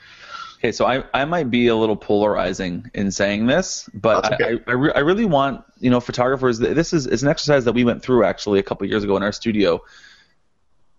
Okay, 0.64 0.72
so 0.72 0.87
I, 0.87 1.05
I 1.12 1.27
might 1.27 1.50
be 1.50 1.66
a 1.66 1.77
little 1.77 1.94
polarizing 1.94 2.90
in 2.94 3.11
saying 3.11 3.48
this, 3.48 3.87
but 3.92 4.33
okay. 4.33 4.59
I, 4.66 4.70
I, 4.70 4.72
re- 4.72 4.92
I, 4.94 5.00
really 5.00 5.27
want 5.27 5.62
you 5.79 5.90
know 5.90 6.00
photographers. 6.00 6.59
This 6.59 6.94
is 6.94 7.05
it's 7.05 7.20
an 7.20 7.29
exercise 7.29 7.66
that 7.66 7.74
we 7.74 7.85
went 7.85 8.03
through 8.03 8.24
actually 8.24 8.61
a 8.61 8.62
couple 8.62 8.88
years 8.88 9.05
ago 9.05 9.14
in 9.18 9.22
our 9.22 9.31
studio. 9.31 9.83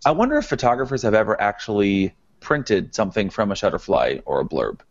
I 0.04 0.12
wonder 0.12 0.38
if 0.38 0.46
photographers 0.46 1.02
have 1.02 1.14
ever 1.14 1.40
actually 1.40 2.14
printed 2.38 2.94
something 2.94 3.28
from 3.28 3.50
a 3.50 3.56
shutterfly 3.56 4.22
or 4.24 4.38
a 4.38 4.44
blurb. 4.44 4.82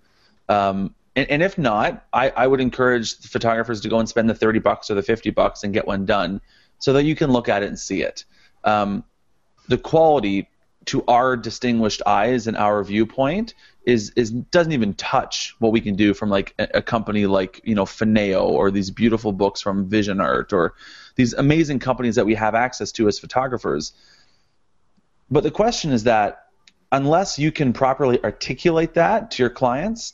Um, 0.49 0.93
and, 1.15 1.29
and, 1.29 1.41
if 1.41 1.57
not, 1.57 2.05
I, 2.11 2.31
I 2.31 2.45
would 2.45 2.59
encourage 2.59 3.15
photographers 3.19 3.79
to 3.79 3.87
go 3.87 3.99
and 3.99 4.09
spend 4.09 4.29
the 4.29 4.35
30 4.35 4.59
bucks 4.59 4.91
or 4.91 4.95
the 4.95 5.03
50 5.03 5.29
bucks 5.29 5.63
and 5.63 5.73
get 5.73 5.87
one 5.87 6.05
done 6.05 6.41
so 6.79 6.91
that 6.91 7.05
you 7.05 7.15
can 7.15 7.31
look 7.31 7.47
at 7.47 7.63
it 7.63 7.67
and 7.67 7.79
see 7.79 8.01
it 8.01 8.25
um, 8.65 9.05
the 9.69 9.77
quality 9.77 10.49
to 10.87 11.03
our 11.07 11.37
distinguished 11.37 12.01
eyes 12.05 12.47
and 12.47 12.57
our 12.57 12.83
viewpoint 12.83 13.53
is 13.85 14.11
is 14.15 14.31
doesn't 14.31 14.73
even 14.73 14.93
touch 14.95 15.55
what 15.59 15.71
we 15.71 15.81
can 15.81 15.95
do 15.95 16.13
from 16.13 16.29
like 16.29 16.53
a, 16.59 16.67
a 16.75 16.81
company 16.81 17.25
like 17.25 17.61
you 17.63 17.75
know 17.75 17.85
Finao 17.85 18.43
or 18.43 18.71
these 18.71 18.91
beautiful 18.91 19.31
books 19.31 19.61
from 19.61 19.87
Vision 19.87 20.19
Art 20.19 20.53
or 20.53 20.73
these 21.15 21.33
amazing 21.33 21.79
companies 21.79 22.15
that 22.15 22.25
we 22.25 22.35
have 22.35 22.55
access 22.55 22.91
to 22.93 23.07
as 23.07 23.19
photographers. 23.19 23.93
But 25.29 25.43
the 25.43 25.51
question 25.51 25.91
is 25.91 26.03
that 26.03 26.45
unless 26.91 27.39
you 27.39 27.51
can 27.51 27.73
properly 27.73 28.23
articulate 28.23 28.93
that 28.95 29.31
to 29.31 29.43
your 29.43 29.49
clients, 29.49 30.13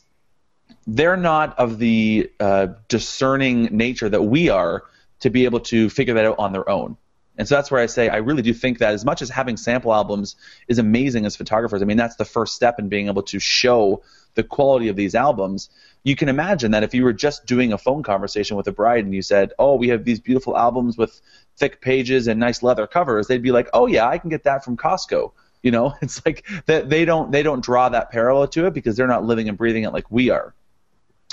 they're 0.86 1.16
not 1.16 1.58
of 1.58 1.78
the 1.78 2.30
uh, 2.40 2.68
discerning 2.88 3.64
nature 3.76 4.08
that 4.08 4.22
we 4.22 4.48
are 4.48 4.84
to 5.20 5.30
be 5.30 5.44
able 5.44 5.60
to 5.60 5.88
figure 5.88 6.14
that 6.14 6.24
out 6.24 6.38
on 6.38 6.52
their 6.52 6.68
own. 6.68 6.96
And 7.42 7.48
so 7.48 7.56
that's 7.56 7.72
where 7.72 7.80
I 7.80 7.86
say 7.86 8.08
I 8.08 8.18
really 8.18 8.42
do 8.42 8.54
think 8.54 8.78
that 8.78 8.94
as 8.94 9.04
much 9.04 9.20
as 9.20 9.28
having 9.28 9.56
sample 9.56 9.92
albums 9.92 10.36
is 10.68 10.78
amazing 10.78 11.26
as 11.26 11.34
photographers, 11.34 11.82
I 11.82 11.86
mean 11.86 11.96
that's 11.96 12.14
the 12.14 12.24
first 12.24 12.54
step 12.54 12.78
in 12.78 12.88
being 12.88 13.08
able 13.08 13.24
to 13.24 13.40
show 13.40 14.00
the 14.34 14.44
quality 14.44 14.86
of 14.86 14.94
these 14.94 15.16
albums. 15.16 15.68
You 16.04 16.14
can 16.14 16.28
imagine 16.28 16.70
that 16.70 16.84
if 16.84 16.94
you 16.94 17.02
were 17.02 17.12
just 17.12 17.44
doing 17.44 17.72
a 17.72 17.78
phone 17.78 18.04
conversation 18.04 18.56
with 18.56 18.68
a 18.68 18.72
bride 18.72 19.04
and 19.04 19.12
you 19.12 19.22
said, 19.22 19.54
"Oh, 19.58 19.74
we 19.74 19.88
have 19.88 20.04
these 20.04 20.20
beautiful 20.20 20.56
albums 20.56 20.96
with 20.96 21.20
thick 21.56 21.80
pages 21.80 22.28
and 22.28 22.38
nice 22.38 22.62
leather 22.62 22.86
covers," 22.86 23.26
they'd 23.26 23.42
be 23.42 23.50
like, 23.50 23.68
"Oh 23.74 23.88
yeah, 23.88 24.06
I 24.06 24.18
can 24.18 24.30
get 24.30 24.44
that 24.44 24.64
from 24.64 24.76
Costco." 24.76 25.32
You 25.64 25.72
know, 25.72 25.94
it's 26.00 26.24
like 26.24 26.46
that 26.66 26.90
they 26.90 27.04
don't 27.04 27.32
they 27.32 27.42
don't 27.42 27.64
draw 27.64 27.88
that 27.88 28.12
parallel 28.12 28.46
to 28.46 28.66
it 28.66 28.72
because 28.72 28.96
they're 28.96 29.08
not 29.08 29.24
living 29.24 29.48
and 29.48 29.58
breathing 29.58 29.82
it 29.82 29.92
like 29.92 30.08
we 30.12 30.30
are. 30.30 30.54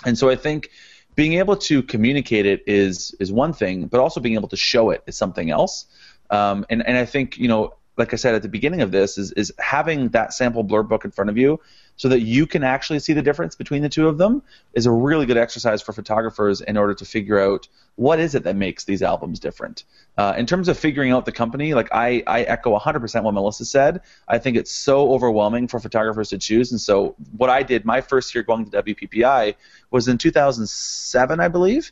And 0.08 0.18
so 0.18 0.28
I 0.28 0.38
think 0.38 0.72
being 1.16 1.34
able 1.34 1.56
to 1.56 1.84
communicate 1.84 2.46
it 2.46 2.64
is 2.68 3.16
is 3.20 3.32
one 3.32 3.54
thing, 3.54 3.88
but 3.88 4.00
also 4.00 4.20
being 4.20 4.36
able 4.36 4.48
to 4.50 4.58
show 4.58 4.90
it 4.92 5.04
is 5.08 5.18
something 5.18 5.50
else. 5.50 5.86
Um, 6.30 6.66
and 6.70 6.86
and 6.86 6.98
I 6.98 7.06
think 7.06 7.38
you 7.38 7.48
know, 7.48 7.74
like 8.00 8.14
I 8.14 8.16
said 8.16 8.34
at 8.34 8.42
the 8.42 8.50
beginning 8.50 8.82
of 8.82 8.92
this, 8.92 9.18
is 9.18 9.34
is 9.34 9.54
having 9.60 10.10
that 10.10 10.34
sample 10.34 10.64
blurb 10.64 10.88
book 10.88 11.04
in 11.06 11.12
front 11.12 11.30
of 11.30 11.38
you 11.38 11.60
so 11.98 12.08
that 12.08 12.22
you 12.22 12.48
can 12.48 12.64
actually 12.64 13.00
see 13.00 13.12
the 13.12 13.22
difference 13.22 13.56
between 13.56 13.82
the 13.82 13.90
two 13.90 14.08
of 14.08 14.18
them 14.18 14.42
is 14.74 14.86
a 14.86 14.92
really 14.92 15.26
good 15.26 15.36
exercise 15.36 15.82
for 15.82 15.92
photographers 15.92 16.62
in 16.62 16.78
order 16.78 16.94
to 16.94 17.04
figure 17.04 17.38
out 17.38 17.68
what 17.96 18.22
is 18.22 18.36
it 18.36 18.44
that 18.44 18.56
makes 18.56 18.86
these 18.86 19.02
albums 19.02 19.38
different. 19.38 19.84
Uh, 20.18 20.34
in 20.38 20.46
terms 20.46 20.70
of 20.70 20.80
figuring 20.80 21.12
out 21.12 21.26
the 21.26 21.32
company, 21.34 21.74
like 21.74 21.90
I, 21.92 22.24
I 22.26 22.44
echo 22.44 22.78
100% 22.80 23.24
what 23.24 23.34
Melissa 23.34 23.66
said. 23.66 24.00
I 24.30 24.38
think 24.38 24.56
it's 24.56 24.72
so 24.72 25.12
overwhelming 25.12 25.68
for 25.68 25.82
photographers 25.82 26.30
to 26.30 26.38
choose, 26.38 26.72
and 26.72 26.80
so 26.80 27.16
what 27.36 27.50
I 27.50 27.64
did 27.64 27.84
my 27.84 28.00
first 28.00 28.34
year 28.34 28.46
going 28.46 28.70
to 28.70 28.82
WPPI 28.82 29.56
was 29.92 30.08
in 30.08 30.18
2007, 30.18 31.40
I 31.42 31.48
believe, 31.50 31.92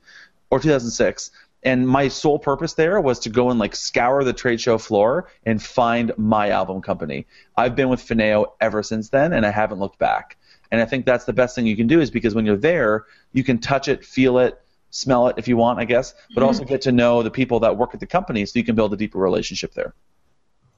or 0.50 0.60
2006 0.62 1.32
and 1.64 1.88
my 1.88 2.08
sole 2.08 2.40
purpose 2.40 2.74
there 2.74 3.02
was 3.02 3.20
to 3.20 3.30
go 3.30 3.50
and 3.50 3.60
like 3.60 3.76
scour 3.76 4.24
the 4.24 4.34
trade 4.34 4.62
show 4.62 4.78
floor 4.78 5.30
and 5.46 5.62
find 5.62 6.12
my 6.18 6.50
album 6.50 6.82
company. 6.82 7.26
I've 7.56 7.76
been 7.76 7.90
with 7.90 8.06
Finao 8.06 8.52
ever 8.62 8.84
since 8.84 9.10
then, 9.10 9.34
and 9.34 9.46
I 9.46 9.52
haven't 9.52 9.80
looked 9.80 10.00
back. 10.00 10.38
And 10.72 10.82
I 10.82 10.86
think 10.86 11.06
that's 11.06 11.26
the 11.26 11.34
best 11.34 11.56
thing 11.56 11.66
you 11.66 11.76
can 11.76 11.88
do 11.88 12.00
is 12.00 12.12
because 12.12 12.36
when 12.36 12.46
you're 12.46 12.58
there, 12.58 13.06
you 13.34 13.44
can 13.44 13.58
touch 13.60 13.88
it, 13.88 14.06
feel 14.06 14.38
it, 14.40 14.62
smell 14.90 15.28
it 15.28 15.36
if 15.38 15.48
you 15.48 15.58
want, 15.58 15.80
I 15.80 15.86
guess, 15.86 16.14
but 16.34 16.42
mm-hmm. 16.42 16.44
also 16.44 16.64
get 16.64 16.82
to 16.82 16.92
know 16.92 17.24
the 17.24 17.32
people 17.32 17.60
that 17.62 17.78
work 17.78 17.94
at 17.94 18.00
the 18.00 18.08
company 18.08 18.46
so 18.46 18.60
you 18.60 18.66
can 18.66 18.76
build 18.76 18.94
a 18.94 18.98
deeper 18.98 19.20
relationship 19.20 19.74
there. 19.74 19.94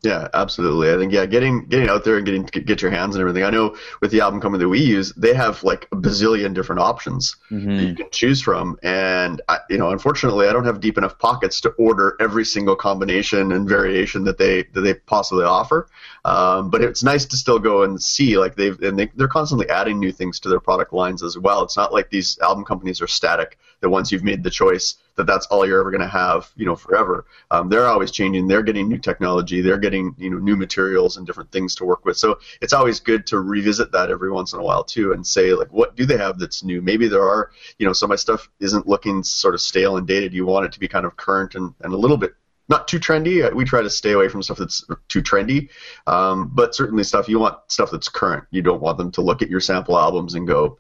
Yeah, 0.02 0.30
absolutely. 0.34 0.94
I 0.94 0.98
think 0.98 1.12
yeah, 1.12 1.26
getting 1.26 1.66
getting 1.66 1.90
out 1.90 2.06
there 2.06 2.16
and 2.16 2.26
getting 2.26 2.46
to 2.46 2.62
get 2.62 2.82
your 2.82 2.90
hands 2.90 3.16
and 3.16 3.22
everything. 3.22 3.44
I 3.44 3.50
know 3.50 3.76
with 4.00 4.12
the 4.12 4.22
album 4.22 4.40
company 4.40 4.64
that 4.64 4.70
we 4.70 4.80
use, 4.80 5.12
they 5.14 5.34
have 5.34 5.62
like 5.64 5.90
a 5.92 5.98
bazillion 5.98 6.54
different 6.54 6.80
options 6.80 7.36
mm-hmm. 7.52 7.76
that 7.76 7.84
you 7.84 7.96
can 7.96 8.10
choose 8.12 8.42
from, 8.42 8.80
and 8.82 9.42
I, 9.50 9.60
you 9.70 9.78
know, 9.78 9.90
unfortunately, 9.90 10.48
I 10.48 10.54
don't 10.54 10.64
have 10.64 10.80
deep 10.80 10.98
enough 10.98 11.20
pockets 11.20 11.60
to 11.62 11.70
order 11.72 12.16
every 12.22 12.46
single 12.46 12.78
combination 12.78 13.52
and 13.52 13.68
variation 13.68 14.24
that 14.24 14.38
they 14.38 14.64
that 14.74 14.82
they 14.82 14.94
possibly 14.94 15.44
offer. 15.44 15.90
Um, 16.24 16.70
but 16.70 16.82
it's 16.82 17.04
nice 17.04 17.26
to 17.26 17.36
still 17.36 17.60
go 17.60 17.84
and 17.84 18.02
see 18.02 18.38
like 18.38 18.56
they've 18.56 18.80
and 18.82 18.98
they, 18.98 19.12
they're 19.16 19.28
constantly 19.28 19.70
adding 19.70 20.00
new 20.00 20.14
things 20.14 20.40
to 20.42 20.50
their 20.50 20.62
product 20.62 20.94
lines 20.94 21.24
as 21.24 21.38
well. 21.38 21.62
It's 21.64 21.76
not 21.76 21.92
like 21.92 22.10
these 22.10 22.40
album 22.40 22.64
companies 22.64 23.02
are 23.02 23.08
static. 23.08 23.58
That 23.82 23.90
once 23.90 24.12
you've 24.12 24.24
made 24.24 24.44
the 24.44 24.50
choice, 24.50 24.96
that 25.16 25.26
that's 25.26 25.46
all 25.48 25.66
you're 25.66 25.80
ever 25.80 25.92
going 25.92 26.02
to 26.02 26.08
have, 26.08 26.52
you 26.56 26.66
know, 26.66 26.76
forever. 26.76 27.26
Um, 27.52 27.70
they're 27.70 27.88
always 27.88 28.12
changing. 28.12 28.48
They're 28.48 28.64
getting 28.64 28.90
new 28.90 28.98
technology. 28.98 29.62
They're 29.62 29.78
getting 29.78 30.16
you 30.18 30.30
know 30.30 30.38
new 30.38 30.56
materials 30.56 31.18
and 31.18 31.26
different 31.26 31.52
things 31.52 31.76
to 31.76 31.86
work 31.86 32.06
with. 32.06 32.18
So 32.18 32.40
it's 32.62 32.74
always 32.74 33.00
good 33.00 33.26
to 33.28 33.40
revisit 33.40 33.92
that 33.92 34.10
every 34.10 34.32
once 34.32 34.54
in 34.54 34.60
a 34.60 34.64
while 34.64 34.84
too, 34.84 35.14
and 35.14 35.26
say 35.26 35.54
like, 35.54 35.72
what 35.72 35.96
do 35.96 36.06
they 36.06 36.18
have 36.18 36.40
that's 36.40 36.64
new? 36.64 36.82
Maybe 36.82 37.08
there 37.08 37.24
are, 37.24 37.52
you 37.78 37.86
know, 37.86 37.94
some 37.94 38.08
of 38.08 38.12
my 38.12 38.16
stuff 38.16 38.50
isn't 38.60 38.88
looking 38.88 39.24
sort 39.24 39.54
of 39.54 39.62
stale 39.62 39.98
and 39.98 40.08
dated. 40.08 40.34
You 40.34 40.46
want 40.46 40.66
it 40.66 40.72
to 40.74 40.80
be 40.80 40.88
kind 40.88 41.06
of 41.06 41.16
current 41.16 41.56
and, 41.56 41.74
and 41.82 41.94
a 41.94 41.98
little 41.98 42.18
bit 42.18 42.34
not 42.70 42.88
too 42.88 43.00
trendy. 43.00 43.52
We 43.54 43.66
try 43.66 43.82
to 43.82 43.90
stay 43.90 44.12
away 44.12 44.30
from 44.30 44.44
stuff 44.44 44.60
that's 44.60 44.86
too 45.08 45.22
trendy, 45.22 45.70
um, 46.08 46.52
but 46.54 46.76
certainly 46.76 47.04
stuff 47.04 47.28
you 47.28 47.40
want 47.40 47.58
stuff 47.68 47.92
that's 47.92 48.08
current. 48.08 48.46
You 48.52 48.62
don't 48.62 48.82
want 48.82 48.98
them 48.98 49.12
to 49.14 49.22
look 49.22 49.42
at 49.42 49.50
your 49.50 49.60
sample 49.60 49.98
albums 49.98 50.36
and 50.36 50.48
go, 50.48 50.78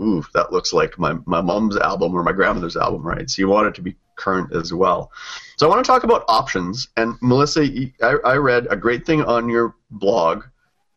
"Ooh, 0.00 0.24
that 0.34 0.52
looks 0.52 0.72
like 0.72 0.98
my 0.98 1.16
my 1.26 1.40
mom's 1.40 1.76
album 1.76 2.14
or 2.14 2.22
my 2.22 2.32
grandmother's 2.32 2.76
album," 2.76 3.02
right? 3.02 3.28
So 3.28 3.40
you 3.40 3.48
want 3.48 3.68
it 3.68 3.74
to 3.76 3.82
be 3.82 3.96
current 4.16 4.54
as 4.54 4.72
well. 4.72 5.12
So 5.56 5.66
I 5.66 5.70
want 5.70 5.84
to 5.84 5.86
talk 5.86 6.04
about 6.04 6.24
options. 6.28 6.88
And 6.96 7.14
Melissa, 7.20 7.66
I, 8.02 8.16
I 8.24 8.36
read 8.36 8.66
a 8.70 8.76
great 8.76 9.06
thing 9.06 9.22
on 9.22 9.48
your 9.48 9.74
blog 9.90 10.44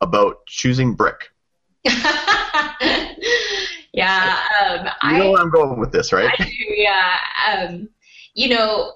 about 0.01 0.45
choosing 0.45 0.93
brick. 0.93 1.31
yeah, 3.93 4.39
um, 4.61 4.87
you 5.03 5.17
know 5.17 5.27
I, 5.27 5.29
where 5.29 5.41
I'm 5.41 5.49
going 5.49 5.79
with 5.79 5.91
this, 5.91 6.11
right? 6.11 6.29
I 6.37 6.43
do, 6.43 6.51
yeah. 6.75 7.17
Um, 7.49 7.89
you 8.33 8.49
know, 8.49 8.93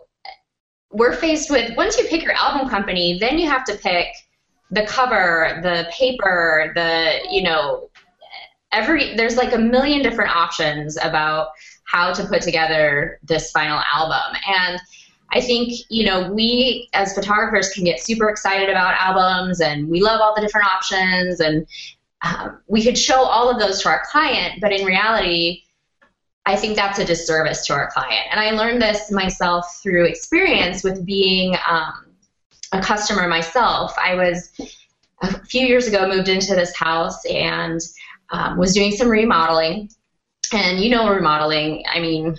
we're 0.91 1.13
faced 1.13 1.49
with 1.49 1.75
once 1.77 1.97
you 1.97 2.05
pick 2.05 2.21
your 2.23 2.33
album 2.33 2.69
company, 2.69 3.17
then 3.19 3.39
you 3.39 3.47
have 3.47 3.63
to 3.65 3.75
pick 3.75 4.07
the 4.71 4.85
cover, 4.85 5.59
the 5.63 5.89
paper, 5.91 6.71
the 6.75 7.19
you 7.29 7.43
know 7.43 7.89
every 8.71 9.15
there's 9.15 9.37
like 9.37 9.53
a 9.53 9.57
million 9.57 10.01
different 10.01 10.35
options 10.35 10.97
about 11.01 11.49
how 11.85 12.13
to 12.13 12.25
put 12.25 12.41
together 12.41 13.19
this 13.23 13.51
final 13.51 13.81
album 13.93 14.39
and 14.47 14.79
I 15.33 15.41
think 15.41 15.73
you 15.89 16.05
know 16.05 16.31
we 16.31 16.89
as 16.93 17.13
photographers 17.13 17.69
can 17.73 17.83
get 17.83 18.01
super 18.01 18.29
excited 18.29 18.69
about 18.69 18.95
albums 18.95 19.61
and 19.61 19.87
we 19.87 20.01
love 20.01 20.19
all 20.21 20.35
the 20.35 20.41
different 20.41 20.67
options 20.67 21.39
and 21.39 21.65
um, 22.23 22.59
we 22.67 22.83
could 22.83 22.97
show 22.97 23.23
all 23.23 23.49
of 23.49 23.59
those 23.59 23.81
to 23.81 23.89
our 23.89 24.03
client, 24.05 24.61
but 24.61 24.71
in 24.71 24.85
reality, 24.85 25.63
I 26.45 26.55
think 26.55 26.75
that's 26.75 26.99
a 26.99 27.05
disservice 27.05 27.65
to 27.67 27.73
our 27.73 27.89
client. 27.91 28.27
And 28.31 28.39
I 28.39 28.51
learned 28.51 28.81
this 28.81 29.11
myself 29.11 29.79
through 29.81 30.05
experience 30.05 30.83
with 30.83 31.05
being 31.05 31.55
um, 31.67 32.07
a 32.71 32.81
customer 32.81 33.27
myself. 33.27 33.93
I 33.97 34.15
was 34.15 34.51
a 35.21 35.45
few 35.45 35.65
years 35.65 35.87
ago 35.87 36.07
moved 36.07 36.29
into 36.29 36.55
this 36.55 36.75
house 36.75 37.23
and 37.25 37.79
um, 38.31 38.57
was 38.57 38.73
doing 38.73 38.91
some 38.91 39.09
remodeling. 39.09 39.89
And 40.53 40.79
you 40.79 40.89
know, 40.89 41.09
remodeling, 41.09 41.83
I 41.89 41.99
mean, 41.99 42.37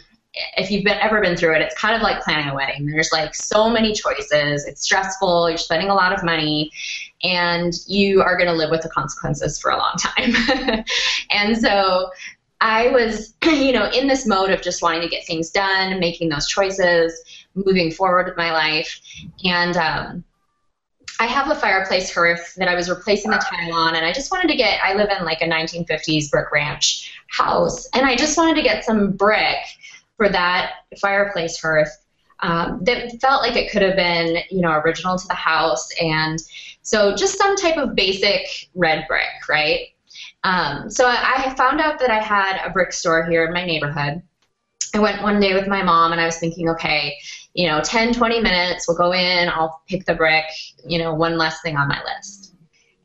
if 0.56 0.70
you've 0.70 0.84
been, 0.84 0.98
ever 0.98 1.20
been 1.20 1.36
through 1.36 1.54
it, 1.56 1.62
it's 1.62 1.78
kind 1.78 1.94
of 1.94 2.02
like 2.02 2.22
planning 2.22 2.48
a 2.48 2.54
wedding. 2.54 2.86
There's 2.86 3.12
like 3.12 3.34
so 3.34 3.68
many 3.68 3.92
choices. 3.92 4.66
It's 4.66 4.82
stressful. 4.82 5.48
You're 5.48 5.58
spending 5.58 5.90
a 5.90 5.94
lot 5.94 6.12
of 6.12 6.24
money, 6.24 6.70
and 7.22 7.72
you 7.86 8.22
are 8.22 8.36
going 8.36 8.48
to 8.48 8.54
live 8.54 8.70
with 8.70 8.82
the 8.82 8.88
consequences 8.88 9.60
for 9.60 9.70
a 9.70 9.76
long 9.76 9.94
time. 9.98 10.84
and 11.30 11.56
so 11.56 12.10
I 12.60 12.88
was, 12.88 13.34
you 13.44 13.72
know, 13.72 13.90
in 13.90 14.06
this 14.06 14.26
mode 14.26 14.50
of 14.50 14.62
just 14.62 14.82
wanting 14.82 15.02
to 15.02 15.08
get 15.08 15.26
things 15.26 15.50
done, 15.50 16.00
making 16.00 16.30
those 16.30 16.46
choices, 16.48 17.20
moving 17.54 17.90
forward 17.90 18.26
with 18.26 18.36
my 18.36 18.52
life, 18.52 19.00
and 19.44 19.76
um, 19.76 20.24
I 21.20 21.26
have 21.26 21.50
a 21.50 21.54
fireplace 21.54 22.12
hearth 22.12 22.54
that 22.56 22.68
I 22.68 22.74
was 22.74 22.88
replacing 22.88 23.30
the 23.30 23.38
tile 23.38 23.74
on, 23.74 23.94
and 23.94 24.04
I 24.04 24.12
just 24.12 24.30
wanted 24.30 24.48
to 24.48 24.56
get. 24.56 24.80
I 24.82 24.94
live 24.94 25.08
in 25.16 25.24
like 25.24 25.40
a 25.40 25.46
1950s 25.46 26.30
brick 26.30 26.50
ranch 26.52 27.12
house, 27.28 27.88
and 27.94 28.06
I 28.06 28.16
just 28.16 28.36
wanted 28.36 28.56
to 28.56 28.62
get 28.62 28.84
some 28.84 29.12
brick 29.12 29.58
for 30.16 30.28
that 30.28 30.72
fireplace 31.00 31.60
hearth 31.60 32.04
um, 32.40 32.82
that 32.84 33.20
felt 33.20 33.42
like 33.42 33.56
it 33.56 33.70
could 33.70 33.82
have 33.82 33.96
been, 33.96 34.38
you 34.50 34.60
know, 34.60 34.72
original 34.72 35.18
to 35.18 35.26
the 35.28 35.34
house, 35.34 35.88
and 36.00 36.38
so 36.82 37.14
just 37.14 37.38
some 37.38 37.56
type 37.56 37.76
of 37.76 37.94
basic 37.94 38.68
red 38.74 39.06
brick, 39.08 39.48
right? 39.48 39.88
Um, 40.44 40.90
so 40.90 41.06
I 41.06 41.54
found 41.56 41.80
out 41.80 41.98
that 42.00 42.10
I 42.10 42.18
had 42.18 42.60
a 42.66 42.70
brick 42.70 42.92
store 42.92 43.24
here 43.24 43.44
in 43.44 43.52
my 43.52 43.64
neighborhood. 43.64 44.22
I 44.94 44.98
went 44.98 45.22
one 45.22 45.40
day 45.40 45.54
with 45.54 45.68
my 45.68 45.82
mom 45.82 46.12
and 46.12 46.20
I 46.20 46.26
was 46.26 46.36
thinking, 46.36 46.68
okay, 46.70 47.16
you 47.54 47.68
know, 47.68 47.80
10, 47.80 48.14
20 48.14 48.40
minutes, 48.40 48.88
we'll 48.88 48.96
go 48.96 49.12
in, 49.12 49.48
I'll 49.48 49.82
pick 49.86 50.06
the 50.06 50.14
brick, 50.14 50.44
you 50.86 50.98
know, 50.98 51.14
one 51.14 51.36
less 51.36 51.60
thing 51.60 51.76
on 51.76 51.88
my 51.88 52.02
list. 52.02 52.54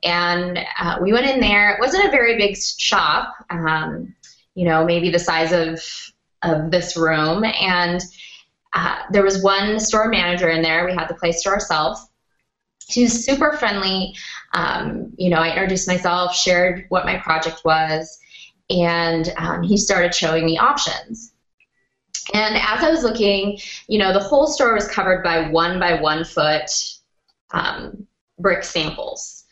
And 0.04 0.60
uh, 0.80 1.00
we 1.02 1.12
went 1.12 1.26
in 1.26 1.40
there. 1.40 1.74
It 1.74 1.80
wasn't 1.80 2.06
a 2.06 2.12
very 2.12 2.38
big 2.38 2.56
shop, 2.58 3.34
um, 3.50 4.16
you 4.56 4.66
know, 4.66 4.86
maybe 4.86 5.10
the 5.10 5.20
size 5.20 5.52
of, 5.52 5.84
of 6.44 6.72
this 6.72 6.96
room. 6.96 7.44
And 7.44 8.02
uh, 8.74 9.00
there 9.12 9.24
was 9.24 9.44
one 9.44 9.80
store 9.80 10.08
manager 10.08 10.50
in 10.50 10.62
there. 10.62 10.86
We 10.86 10.94
had 10.94 11.08
the 11.08 11.16
place 11.16 11.42
to 11.44 11.50
ourselves. 11.50 12.08
She 12.90 13.04
was 13.04 13.26
super 13.26 13.54
friendly. 13.54 14.16
Um, 14.54 15.14
you 15.18 15.30
know, 15.30 15.38
I 15.38 15.50
introduced 15.50 15.88
myself, 15.88 16.36
shared 16.36 16.86
what 16.90 17.06
my 17.06 17.18
project 17.18 17.62
was, 17.66 18.18
and 18.70 19.34
um, 19.38 19.64
he 19.64 19.78
started 19.78 20.16
showing 20.16 20.46
me 20.46 20.58
options. 20.58 21.34
And 22.34 22.58
as 22.58 22.84
I 22.84 22.90
was 22.90 23.04
looking, 23.04 23.60
you 23.88 24.00
know, 24.00 24.14
the 24.14 24.20
whole 24.20 24.48
store 24.48 24.74
was 24.74 24.88
covered 24.88 25.24
by 25.24 25.50
one 25.50 25.80
by 25.80 26.00
one 26.02 26.26
foot 26.26 26.70
um, 27.52 28.08
brick 28.40 28.64
samples. 28.64 29.46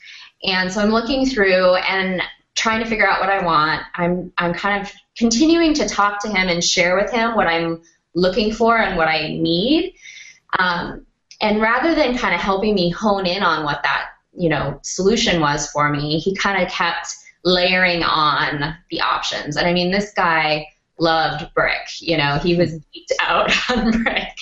And 0.43 0.71
so 0.71 0.81
I'm 0.81 0.91
looking 0.91 1.25
through 1.25 1.75
and 1.75 2.21
trying 2.55 2.83
to 2.83 2.89
figure 2.89 3.07
out 3.07 3.19
what 3.19 3.29
I 3.29 3.43
want. 3.43 3.83
I'm 3.95 4.31
I'm 4.37 4.53
kind 4.53 4.81
of 4.81 4.91
continuing 5.17 5.73
to 5.75 5.87
talk 5.87 6.21
to 6.21 6.27
him 6.27 6.49
and 6.49 6.63
share 6.63 6.95
with 6.95 7.11
him 7.11 7.35
what 7.35 7.47
I'm 7.47 7.81
looking 8.13 8.53
for 8.53 8.77
and 8.77 8.97
what 8.97 9.07
I 9.07 9.29
need. 9.29 9.95
Um, 10.59 11.05
and 11.41 11.61
rather 11.61 11.93
than 11.95 12.17
kind 12.17 12.33
of 12.33 12.41
helping 12.41 12.75
me 12.75 12.89
hone 12.89 13.25
in 13.25 13.43
on 13.43 13.65
what 13.65 13.83
that 13.83 14.09
you 14.37 14.49
know 14.49 14.79
solution 14.83 15.41
was 15.41 15.69
for 15.71 15.89
me, 15.89 16.19
he 16.19 16.35
kind 16.35 16.61
of 16.61 16.69
kept 16.69 17.15
layering 17.43 18.03
on 18.03 18.75
the 18.89 19.01
options. 19.01 19.55
And 19.55 19.67
I 19.67 19.73
mean, 19.73 19.91
this 19.91 20.11
guy 20.13 20.67
loved 20.97 21.53
brick. 21.53 21.87
You 21.99 22.17
know, 22.17 22.37
he 22.37 22.55
was 22.55 22.79
beat 22.93 23.11
out 23.19 23.51
on 23.69 24.03
brick. 24.03 24.37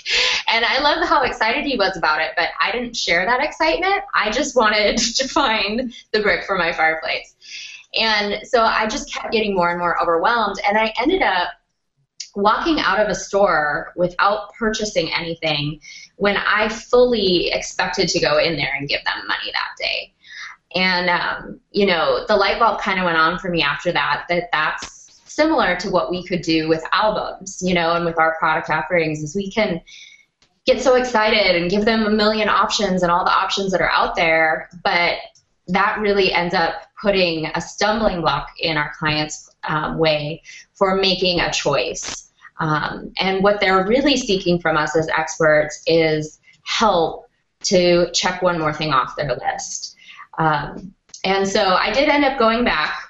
And 0.47 0.66
I 0.66 0.80
love 0.82 1.08
how 1.08 1.24
excited 1.24 1.66
he 1.66 1.78
was 1.78 1.97
about 1.97 2.22
it, 2.22 2.32
but 2.36 2.49
I 2.60 2.72
didn't 2.72 2.95
share 2.95 3.26
that 3.26 3.43
excitement. 3.43 4.04
I 4.14 4.32
just 4.32 4.56
wanted 4.56 4.97
to 5.18 5.28
find 5.28 5.93
the 6.12 6.22
brick 6.22 6.45
for 6.45 6.58
my 6.58 6.72
fireplace. 6.72 7.36
And 7.99 8.45
so 8.47 8.62
I 8.62 8.88
just 8.88 9.14
kept 9.14 9.32
getting 9.32 9.56
more 9.56 9.70
and 9.70 9.80
more 9.80 10.01
overwhelmed. 10.01 10.58
And 10.68 10.78
I 10.78 10.93
ended 10.99 11.22
up 11.22 11.49
walking 12.36 12.80
out 12.80 12.99
of 12.99 13.08
a 13.08 13.16
store 13.16 13.93
without 13.95 14.54
purchasing 14.56 15.14
anything 15.14 15.80
when 16.16 16.38
I 16.38 16.70
fully 16.70 17.51
expected 17.51 18.10
to 18.10 18.20
go 18.20 18.39
in 18.39 18.56
there 18.56 18.74
and 18.78 18.89
give 18.89 19.04
them 19.04 19.28
money 19.28 19.51
that 19.54 19.70
day. 19.78 20.14
And, 20.76 21.10
um, 21.10 21.60
you 21.72 21.86
know, 21.86 22.26
the 22.28 22.36
light 22.36 22.58
bulb 22.58 22.82
kind 22.82 22.99
of 22.99 23.06
went 23.06 23.18
on 23.18 23.38
for 23.38 23.49
me 23.49 23.62
after 23.62 23.91
that, 23.91 24.26
that 24.30 24.49
that's 24.51 25.03
similar 25.34 25.75
to 25.77 25.89
what 25.89 26.09
we 26.09 26.25
could 26.25 26.41
do 26.41 26.67
with 26.67 26.84
albums, 26.91 27.61
you 27.61 27.73
know, 27.73 27.93
and 27.93 28.05
with 28.05 28.17
our 28.19 28.36
product 28.38 28.69
offerings 28.69 29.21
is 29.21 29.36
we 29.36 29.49
can 29.51 29.81
get 30.65 30.81
so 30.81 30.95
excited 30.95 31.55
and 31.55 31.69
give 31.69 31.86
them 31.86 32.05
a 32.05 32.09
million 32.09 32.47
options 32.47 33.03
and 33.03 33.11
all 33.11 33.25
the 33.25 33.31
options 33.31 33.71
that 33.71 33.81
are 33.81 33.91
out 33.91 34.15
there, 34.15 34.69
but 34.84 35.17
that 35.67 35.99
really 35.99 36.31
ends 36.31 36.53
up 36.53 36.84
putting 37.01 37.47
a 37.55 37.61
stumbling 37.61 38.21
block 38.21 38.47
in 38.59 38.77
our 38.77 38.91
clients' 38.97 39.49
um, 39.65 39.97
way 39.97 40.41
for 40.73 40.95
making 40.95 41.39
a 41.39 41.51
choice. 41.51 42.31
Um, 42.59 43.11
and 43.17 43.43
what 43.43 43.59
they're 43.59 43.86
really 43.86 44.15
seeking 44.15 44.59
from 44.59 44.77
us 44.77 44.95
as 44.95 45.07
experts 45.17 45.81
is 45.88 46.39
help 46.63 47.29
to 47.63 48.09
check 48.13 48.41
one 48.41 48.59
more 48.59 48.73
thing 48.73 48.93
off 48.93 49.15
their 49.15 49.36
list. 49.36 49.95
Um, 50.38 50.93
and 51.23 51.47
so 51.47 51.75
I 51.75 51.91
did 51.91 52.09
end 52.09 52.25
up 52.25 52.38
going 52.38 52.63
back. 52.63 53.03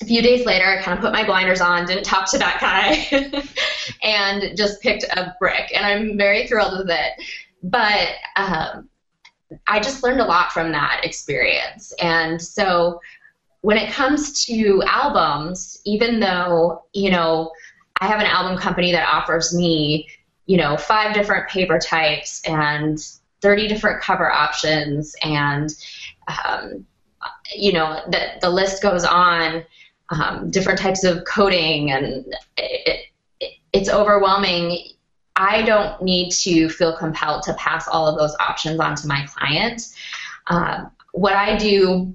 A 0.00 0.04
few 0.04 0.22
days 0.22 0.46
later, 0.46 0.64
I 0.64 0.82
kind 0.82 0.96
of 0.96 1.02
put 1.02 1.12
my 1.12 1.24
blinders 1.24 1.60
on, 1.60 1.86
didn't 1.86 2.04
talk 2.04 2.30
to 2.30 2.38
that 2.38 2.60
guy, 2.60 3.42
and 4.02 4.56
just 4.56 4.80
picked 4.80 5.04
a 5.04 5.34
brick. 5.38 5.70
And 5.74 5.84
I'm 5.84 6.16
very 6.16 6.46
thrilled 6.46 6.78
with 6.78 6.90
it. 6.90 7.12
But 7.62 8.08
um, 8.36 8.88
I 9.66 9.80
just 9.80 10.02
learned 10.02 10.20
a 10.20 10.24
lot 10.24 10.52
from 10.52 10.72
that 10.72 11.02
experience. 11.04 11.92
And 12.00 12.40
so 12.40 13.00
when 13.60 13.76
it 13.76 13.92
comes 13.92 14.44
to 14.46 14.82
albums, 14.86 15.80
even 15.84 16.20
though, 16.20 16.84
you 16.92 17.10
know, 17.10 17.52
I 18.00 18.08
have 18.08 18.20
an 18.20 18.26
album 18.26 18.58
company 18.58 18.92
that 18.92 19.08
offers 19.08 19.54
me, 19.54 20.08
you 20.46 20.56
know, 20.56 20.76
five 20.76 21.14
different 21.14 21.48
paper 21.48 21.78
types 21.78 22.42
and 22.44 22.98
30 23.40 23.68
different 23.68 24.02
cover 24.02 24.30
options 24.30 25.14
and, 25.22 25.70
um, 26.26 26.86
you 27.54 27.72
know, 27.72 28.00
the, 28.08 28.38
the 28.40 28.50
list 28.50 28.82
goes 28.82 29.04
on, 29.04 29.64
um, 30.10 30.50
different 30.50 30.78
types 30.78 31.04
of 31.04 31.24
coding 31.24 31.90
and 31.90 32.26
it, 32.56 33.06
it, 33.40 33.50
it's 33.72 33.88
overwhelming. 33.88 34.88
I 35.34 35.62
don't 35.62 36.02
need 36.02 36.30
to 36.32 36.68
feel 36.68 36.96
compelled 36.96 37.42
to 37.44 37.54
pass 37.54 37.88
all 37.88 38.06
of 38.06 38.18
those 38.18 38.36
options 38.38 38.78
on 38.80 38.94
to 38.96 39.06
my 39.06 39.26
client. 39.26 39.82
Um, 40.48 40.90
what 41.12 41.34
I 41.34 41.56
do 41.56 42.14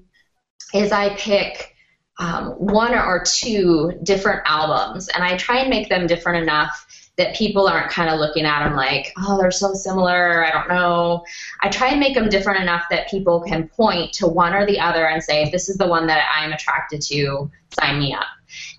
is 0.74 0.92
I 0.92 1.16
pick 1.16 1.76
um, 2.20 2.52
one 2.52 2.94
or 2.94 3.24
two 3.26 3.94
different 4.04 4.42
albums, 4.46 5.08
and 5.08 5.24
I 5.24 5.38
try 5.38 5.60
and 5.60 5.70
make 5.70 5.90
them 5.90 6.08
different 6.08 6.44
enough 6.44 6.86
that 7.18 7.36
people 7.36 7.68
aren't 7.68 7.92
kind 7.92 8.10
of 8.10 8.20
looking 8.20 8.46
at 8.46 8.64
them 8.64 8.76
like, 8.76 9.12
oh, 9.18 9.38
they're 9.40 9.50
so 9.50 9.74
similar, 9.74 10.46
I 10.46 10.52
don't 10.52 10.70
know. 10.70 11.26
I 11.62 11.70
try 11.70 11.90
and 11.90 12.00
make 12.00 12.14
them 12.14 12.30
different 12.30 12.62
enough 12.62 12.84
that 12.92 13.10
people 13.10 13.42
can 13.42 13.68
point 13.70 14.14
to 14.14 14.28
one 14.28 14.54
or 14.54 14.68
the 14.68 14.80
other 14.80 15.08
and 15.08 15.24
say, 15.24 15.50
this 15.50 15.68
is 15.68 15.78
the 15.78 15.88
one 15.88 16.06
that 16.08 16.30
I'm 16.34 16.54
attracted 16.54 17.02
to, 17.04 17.50
sign 17.80 18.00
me 18.00 18.14
up. 18.14 18.28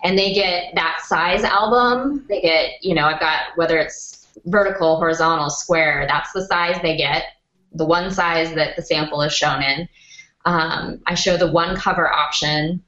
And 0.03 0.17
they 0.17 0.33
get 0.33 0.73
that 0.75 1.01
size 1.03 1.43
album. 1.43 2.25
They 2.29 2.41
get, 2.41 2.81
you 2.81 2.95
know, 2.95 3.05
I've 3.05 3.19
got 3.19 3.55
whether 3.55 3.77
it's 3.77 4.27
vertical, 4.45 4.97
horizontal, 4.97 5.49
square, 5.49 6.05
that's 6.07 6.31
the 6.31 6.45
size 6.45 6.81
they 6.81 6.95
get, 6.95 7.23
the 7.73 7.85
one 7.85 8.09
size 8.09 8.53
that 8.55 8.75
the 8.77 8.81
sample 8.81 9.21
is 9.21 9.33
shown 9.33 9.61
in. 9.61 9.87
Um, 10.45 11.01
I 11.05 11.13
show 11.13 11.35
the 11.35 11.51
one 11.51 11.75
cover 11.75 12.11
option 12.11 12.81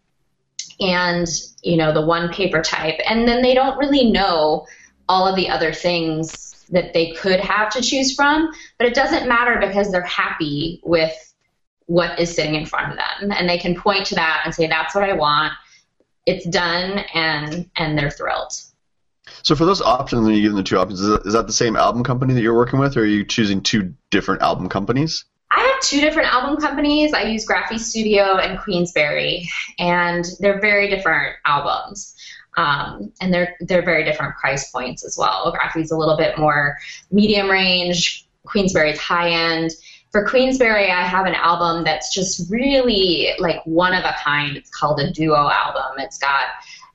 and 0.79 1.27
you 1.61 1.77
know 1.77 1.93
the 1.93 2.03
one 2.03 2.31
paper 2.33 2.61
type 2.61 2.99
and 3.07 3.27
then 3.27 3.41
they 3.41 3.53
don't 3.53 3.77
really 3.77 4.09
know 4.09 4.65
all 5.09 5.27
of 5.27 5.35
the 5.35 5.49
other 5.49 5.73
things 5.73 6.65
that 6.69 6.93
they 6.93 7.11
could 7.11 7.39
have 7.39 7.69
to 7.69 7.81
choose 7.81 8.15
from 8.15 8.51
but 8.77 8.87
it 8.87 8.93
doesn't 8.93 9.27
matter 9.27 9.59
because 9.65 9.91
they're 9.91 10.01
happy 10.03 10.81
with 10.83 11.13
what 11.87 12.19
is 12.19 12.33
sitting 12.33 12.55
in 12.55 12.65
front 12.65 12.91
of 12.91 12.97
them 12.97 13.31
and 13.31 13.49
they 13.49 13.57
can 13.57 13.75
point 13.75 14.05
to 14.05 14.15
that 14.15 14.41
and 14.45 14.53
say 14.53 14.67
that's 14.67 14.95
what 14.95 15.03
i 15.03 15.13
want 15.13 15.53
it's 16.25 16.45
done 16.47 16.99
and 17.13 17.69
and 17.75 17.97
they're 17.97 18.11
thrilled 18.11 18.53
so 19.43 19.55
for 19.55 19.65
those 19.65 19.81
options 19.81 20.25
when 20.25 20.35
you 20.35 20.41
give 20.41 20.51
them 20.51 20.57
the 20.57 20.63
two 20.63 20.77
options 20.77 21.01
is 21.01 21.33
that 21.33 21.47
the 21.47 21.53
same 21.53 21.75
album 21.75 22.03
company 22.03 22.33
that 22.33 22.41
you're 22.41 22.55
working 22.55 22.79
with 22.79 22.95
or 22.95 23.01
are 23.01 23.05
you 23.05 23.25
choosing 23.25 23.61
two 23.61 23.93
different 24.09 24.41
album 24.41 24.69
companies 24.69 25.25
I 25.53 25.59
have 25.63 25.81
two 25.81 25.99
different 25.99 26.33
album 26.33 26.57
companies. 26.57 27.13
I 27.13 27.23
use 27.23 27.45
Graphistudio 27.45 28.43
and 28.43 28.57
Queensberry, 28.57 29.49
and 29.79 30.25
they're 30.39 30.61
very 30.61 30.89
different 30.89 31.35
albums. 31.45 32.15
Um, 32.57 33.11
and 33.21 33.33
they're 33.33 33.55
they're 33.61 33.83
very 33.83 34.03
different 34.03 34.35
price 34.35 34.69
points 34.71 35.05
as 35.05 35.17
well. 35.17 35.51
Graphy's 35.51 35.91
a 35.91 35.97
little 35.97 36.17
bit 36.17 36.37
more 36.37 36.77
medium 37.11 37.49
range. 37.49 38.27
Queensberry's 38.45 38.99
high 38.99 39.29
end. 39.29 39.71
For 40.11 40.27
Queensberry, 40.27 40.91
I 40.91 41.03
have 41.03 41.25
an 41.25 41.35
album 41.35 41.85
that's 41.85 42.13
just 42.13 42.51
really 42.51 43.29
like 43.39 43.61
one 43.65 43.93
of 43.93 44.03
a 44.03 44.13
kind. 44.21 44.57
It's 44.57 44.69
called 44.69 44.99
a 44.99 45.11
duo 45.11 45.49
album. 45.49 45.99
It's 45.99 46.17
got 46.17 46.47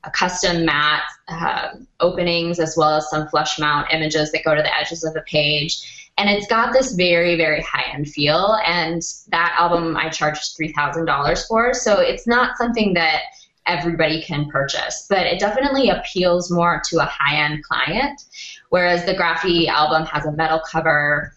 a 0.03 0.11
custom 0.11 0.65
matte 0.65 1.03
uh, 1.27 1.69
openings 1.99 2.59
as 2.59 2.75
well 2.77 2.95
as 2.97 3.09
some 3.09 3.27
flush 3.27 3.57
mount 3.59 3.87
images 3.91 4.31
that 4.31 4.43
go 4.43 4.55
to 4.55 4.61
the 4.61 4.77
edges 4.77 5.03
of 5.03 5.13
the 5.13 5.21
page 5.21 6.11
and 6.17 6.29
it's 6.29 6.47
got 6.47 6.73
this 6.73 6.93
very 6.93 7.35
very 7.35 7.61
high 7.61 7.85
end 7.93 8.07
feel 8.07 8.57
and 8.65 9.01
that 9.29 9.55
album 9.57 9.97
i 9.97 10.09
charged 10.09 10.57
$3000 10.57 11.47
for 11.47 11.73
so 11.73 11.99
it's 11.99 12.27
not 12.27 12.57
something 12.57 12.93
that 12.93 13.21
everybody 13.67 14.21
can 14.21 14.49
purchase 14.49 15.05
but 15.09 15.25
it 15.25 15.39
definitely 15.39 15.89
appeals 15.89 16.49
more 16.51 16.81
to 16.87 16.97
a 16.97 17.05
high 17.05 17.37
end 17.37 17.63
client 17.63 18.21
whereas 18.69 19.05
the 19.05 19.13
graphy 19.13 19.67
album 19.67 20.05
has 20.05 20.25
a 20.25 20.31
metal 20.31 20.61
cover 20.71 21.33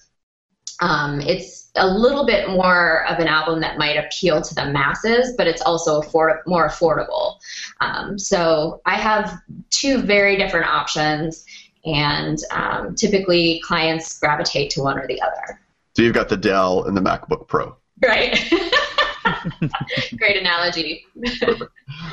um, 0.81 1.21
it's 1.21 1.71
a 1.77 1.87
little 1.87 2.25
bit 2.25 2.49
more 2.49 3.07
of 3.07 3.19
an 3.19 3.29
album 3.29 3.61
that 3.61 3.79
might 3.79 3.97
appeal 3.97 4.41
to 4.43 4.55
the 4.55 4.67
masses, 4.67 5.35
but 5.37 5.47
it's 5.47 5.63
also 5.63 6.01
afford- 6.01 6.41
more 6.47 6.69
affordable. 6.69 7.37
Um, 7.81 8.19
so 8.19 8.81
I 8.87 8.97
have 8.97 9.41
two 9.69 9.99
very 9.99 10.37
different 10.37 10.67
options, 10.67 11.45
and 11.85 12.39
um, 12.51 12.95
typically 12.95 13.61
clients 13.65 14.19
gravitate 14.19 14.71
to 14.71 14.83
one 14.83 14.99
or 14.99 15.07
the 15.07 15.21
other. 15.21 15.61
So 15.97 16.03
you've 16.03 16.15
got 16.15 16.29
the 16.29 16.37
Dell 16.37 16.85
and 16.85 16.97
the 16.97 17.01
MacBook 17.01 17.47
Pro. 17.47 17.77
Right. 18.03 18.39
Great 20.17 20.37
analogy. 20.37 21.07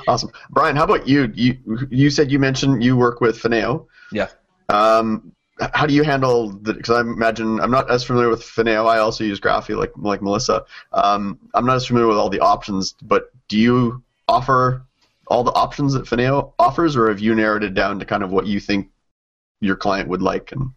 awesome, 0.07 0.32
Brian. 0.49 0.75
How 0.75 0.84
about 0.84 1.07
you? 1.07 1.32
You 1.34 1.57
you 1.89 2.09
said 2.09 2.32
you 2.32 2.39
mentioned 2.39 2.84
you 2.84 2.97
work 2.97 3.21
with 3.21 3.39
Finao. 3.41 3.86
Yeah. 4.11 4.30
Um, 4.69 5.32
how 5.73 5.86
do 5.86 5.93
you 5.93 6.03
handle 6.03 6.49
the? 6.49 6.73
Because 6.73 6.95
I 6.97 7.01
imagine 7.01 7.59
I'm 7.59 7.71
not 7.71 7.89
as 7.89 8.03
familiar 8.03 8.30
with 8.30 8.41
Finao. 8.41 8.88
I 8.88 8.99
also 8.99 9.23
use 9.23 9.39
Graphy, 9.39 9.78
like 9.78 9.91
like 9.95 10.21
Melissa. 10.21 10.63
Um, 10.93 11.39
I'm 11.53 11.65
not 11.65 11.78
as 11.78 11.86
familiar 11.86 12.07
with 12.07 12.17
all 12.17 12.30
the 12.30 12.39
options, 12.39 12.95
but 13.01 13.32
do 13.47 13.57
you 13.57 14.03
offer 14.28 14.84
all 15.28 15.43
the 15.43 15.53
options 15.53 15.93
that 15.93 16.05
Finao 16.05 16.53
offers, 16.59 16.95
or 16.95 17.09
have 17.09 17.19
you 17.19 17.36
narrowed 17.36 17.63
it 17.63 17.73
down 17.73 17.99
to 17.99 18.05
kind 18.05 18.23
of 18.23 18.32
what 18.32 18.45
you 18.45 18.59
think 18.59 18.89
your 19.59 19.75
client 19.75 20.07
would 20.07 20.21
like 20.21 20.51
and 20.51 20.69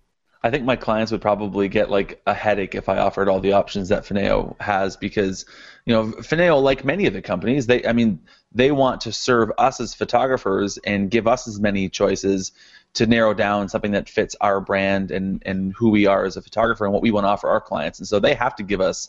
I 0.42 0.50
think 0.50 0.64
my 0.64 0.76
clients 0.76 1.12
would 1.12 1.20
probably 1.20 1.68
get 1.68 1.90
like 1.90 2.20
a 2.26 2.32
headache 2.32 2.74
if 2.74 2.88
I 2.88 2.98
offered 2.98 3.28
all 3.28 3.40
the 3.40 3.52
options 3.52 3.90
that 3.90 4.04
Finao 4.04 4.58
has 4.60 4.96
because, 4.96 5.44
you 5.84 5.94
know, 5.94 6.04
Finao, 6.06 6.62
like 6.62 6.84
many 6.84 7.06
of 7.06 7.12
the 7.12 7.22
companies, 7.22 7.66
they, 7.66 7.84
I 7.86 7.92
mean, 7.92 8.20
they 8.52 8.70
want 8.70 9.02
to 9.02 9.12
serve 9.12 9.50
us 9.58 9.80
as 9.80 9.94
photographers 9.94 10.78
and 10.78 11.10
give 11.10 11.26
us 11.26 11.48
as 11.48 11.60
many 11.60 11.88
choices 11.88 12.52
to 12.94 13.06
narrow 13.06 13.34
down 13.34 13.68
something 13.68 13.92
that 13.92 14.08
fits 14.08 14.36
our 14.40 14.60
brand 14.60 15.10
and, 15.10 15.42
and 15.46 15.72
who 15.74 15.90
we 15.90 16.06
are 16.06 16.24
as 16.24 16.36
a 16.36 16.42
photographer 16.42 16.84
and 16.84 16.92
what 16.92 17.02
we 17.02 17.10
want 17.10 17.24
to 17.24 17.28
offer 17.28 17.48
our 17.48 17.60
clients. 17.60 17.98
And 17.98 18.08
so 18.08 18.20
they 18.20 18.34
have 18.34 18.56
to 18.56 18.62
give 18.62 18.80
us 18.80 19.08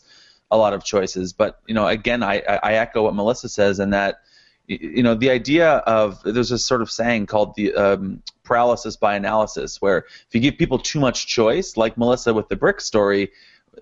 a 0.50 0.56
lot 0.56 0.72
of 0.72 0.84
choices. 0.84 1.32
But, 1.32 1.60
you 1.66 1.74
know, 1.74 1.86
again, 1.86 2.22
I, 2.22 2.40
I 2.40 2.74
echo 2.74 3.02
what 3.02 3.14
Melissa 3.14 3.48
says 3.48 3.80
in 3.80 3.90
that– 3.90 4.20
you 4.66 5.02
know 5.02 5.14
the 5.14 5.30
idea 5.30 5.68
of 5.70 6.22
there's 6.22 6.50
this 6.50 6.64
sort 6.64 6.82
of 6.82 6.90
saying 6.90 7.26
called 7.26 7.54
the 7.56 7.74
um, 7.74 8.22
paralysis 8.44 8.96
by 8.96 9.16
analysis 9.16 9.80
where 9.80 9.98
if 9.98 10.28
you 10.32 10.40
give 10.40 10.56
people 10.56 10.78
too 10.78 11.00
much 11.00 11.26
choice 11.26 11.76
like 11.76 11.98
melissa 11.98 12.32
with 12.32 12.48
the 12.48 12.56
brick 12.56 12.80
story 12.80 13.30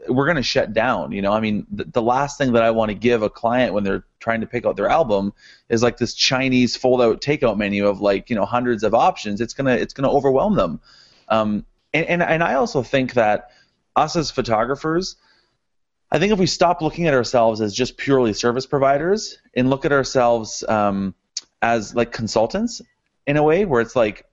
we're 0.08 0.24
going 0.24 0.36
to 0.36 0.42
shut 0.42 0.72
down 0.72 1.12
you 1.12 1.22
know? 1.22 1.32
I 1.32 1.40
mean 1.40 1.66
the, 1.70 1.84
the 1.84 2.02
last 2.02 2.38
thing 2.38 2.52
that 2.52 2.62
i 2.62 2.70
want 2.70 2.90
to 2.90 2.94
give 2.94 3.22
a 3.22 3.30
client 3.30 3.74
when 3.74 3.84
they're 3.84 4.04
trying 4.18 4.40
to 4.40 4.46
pick 4.46 4.66
out 4.66 4.76
their 4.76 4.88
album 4.88 5.32
is 5.68 5.82
like 5.82 5.96
this 5.96 6.14
chinese 6.14 6.76
fold 6.76 7.02
out 7.02 7.20
takeout 7.20 7.56
menu 7.56 7.86
of 7.86 8.00
like 8.00 8.30
you 8.30 8.36
know 8.36 8.44
hundreds 8.44 8.82
of 8.82 8.94
options. 8.94 9.40
It's 9.40 9.54
to 9.54 9.66
it's 9.68 9.94
to 9.94 10.08
overwhelm 10.08 10.54
them. 10.54 10.80
Um, 11.28 11.64
and, 11.92 12.06
and 12.06 12.22
and 12.22 12.42
i 12.42 12.54
also 12.54 12.82
think 12.82 13.14
that 13.14 13.50
us 13.96 14.16
as 14.16 14.30
photographers 14.30 15.16
I 16.12 16.18
think 16.18 16.32
if 16.32 16.38
we 16.38 16.46
stop 16.46 16.82
looking 16.82 17.06
at 17.06 17.14
ourselves 17.14 17.60
as 17.60 17.72
just 17.72 17.96
purely 17.96 18.32
service 18.32 18.66
providers 18.66 19.38
and 19.54 19.70
look 19.70 19.84
at 19.84 19.92
ourselves 19.92 20.64
um, 20.68 21.14
as 21.62 21.94
like 21.94 22.10
consultants 22.10 22.82
in 23.26 23.36
a 23.36 23.42
way 23.42 23.64
where 23.64 23.80
it's 23.80 23.94
like 23.94 24.24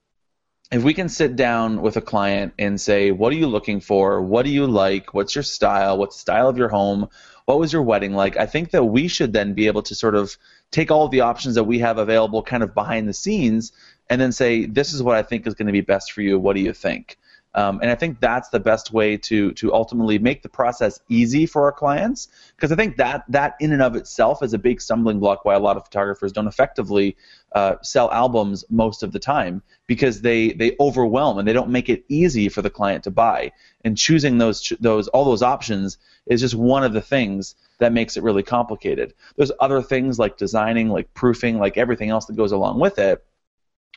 if 0.71 0.83
we 0.83 0.93
can 0.93 1.07
sit 1.07 1.35
down 1.35 1.81
with 1.81 1.95
a 1.95 2.01
client 2.01 2.53
and 2.59 2.79
say, 2.79 3.11
what 3.11 3.31
are 3.31 3.37
you 3.37 3.47
looking 3.47 3.79
for? 3.79 4.21
What 4.21 4.43
do 4.43 4.51
you 4.51 4.67
like? 4.67 5.13
What's 5.13 5.33
your 5.33 5.43
style? 5.43 5.97
What's 5.97 6.17
the 6.17 6.21
style 6.21 6.49
of 6.49 6.57
your 6.57 6.67
home? 6.69 7.09
What 7.45 7.59
was 7.59 7.71
your 7.71 7.83
wedding 7.83 8.13
like? 8.13 8.35
I 8.35 8.45
think 8.45 8.71
that 8.71 8.83
we 8.83 9.07
should 9.07 9.31
then 9.31 9.53
be 9.53 9.67
able 9.67 9.83
to 9.83 9.95
sort 9.95 10.15
of 10.15 10.37
take 10.69 10.91
all 10.91 11.05
of 11.05 11.11
the 11.11 11.21
options 11.21 11.55
that 11.55 11.63
we 11.63 11.79
have 11.79 11.97
available 11.97 12.43
kind 12.43 12.63
of 12.63 12.73
behind 12.73 13.07
the 13.07 13.13
scenes 13.13 13.71
and 14.09 14.19
then 14.19 14.33
say, 14.33 14.65
this 14.65 14.93
is 14.93 15.01
what 15.01 15.15
I 15.15 15.23
think 15.23 15.47
is 15.47 15.53
going 15.53 15.67
to 15.67 15.73
be 15.73 15.81
best 15.81 16.11
for 16.11 16.21
you. 16.21 16.37
What 16.37 16.57
do 16.57 16.61
you 16.61 16.73
think? 16.73 17.17
Um, 17.57 17.79
and 17.81 17.89
I 17.89 17.95
think 17.95 18.19
that's 18.19 18.49
the 18.49 18.59
best 18.59 18.93
way 18.93 19.17
to 19.17 19.51
to 19.53 19.73
ultimately 19.73 20.19
make 20.19 20.43
the 20.43 20.49
process 20.49 20.99
easy 21.09 21.47
for 21.47 21.63
our 21.63 21.71
clients 21.71 22.27
because 22.55 22.71
I 22.71 22.75
think 22.75 22.97
that 22.97 23.23
that 23.29 23.55
in 23.59 23.73
and 23.73 23.81
of 23.81 23.95
itself 23.95 24.43
is 24.43 24.53
a 24.53 24.59
big 24.59 24.79
stumbling 24.79 25.19
block 25.19 25.43
why 25.43 25.55
a 25.55 25.59
lot 25.59 25.75
of 25.75 25.83
photographers 25.85 26.31
don't 26.31 26.45
effectively 26.45 27.17
uh, 27.53 27.77
sell 27.81 28.11
albums 28.11 28.63
most 28.69 29.01
of 29.01 29.11
the 29.11 29.17
time 29.17 29.63
because 29.87 30.21
they 30.21 30.51
they 30.51 30.75
overwhelm 30.79 31.39
and 31.39 31.47
they 31.47 31.53
don't 31.53 31.71
make 31.71 31.89
it 31.89 32.05
easy 32.09 32.47
for 32.47 32.61
the 32.61 32.69
client 32.69 33.05
to 33.05 33.11
buy. 33.11 33.51
And 33.83 33.97
choosing 33.97 34.37
those 34.37 34.71
those 34.79 35.07
all 35.07 35.25
those 35.25 35.41
options 35.41 35.97
is 36.27 36.41
just 36.41 36.53
one 36.53 36.83
of 36.83 36.93
the 36.93 37.01
things 37.01 37.55
that 37.79 37.91
makes 37.91 38.17
it 38.17 38.23
really 38.23 38.43
complicated. 38.43 39.15
There's 39.35 39.51
other 39.59 39.81
things 39.81 40.19
like 40.19 40.37
designing, 40.37 40.89
like 40.89 41.11
proofing, 41.15 41.57
like 41.57 41.75
everything 41.75 42.11
else 42.11 42.27
that 42.27 42.35
goes 42.35 42.51
along 42.51 42.79
with 42.79 42.99
it. 42.99 43.25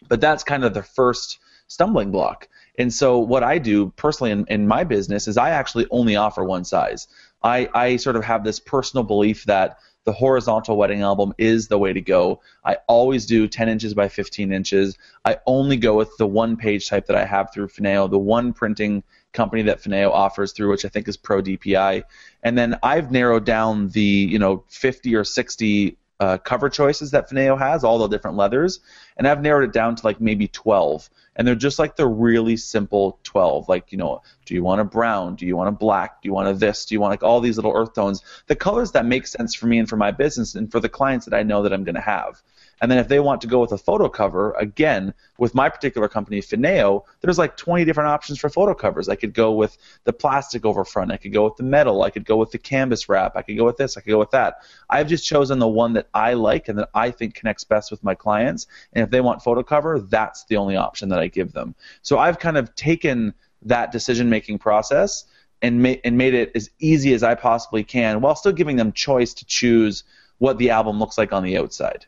But 0.08 0.22
that's 0.22 0.44
kind 0.44 0.64
of 0.64 0.72
the 0.72 0.82
first 0.82 1.38
stumbling 1.70 2.10
block. 2.10 2.48
And 2.80 2.92
so 2.92 3.18
what 3.18 3.42
I 3.42 3.58
do 3.58 3.92
personally 3.96 4.30
in, 4.30 4.46
in 4.48 4.66
my 4.66 4.84
business 4.84 5.28
is 5.28 5.36
I 5.36 5.50
actually 5.50 5.86
only 5.90 6.16
offer 6.16 6.42
one 6.42 6.64
size. 6.64 7.08
I, 7.42 7.68
I 7.74 7.96
sort 7.96 8.16
of 8.16 8.24
have 8.24 8.42
this 8.42 8.58
personal 8.58 9.04
belief 9.04 9.44
that 9.44 9.78
the 10.04 10.12
horizontal 10.12 10.78
wedding 10.78 11.02
album 11.02 11.34
is 11.36 11.68
the 11.68 11.78
way 11.78 11.92
to 11.92 12.00
go. 12.00 12.40
I 12.64 12.78
always 12.88 13.26
do 13.26 13.46
10 13.46 13.68
inches 13.68 13.92
by 13.92 14.08
15 14.08 14.50
inches. 14.50 14.96
I 15.26 15.36
only 15.46 15.76
go 15.76 15.94
with 15.94 16.16
the 16.16 16.26
one 16.26 16.56
page 16.56 16.88
type 16.88 17.04
that 17.08 17.16
I 17.16 17.26
have 17.26 17.52
through 17.52 17.68
Finao, 17.68 18.10
the 18.10 18.18
one 18.18 18.54
printing 18.54 19.02
company 19.34 19.60
that 19.62 19.82
Finao 19.82 20.10
offers 20.10 20.52
through, 20.52 20.70
which 20.70 20.86
I 20.86 20.88
think 20.88 21.06
is 21.06 21.18
Pro 21.18 21.42
DPI. 21.42 22.04
And 22.42 22.56
then 22.56 22.78
I've 22.82 23.12
narrowed 23.12 23.44
down 23.44 23.88
the 23.90 24.00
you 24.00 24.38
know 24.38 24.64
50 24.68 25.14
or 25.16 25.24
60 25.24 25.98
uh, 26.20 26.36
cover 26.38 26.68
choices 26.68 27.10
that 27.10 27.28
Finao 27.28 27.58
has, 27.58 27.82
all 27.82 27.98
the 27.98 28.06
different 28.06 28.36
leathers, 28.36 28.80
and 29.16 29.26
I've 29.26 29.40
narrowed 29.40 29.64
it 29.64 29.72
down 29.72 29.96
to 29.96 30.06
like 30.06 30.20
maybe 30.20 30.46
12. 30.46 31.08
And 31.34 31.48
they're 31.48 31.54
just 31.54 31.78
like 31.78 31.96
the 31.96 32.06
really 32.06 32.58
simple 32.58 33.18
12. 33.24 33.68
Like, 33.68 33.90
you 33.90 33.96
know, 33.96 34.22
do 34.44 34.54
you 34.54 34.62
want 34.62 34.82
a 34.82 34.84
brown? 34.84 35.36
Do 35.36 35.46
you 35.46 35.56
want 35.56 35.70
a 35.70 35.72
black? 35.72 36.20
Do 36.20 36.28
you 36.28 36.34
want 36.34 36.48
a 36.48 36.52
this? 36.52 36.84
Do 36.84 36.94
you 36.94 37.00
want 37.00 37.12
like 37.12 37.22
all 37.22 37.40
these 37.40 37.56
little 37.56 37.72
earth 37.74 37.94
tones? 37.94 38.22
The 38.46 38.56
colors 38.56 38.92
that 38.92 39.06
make 39.06 39.26
sense 39.26 39.54
for 39.54 39.66
me 39.66 39.78
and 39.78 39.88
for 39.88 39.96
my 39.96 40.10
business 40.10 40.54
and 40.54 40.70
for 40.70 40.80
the 40.80 40.90
clients 40.90 41.24
that 41.24 41.34
I 41.34 41.42
know 41.42 41.62
that 41.62 41.72
I'm 41.72 41.84
going 41.84 41.94
to 41.94 42.00
have. 42.02 42.42
And 42.80 42.90
then 42.90 42.98
if 42.98 43.08
they 43.08 43.20
want 43.20 43.42
to 43.42 43.46
go 43.46 43.60
with 43.60 43.72
a 43.72 43.78
photo 43.78 44.08
cover, 44.08 44.52
again, 44.52 45.12
with 45.38 45.54
my 45.54 45.68
particular 45.68 46.08
company, 46.08 46.40
Finao, 46.40 47.02
there's 47.20 47.38
like 47.38 47.56
20 47.56 47.84
different 47.84 48.08
options 48.08 48.38
for 48.38 48.48
photo 48.48 48.74
covers. 48.74 49.08
I 49.08 49.16
could 49.16 49.34
go 49.34 49.52
with 49.52 49.76
the 50.04 50.12
plastic 50.12 50.64
over 50.64 50.84
front. 50.84 51.12
I 51.12 51.18
could 51.18 51.32
go 51.32 51.44
with 51.44 51.56
the 51.56 51.62
metal. 51.62 52.02
I 52.02 52.10
could 52.10 52.24
go 52.24 52.36
with 52.36 52.52
the 52.52 52.58
canvas 52.58 53.08
wrap. 53.08 53.36
I 53.36 53.42
could 53.42 53.58
go 53.58 53.66
with 53.66 53.76
this. 53.76 53.96
I 53.96 54.00
could 54.00 54.10
go 54.10 54.18
with 54.18 54.30
that. 54.30 54.62
I've 54.88 55.08
just 55.08 55.26
chosen 55.26 55.58
the 55.58 55.68
one 55.68 55.92
that 55.92 56.08
I 56.14 56.34
like 56.34 56.68
and 56.68 56.78
that 56.78 56.88
I 56.94 57.10
think 57.10 57.34
connects 57.34 57.64
best 57.64 57.90
with 57.90 58.02
my 58.02 58.14
clients. 58.14 58.66
And 58.94 59.04
if 59.04 59.10
they 59.10 59.20
want 59.20 59.42
photo 59.42 59.62
cover, 59.62 60.00
that's 60.00 60.44
the 60.44 60.56
only 60.56 60.76
option 60.76 61.10
that 61.10 61.18
I 61.18 61.28
give 61.28 61.52
them. 61.52 61.74
So 62.02 62.18
I've 62.18 62.38
kind 62.38 62.56
of 62.56 62.74
taken 62.74 63.34
that 63.62 63.92
decision 63.92 64.30
making 64.30 64.58
process 64.58 65.24
and, 65.60 65.82
ma- 65.82 66.00
and 66.02 66.16
made 66.16 66.32
it 66.32 66.52
as 66.54 66.70
easy 66.78 67.12
as 67.12 67.22
I 67.22 67.34
possibly 67.34 67.84
can 67.84 68.22
while 68.22 68.34
still 68.34 68.52
giving 68.52 68.76
them 68.76 68.92
choice 68.92 69.34
to 69.34 69.44
choose 69.44 70.04
what 70.38 70.56
the 70.56 70.70
album 70.70 70.98
looks 70.98 71.18
like 71.18 71.34
on 71.34 71.42
the 71.42 71.58
outside. 71.58 72.06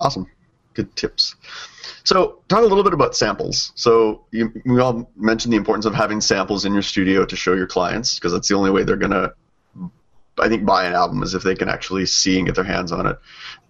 Awesome. 0.00 0.26
Good 0.74 0.94
tips. 0.96 1.34
So, 2.04 2.40
talk 2.48 2.60
a 2.60 2.66
little 2.66 2.84
bit 2.84 2.94
about 2.94 3.16
samples. 3.16 3.72
So, 3.74 4.24
you, 4.30 4.52
we 4.64 4.80
all 4.80 5.10
mentioned 5.16 5.52
the 5.52 5.56
importance 5.56 5.86
of 5.86 5.94
having 5.94 6.20
samples 6.20 6.64
in 6.64 6.72
your 6.72 6.82
studio 6.82 7.24
to 7.24 7.36
show 7.36 7.54
your 7.54 7.66
clients 7.66 8.14
because 8.14 8.32
that's 8.32 8.48
the 8.48 8.54
only 8.54 8.70
way 8.70 8.84
they're 8.84 8.96
going 8.96 9.12
to, 9.12 9.34
I 10.38 10.48
think, 10.48 10.64
buy 10.64 10.84
an 10.84 10.94
album 10.94 11.22
is 11.22 11.34
if 11.34 11.42
they 11.42 11.54
can 11.54 11.68
actually 11.68 12.06
see 12.06 12.38
and 12.38 12.46
get 12.46 12.54
their 12.54 12.64
hands 12.64 12.92
on 12.92 13.06
it. 13.06 13.18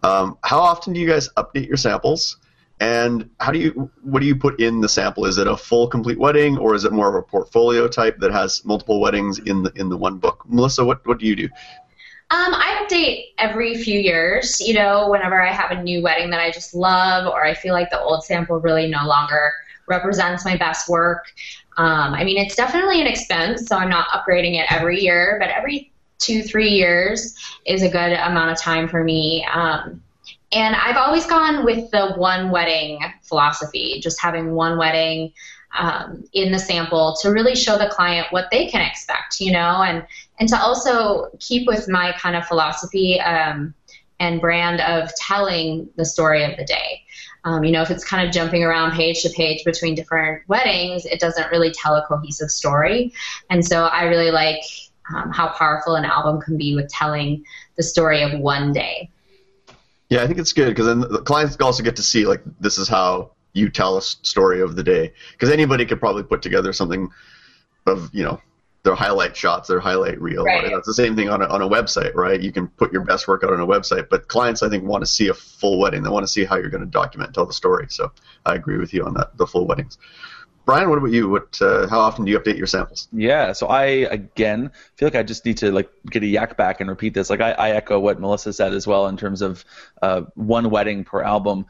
Um, 0.02 0.38
how 0.44 0.60
often 0.60 0.92
do 0.92 1.00
you 1.00 1.08
guys 1.08 1.28
update 1.36 1.66
your 1.66 1.78
samples? 1.78 2.36
And 2.80 3.30
how 3.40 3.50
do 3.50 3.58
you 3.58 3.90
what 4.02 4.20
do 4.20 4.26
you 4.26 4.36
put 4.36 4.60
in 4.60 4.80
the 4.80 4.88
sample? 4.88 5.24
Is 5.24 5.38
it 5.38 5.48
a 5.48 5.56
full 5.56 5.88
complete 5.88 6.18
wedding 6.18 6.58
or 6.58 6.76
is 6.76 6.84
it 6.84 6.92
more 6.92 7.08
of 7.08 7.16
a 7.16 7.22
portfolio 7.22 7.88
type 7.88 8.18
that 8.20 8.30
has 8.30 8.64
multiple 8.64 9.00
weddings 9.00 9.40
in 9.40 9.64
the 9.64 9.72
in 9.74 9.88
the 9.88 9.96
one 9.96 10.18
book? 10.18 10.44
Melissa, 10.46 10.84
what 10.84 11.04
what 11.04 11.18
do 11.18 11.26
you 11.26 11.34
do? 11.34 11.48
Um, 12.30 12.52
I 12.54 12.84
update 12.84 13.32
every 13.38 13.74
few 13.82 13.98
years, 13.98 14.60
you 14.60 14.74
know, 14.74 15.08
whenever 15.08 15.42
I 15.42 15.50
have 15.50 15.70
a 15.70 15.82
new 15.82 16.02
wedding 16.02 16.28
that 16.30 16.40
I 16.40 16.50
just 16.50 16.74
love 16.74 17.26
or 17.26 17.42
I 17.42 17.54
feel 17.54 17.72
like 17.72 17.88
the 17.88 18.00
old 18.00 18.22
sample 18.22 18.60
really 18.60 18.86
no 18.86 19.06
longer 19.06 19.52
represents 19.86 20.44
my 20.44 20.54
best 20.56 20.90
work. 20.90 21.24
Um, 21.78 22.12
I 22.12 22.24
mean, 22.24 22.36
it's 22.36 22.54
definitely 22.54 23.00
an 23.00 23.06
expense, 23.06 23.66
so 23.66 23.76
I'm 23.76 23.88
not 23.88 24.08
upgrading 24.08 24.60
it 24.60 24.70
every 24.70 25.00
year, 25.00 25.38
but 25.40 25.48
every 25.48 25.90
two, 26.18 26.42
three 26.42 26.68
years 26.68 27.34
is 27.64 27.82
a 27.82 27.88
good 27.88 28.12
amount 28.12 28.50
of 28.50 28.60
time 28.60 28.88
for 28.88 29.02
me. 29.02 29.46
Um, 29.50 30.02
and 30.52 30.74
I've 30.76 30.96
always 30.96 31.26
gone 31.26 31.64
with 31.64 31.90
the 31.90 32.12
one 32.16 32.50
wedding 32.50 32.98
philosophy, 33.22 34.00
just 34.02 34.20
having 34.20 34.52
one 34.52 34.76
wedding 34.76 35.32
um, 35.76 36.24
in 36.32 36.52
the 36.52 36.58
sample 36.58 37.16
to 37.22 37.30
really 37.30 37.54
show 37.54 37.78
the 37.78 37.88
client 37.88 38.26
what 38.30 38.50
they 38.50 38.66
can 38.66 38.80
expect, 38.80 39.40
you 39.40 39.52
know, 39.52 39.82
and 39.82 40.06
and 40.38 40.48
to 40.48 40.60
also 40.60 41.30
keep 41.40 41.66
with 41.66 41.88
my 41.88 42.12
kind 42.12 42.36
of 42.36 42.46
philosophy 42.46 43.20
um, 43.20 43.74
and 44.20 44.40
brand 44.40 44.80
of 44.80 45.10
telling 45.16 45.88
the 45.96 46.04
story 46.04 46.44
of 46.44 46.56
the 46.56 46.64
day. 46.64 47.02
Um, 47.44 47.64
you 47.64 47.72
know, 47.72 47.82
if 47.82 47.90
it's 47.90 48.04
kind 48.04 48.26
of 48.26 48.34
jumping 48.34 48.64
around 48.64 48.92
page 48.92 49.22
to 49.22 49.30
page 49.30 49.64
between 49.64 49.94
different 49.94 50.42
weddings, 50.48 51.06
it 51.06 51.20
doesn't 51.20 51.50
really 51.50 51.70
tell 51.70 51.94
a 51.94 52.04
cohesive 52.06 52.50
story. 52.50 53.12
And 53.48 53.64
so 53.64 53.84
I 53.86 54.04
really 54.04 54.30
like 54.30 54.62
um, 55.14 55.30
how 55.30 55.48
powerful 55.48 55.94
an 55.94 56.04
album 56.04 56.40
can 56.40 56.58
be 56.58 56.74
with 56.74 56.88
telling 56.88 57.44
the 57.76 57.82
story 57.82 58.22
of 58.22 58.38
one 58.38 58.72
day. 58.72 59.10
Yeah, 60.08 60.22
I 60.22 60.26
think 60.26 60.38
it's 60.38 60.52
good 60.52 60.68
because 60.68 60.86
then 60.86 61.00
the 61.00 61.22
clients 61.22 61.56
also 61.56 61.82
get 61.82 61.96
to 61.96 62.02
see 62.02 62.26
like 62.26 62.42
this 62.60 62.78
is 62.78 62.88
how 62.88 63.32
you 63.52 63.68
tell 63.68 63.96
a 63.96 64.02
story 64.02 64.60
of 64.60 64.76
the 64.76 64.82
day 64.82 65.12
because 65.32 65.50
anybody 65.50 65.84
could 65.84 66.00
probably 66.00 66.22
put 66.22 66.42
together 66.42 66.72
something 66.72 67.08
of 67.86 68.10
you 68.12 68.24
know 68.24 68.40
their 68.84 68.94
highlight 68.94 69.36
shots, 69.36 69.68
their 69.68 69.80
highlight 69.80 70.20
reel. 70.20 70.44
Right. 70.44 70.70
That's 70.70 70.86
the 70.86 70.94
same 70.94 71.16
thing 71.16 71.28
on 71.28 71.42
a, 71.42 71.46
on 71.46 71.62
a 71.62 71.68
website, 71.68 72.14
right? 72.14 72.40
You 72.40 72.52
can 72.52 72.68
put 72.68 72.92
your 72.92 73.04
best 73.04 73.26
work 73.26 73.42
out 73.44 73.52
on 73.52 73.60
a 73.60 73.66
website, 73.66 74.08
but 74.08 74.28
clients, 74.28 74.62
I 74.62 74.68
think, 74.68 74.84
want 74.84 75.02
to 75.02 75.06
see 75.06 75.28
a 75.28 75.34
full 75.34 75.78
wedding. 75.78 76.02
They 76.02 76.10
want 76.10 76.24
to 76.24 76.32
see 76.32 76.44
how 76.44 76.56
you're 76.56 76.70
going 76.70 76.84
to 76.84 76.86
document 76.86 77.28
and 77.28 77.34
tell 77.34 77.46
the 77.46 77.52
story. 77.52 77.86
So 77.90 78.12
I 78.46 78.54
agree 78.54 78.78
with 78.78 78.94
you 78.94 79.04
on 79.04 79.14
that, 79.14 79.36
the 79.36 79.46
full 79.46 79.66
weddings. 79.66 79.98
Brian, 80.64 80.90
what 80.90 80.98
about 80.98 81.12
you? 81.12 81.30
What, 81.30 81.60
uh, 81.62 81.88
how 81.88 81.98
often 82.00 82.26
do 82.26 82.30
you 82.30 82.38
update 82.38 82.58
your 82.58 82.66
samples? 82.66 83.08
Yeah, 83.10 83.52
so 83.52 83.68
I 83.68 83.84
again 83.84 84.70
feel 84.96 85.06
like 85.06 85.16
I 85.16 85.22
just 85.22 85.46
need 85.46 85.56
to 85.58 85.72
like 85.72 85.88
get 86.10 86.22
a 86.22 86.26
yak 86.26 86.58
back 86.58 86.82
and 86.82 86.90
repeat 86.90 87.14
this. 87.14 87.30
Like 87.30 87.40
I, 87.40 87.52
I 87.52 87.70
echo 87.70 87.98
what 87.98 88.20
Melissa 88.20 88.52
said 88.52 88.74
as 88.74 88.86
well 88.86 89.06
in 89.06 89.16
terms 89.16 89.40
of 89.40 89.64
uh, 90.02 90.22
one 90.34 90.68
wedding 90.68 91.04
per 91.04 91.22
album. 91.22 91.64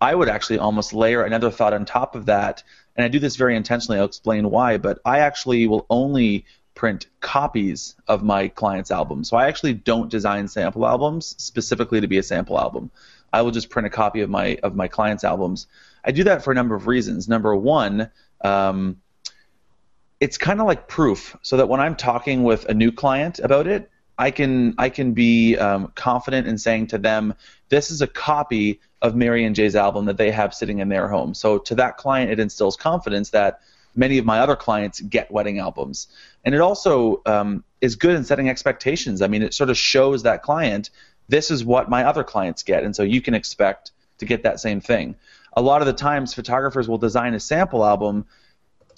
I 0.00 0.14
would 0.14 0.28
actually 0.28 0.60
almost 0.60 0.94
layer 0.94 1.24
another 1.24 1.50
thought 1.50 1.74
on 1.74 1.84
top 1.84 2.14
of 2.14 2.26
that 2.26 2.62
and 2.96 3.04
I 3.04 3.08
do 3.08 3.18
this 3.18 3.36
very 3.36 3.56
intentionally. 3.56 3.98
I'll 3.98 4.06
explain 4.06 4.50
why, 4.50 4.78
but 4.78 4.98
I 5.04 5.20
actually 5.20 5.66
will 5.66 5.86
only 5.90 6.44
print 6.74 7.06
copies 7.20 7.94
of 8.08 8.22
my 8.22 8.48
clients' 8.48 8.90
albums. 8.90 9.28
So 9.28 9.36
I 9.36 9.48
actually 9.48 9.74
don't 9.74 10.10
design 10.10 10.48
sample 10.48 10.86
albums 10.86 11.34
specifically 11.38 12.00
to 12.00 12.08
be 12.08 12.18
a 12.18 12.22
sample 12.22 12.58
album. 12.58 12.90
I 13.32 13.42
will 13.42 13.50
just 13.50 13.70
print 13.70 13.86
a 13.86 13.90
copy 13.90 14.22
of 14.22 14.30
my 14.30 14.58
of 14.62 14.74
my 14.74 14.88
clients' 14.88 15.24
albums. 15.24 15.66
I 16.04 16.12
do 16.12 16.24
that 16.24 16.42
for 16.42 16.52
a 16.52 16.54
number 16.54 16.74
of 16.74 16.86
reasons. 16.86 17.28
Number 17.28 17.54
one, 17.54 18.10
um, 18.40 19.00
it's 20.20 20.38
kind 20.38 20.60
of 20.60 20.66
like 20.66 20.88
proof, 20.88 21.36
so 21.42 21.56
that 21.58 21.68
when 21.68 21.80
I'm 21.80 21.96
talking 21.96 22.44
with 22.44 22.64
a 22.66 22.74
new 22.74 22.92
client 22.92 23.38
about 23.38 23.66
it, 23.66 23.90
I 24.20 24.30
can 24.30 24.74
I 24.76 24.90
can 24.90 25.14
be 25.14 25.56
um, 25.56 25.92
confident 25.94 26.46
in 26.46 26.58
saying 26.58 26.88
to 26.88 26.98
them, 26.98 27.34
this 27.70 27.90
is 27.90 28.02
a 28.02 28.06
copy 28.06 28.78
of 29.00 29.16
Mary 29.16 29.46
and 29.46 29.56
Jay's 29.56 29.74
album 29.74 30.04
that 30.04 30.18
they 30.18 30.30
have 30.30 30.52
sitting 30.52 30.80
in 30.80 30.90
their 30.90 31.08
home. 31.08 31.32
So 31.32 31.56
to 31.56 31.74
that 31.76 31.96
client, 31.96 32.30
it 32.30 32.38
instills 32.38 32.76
confidence 32.76 33.30
that 33.30 33.60
many 33.96 34.18
of 34.18 34.26
my 34.26 34.40
other 34.40 34.56
clients 34.56 35.00
get 35.00 35.30
wedding 35.30 35.58
albums, 35.58 36.08
and 36.44 36.54
it 36.54 36.60
also 36.60 37.22
um, 37.24 37.64
is 37.80 37.96
good 37.96 38.14
in 38.14 38.22
setting 38.22 38.50
expectations. 38.50 39.22
I 39.22 39.26
mean, 39.26 39.40
it 39.40 39.54
sort 39.54 39.70
of 39.70 39.78
shows 39.78 40.22
that 40.24 40.42
client 40.42 40.90
this 41.30 41.50
is 41.50 41.64
what 41.64 41.88
my 41.88 42.04
other 42.04 42.22
clients 42.22 42.62
get, 42.62 42.84
and 42.84 42.94
so 42.94 43.02
you 43.02 43.22
can 43.22 43.32
expect 43.32 43.92
to 44.18 44.26
get 44.26 44.42
that 44.42 44.60
same 44.60 44.82
thing. 44.82 45.16
A 45.54 45.62
lot 45.62 45.80
of 45.80 45.86
the 45.86 45.94
times, 45.94 46.34
photographers 46.34 46.90
will 46.90 46.98
design 46.98 47.32
a 47.32 47.40
sample 47.40 47.86
album 47.86 48.26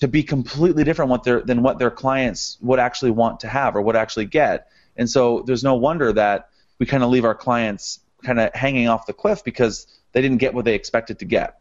to 0.00 0.08
be 0.08 0.24
completely 0.24 0.82
different 0.82 1.12
what 1.12 1.22
than 1.46 1.62
what 1.62 1.78
their 1.78 1.92
clients 1.92 2.58
would 2.60 2.80
actually 2.80 3.12
want 3.12 3.38
to 3.38 3.48
have 3.48 3.76
or 3.76 3.82
would 3.82 3.94
actually 3.94 4.26
get. 4.26 4.66
And 4.96 5.08
so 5.08 5.42
there's 5.46 5.64
no 5.64 5.74
wonder 5.74 6.12
that 6.12 6.48
we 6.78 6.86
kind 6.86 7.02
of 7.02 7.10
leave 7.10 7.24
our 7.24 7.34
clients 7.34 8.00
kind 8.22 8.40
of 8.40 8.54
hanging 8.54 8.88
off 8.88 9.06
the 9.06 9.12
cliff 9.12 9.44
because 9.44 9.86
they 10.12 10.22
didn't 10.22 10.38
get 10.38 10.54
what 10.54 10.64
they 10.64 10.74
expected 10.74 11.18
to 11.20 11.24
get. 11.24 11.58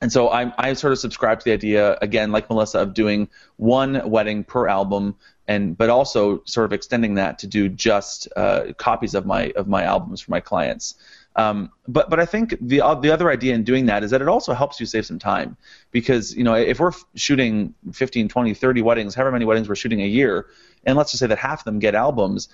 And 0.00 0.12
so 0.12 0.28
I, 0.28 0.52
I 0.58 0.74
sort 0.74 0.92
of 0.92 0.98
subscribe 0.98 1.40
to 1.40 1.44
the 1.44 1.52
idea 1.52 1.96
again, 2.02 2.32
like 2.32 2.50
Melissa, 2.50 2.80
of 2.80 2.94
doing 2.94 3.28
one 3.56 4.08
wedding 4.10 4.44
per 4.44 4.68
album, 4.68 5.16
and 5.46 5.76
but 5.76 5.88
also 5.88 6.42
sort 6.44 6.64
of 6.66 6.72
extending 6.72 7.14
that 7.14 7.38
to 7.40 7.46
do 7.46 7.68
just 7.68 8.28
uh, 8.36 8.72
copies 8.76 9.14
of 9.14 9.24
my 9.24 9.52
of 9.56 9.68
my 9.68 9.84
albums 9.84 10.20
for 10.20 10.30
my 10.30 10.40
clients. 10.40 10.96
Um, 11.36 11.70
but 11.88 12.10
but 12.10 12.20
I 12.20 12.26
think 12.26 12.56
the 12.60 12.80
uh, 12.80 12.94
the 12.94 13.10
other 13.10 13.30
idea 13.30 13.54
in 13.54 13.64
doing 13.64 13.86
that 13.86 14.04
is 14.04 14.10
that 14.12 14.22
it 14.22 14.28
also 14.28 14.54
helps 14.54 14.78
you 14.78 14.86
save 14.86 15.04
some 15.04 15.18
time 15.18 15.56
because 15.90 16.34
you 16.34 16.44
know 16.44 16.54
if 16.54 16.78
we're 16.78 16.92
shooting 17.16 17.74
15, 17.92 18.28
20, 18.28 18.54
30 18.54 18.82
weddings, 18.82 19.14
however 19.14 19.32
many 19.32 19.44
weddings 19.44 19.68
we're 19.68 19.74
shooting 19.74 20.00
a 20.00 20.06
year, 20.06 20.46
and 20.84 20.96
let's 20.96 21.10
just 21.10 21.20
say 21.20 21.26
that 21.26 21.38
half 21.38 21.60
of 21.60 21.64
them 21.64 21.80
get 21.80 21.94
albums, 21.94 22.48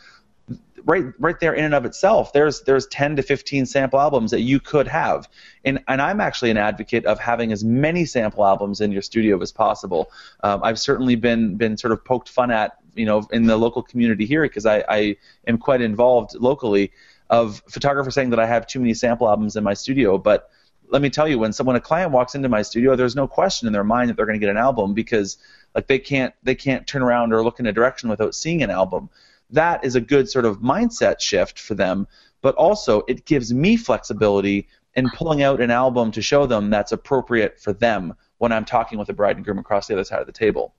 right 0.84 1.04
right 1.18 1.40
there 1.40 1.52
in 1.52 1.64
and 1.64 1.74
of 1.74 1.84
itself 1.84 2.32
there's 2.32 2.62
there's 2.62 2.86
10 2.86 3.16
to 3.16 3.22
15 3.22 3.66
sample 3.66 4.00
albums 4.00 4.30
that 4.30 4.40
you 4.40 4.60
could 4.60 4.88
have. 4.88 5.28
And 5.64 5.82
and 5.88 6.00
I'm 6.00 6.20
actually 6.20 6.50
an 6.50 6.56
advocate 6.56 7.04
of 7.04 7.18
having 7.18 7.52
as 7.52 7.64
many 7.64 8.04
sample 8.04 8.44
albums 8.44 8.80
in 8.80 8.92
your 8.92 9.02
studio 9.02 9.40
as 9.40 9.52
possible. 9.52 10.10
Um, 10.42 10.62
I've 10.62 10.78
certainly 10.78 11.16
been 11.16 11.56
been 11.56 11.76
sort 11.76 11.92
of 11.92 12.04
poked 12.04 12.28
fun 12.28 12.50
at 12.50 12.78
you 12.94 13.06
know 13.06 13.26
in 13.32 13.44
the 13.46 13.56
local 13.56 13.82
community 13.82 14.26
here 14.26 14.42
because 14.42 14.66
I, 14.66 14.84
I 14.88 15.16
am 15.46 15.58
quite 15.58 15.80
involved 15.80 16.34
locally 16.34 16.92
of 17.30 17.62
photographers 17.68 18.14
saying 18.14 18.30
that 18.30 18.38
I 18.38 18.46
have 18.46 18.66
too 18.66 18.80
many 18.80 18.92
sample 18.92 19.28
albums 19.28 19.56
in 19.56 19.64
my 19.64 19.74
studio 19.74 20.18
but 20.18 20.50
let 20.88 21.00
me 21.00 21.08
tell 21.08 21.28
you 21.28 21.38
when 21.38 21.52
someone 21.52 21.76
a 21.76 21.80
client 21.80 22.12
walks 22.12 22.34
into 22.34 22.48
my 22.48 22.60
studio 22.62 22.94
there's 22.96 23.16
no 23.16 23.26
question 23.26 23.66
in 23.66 23.72
their 23.72 23.84
mind 23.84 24.10
that 24.10 24.16
they're 24.16 24.26
going 24.26 24.38
to 24.38 24.44
get 24.44 24.50
an 24.50 24.58
album 24.58 24.92
because 24.92 25.38
like 25.74 25.86
they 25.86 25.98
can't 25.98 26.34
they 26.42 26.54
can't 26.54 26.86
turn 26.86 27.00
around 27.00 27.32
or 27.32 27.42
look 27.42 27.58
in 27.60 27.66
a 27.66 27.72
direction 27.72 28.10
without 28.10 28.34
seeing 28.34 28.62
an 28.62 28.70
album 28.70 29.08
that 29.52 29.84
is 29.84 29.94
a 29.94 30.00
good 30.00 30.28
sort 30.28 30.44
of 30.44 30.58
mindset 30.60 31.20
shift 31.20 31.58
for 31.58 31.74
them. 31.74 32.06
But 32.42 32.54
also, 32.54 33.02
it 33.08 33.26
gives 33.26 33.52
me 33.52 33.76
flexibility 33.76 34.68
in 34.94 35.10
pulling 35.10 35.42
out 35.42 35.60
an 35.60 35.70
album 35.70 36.10
to 36.12 36.22
show 36.22 36.46
them 36.46 36.70
that's 36.70 36.92
appropriate 36.92 37.60
for 37.60 37.72
them 37.72 38.14
when 38.38 38.52
I'm 38.52 38.64
talking 38.64 38.98
with 38.98 39.08
the 39.08 39.12
bride 39.12 39.36
and 39.36 39.44
groom 39.44 39.58
across 39.58 39.86
the 39.86 39.94
other 39.94 40.04
side 40.04 40.20
of 40.20 40.26
the 40.26 40.32
table. 40.32 40.74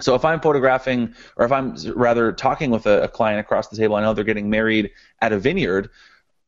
So 0.00 0.14
if 0.14 0.24
I'm 0.24 0.40
photographing, 0.40 1.14
or 1.36 1.46
if 1.46 1.52
I'm 1.52 1.74
rather 1.94 2.32
talking 2.32 2.70
with 2.70 2.86
a, 2.86 3.04
a 3.04 3.08
client 3.08 3.40
across 3.40 3.68
the 3.68 3.76
table, 3.76 3.96
I 3.96 4.02
know 4.02 4.14
they're 4.14 4.24
getting 4.24 4.50
married 4.50 4.90
at 5.20 5.32
a 5.32 5.38
vineyard. 5.38 5.90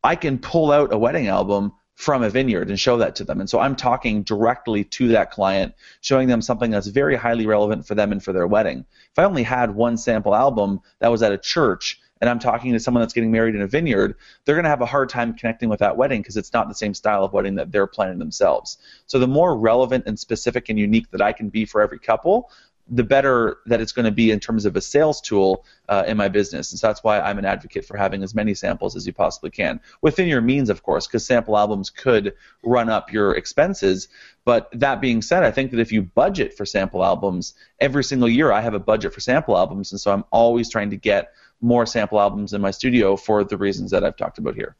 I 0.04 0.16
can 0.16 0.38
pull 0.38 0.70
out 0.70 0.92
a 0.92 0.98
wedding 0.98 1.28
album 1.28 1.72
from 1.98 2.22
a 2.22 2.30
vineyard 2.30 2.68
and 2.68 2.78
show 2.78 2.96
that 2.98 3.16
to 3.16 3.24
them. 3.24 3.40
And 3.40 3.50
so 3.50 3.58
I'm 3.58 3.74
talking 3.74 4.22
directly 4.22 4.84
to 4.84 5.08
that 5.08 5.32
client, 5.32 5.74
showing 6.00 6.28
them 6.28 6.40
something 6.40 6.70
that's 6.70 6.86
very 6.86 7.16
highly 7.16 7.44
relevant 7.44 7.88
for 7.88 7.96
them 7.96 8.12
and 8.12 8.22
for 8.22 8.32
their 8.32 8.46
wedding. 8.46 8.84
If 9.10 9.18
I 9.18 9.24
only 9.24 9.42
had 9.42 9.74
one 9.74 9.96
sample 9.96 10.32
album 10.32 10.80
that 11.00 11.10
was 11.10 11.24
at 11.24 11.32
a 11.32 11.38
church 11.38 12.00
and 12.20 12.30
I'm 12.30 12.38
talking 12.38 12.72
to 12.72 12.78
someone 12.78 13.02
that's 13.02 13.12
getting 13.12 13.32
married 13.32 13.56
in 13.56 13.62
a 13.62 13.66
vineyard, 13.66 14.14
they're 14.44 14.54
going 14.54 14.62
to 14.64 14.70
have 14.70 14.80
a 14.80 14.86
hard 14.86 15.08
time 15.08 15.34
connecting 15.34 15.68
with 15.68 15.80
that 15.80 15.96
wedding 15.96 16.20
because 16.20 16.36
it's 16.36 16.52
not 16.52 16.68
the 16.68 16.74
same 16.74 16.94
style 16.94 17.24
of 17.24 17.32
wedding 17.32 17.56
that 17.56 17.72
they're 17.72 17.88
planning 17.88 18.18
themselves. 18.18 18.78
So 19.06 19.18
the 19.18 19.26
more 19.26 19.56
relevant 19.56 20.04
and 20.06 20.16
specific 20.18 20.68
and 20.68 20.78
unique 20.78 21.10
that 21.10 21.20
I 21.20 21.32
can 21.32 21.48
be 21.48 21.64
for 21.64 21.80
every 21.80 21.98
couple, 21.98 22.50
the 22.90 23.04
better 23.04 23.58
that 23.66 23.80
it's 23.80 23.92
going 23.92 24.04
to 24.04 24.10
be 24.12 24.30
in 24.30 24.40
terms 24.40 24.64
of 24.64 24.76
a 24.76 24.80
sales 24.80 25.20
tool 25.20 25.64
uh, 25.88 26.04
in 26.06 26.16
my 26.16 26.28
business. 26.28 26.72
And 26.72 26.78
so 26.78 26.86
that's 26.86 27.04
why 27.04 27.20
I'm 27.20 27.38
an 27.38 27.44
advocate 27.44 27.84
for 27.84 27.96
having 27.96 28.22
as 28.22 28.34
many 28.34 28.54
samples 28.54 28.96
as 28.96 29.06
you 29.06 29.12
possibly 29.12 29.50
can 29.50 29.80
within 30.00 30.28
your 30.28 30.40
means, 30.40 30.70
of 30.70 30.82
course, 30.82 31.06
because 31.06 31.26
sample 31.26 31.56
albums 31.56 31.90
could 31.90 32.34
run 32.62 32.88
up 32.88 33.12
your 33.12 33.34
expenses. 33.34 34.08
But 34.44 34.70
that 34.72 35.00
being 35.00 35.20
said, 35.20 35.44
I 35.44 35.50
think 35.50 35.70
that 35.72 35.80
if 35.80 35.92
you 35.92 36.02
budget 36.02 36.54
for 36.54 36.64
sample 36.64 37.04
albums 37.04 37.54
every 37.80 38.04
single 38.04 38.28
year, 38.28 38.52
I 38.52 38.60
have 38.60 38.74
a 38.74 38.80
budget 38.80 39.12
for 39.12 39.20
sample 39.20 39.56
albums, 39.56 39.92
and 39.92 40.00
so 40.00 40.12
I'm 40.12 40.24
always 40.30 40.70
trying 40.70 40.90
to 40.90 40.96
get 40.96 41.32
more 41.60 41.84
sample 41.86 42.20
albums 42.20 42.52
in 42.52 42.60
my 42.60 42.70
studio 42.70 43.16
for 43.16 43.44
the 43.44 43.58
reasons 43.58 43.90
that 43.90 44.04
I've 44.04 44.16
talked 44.16 44.38
about 44.38 44.54
here. 44.54 44.76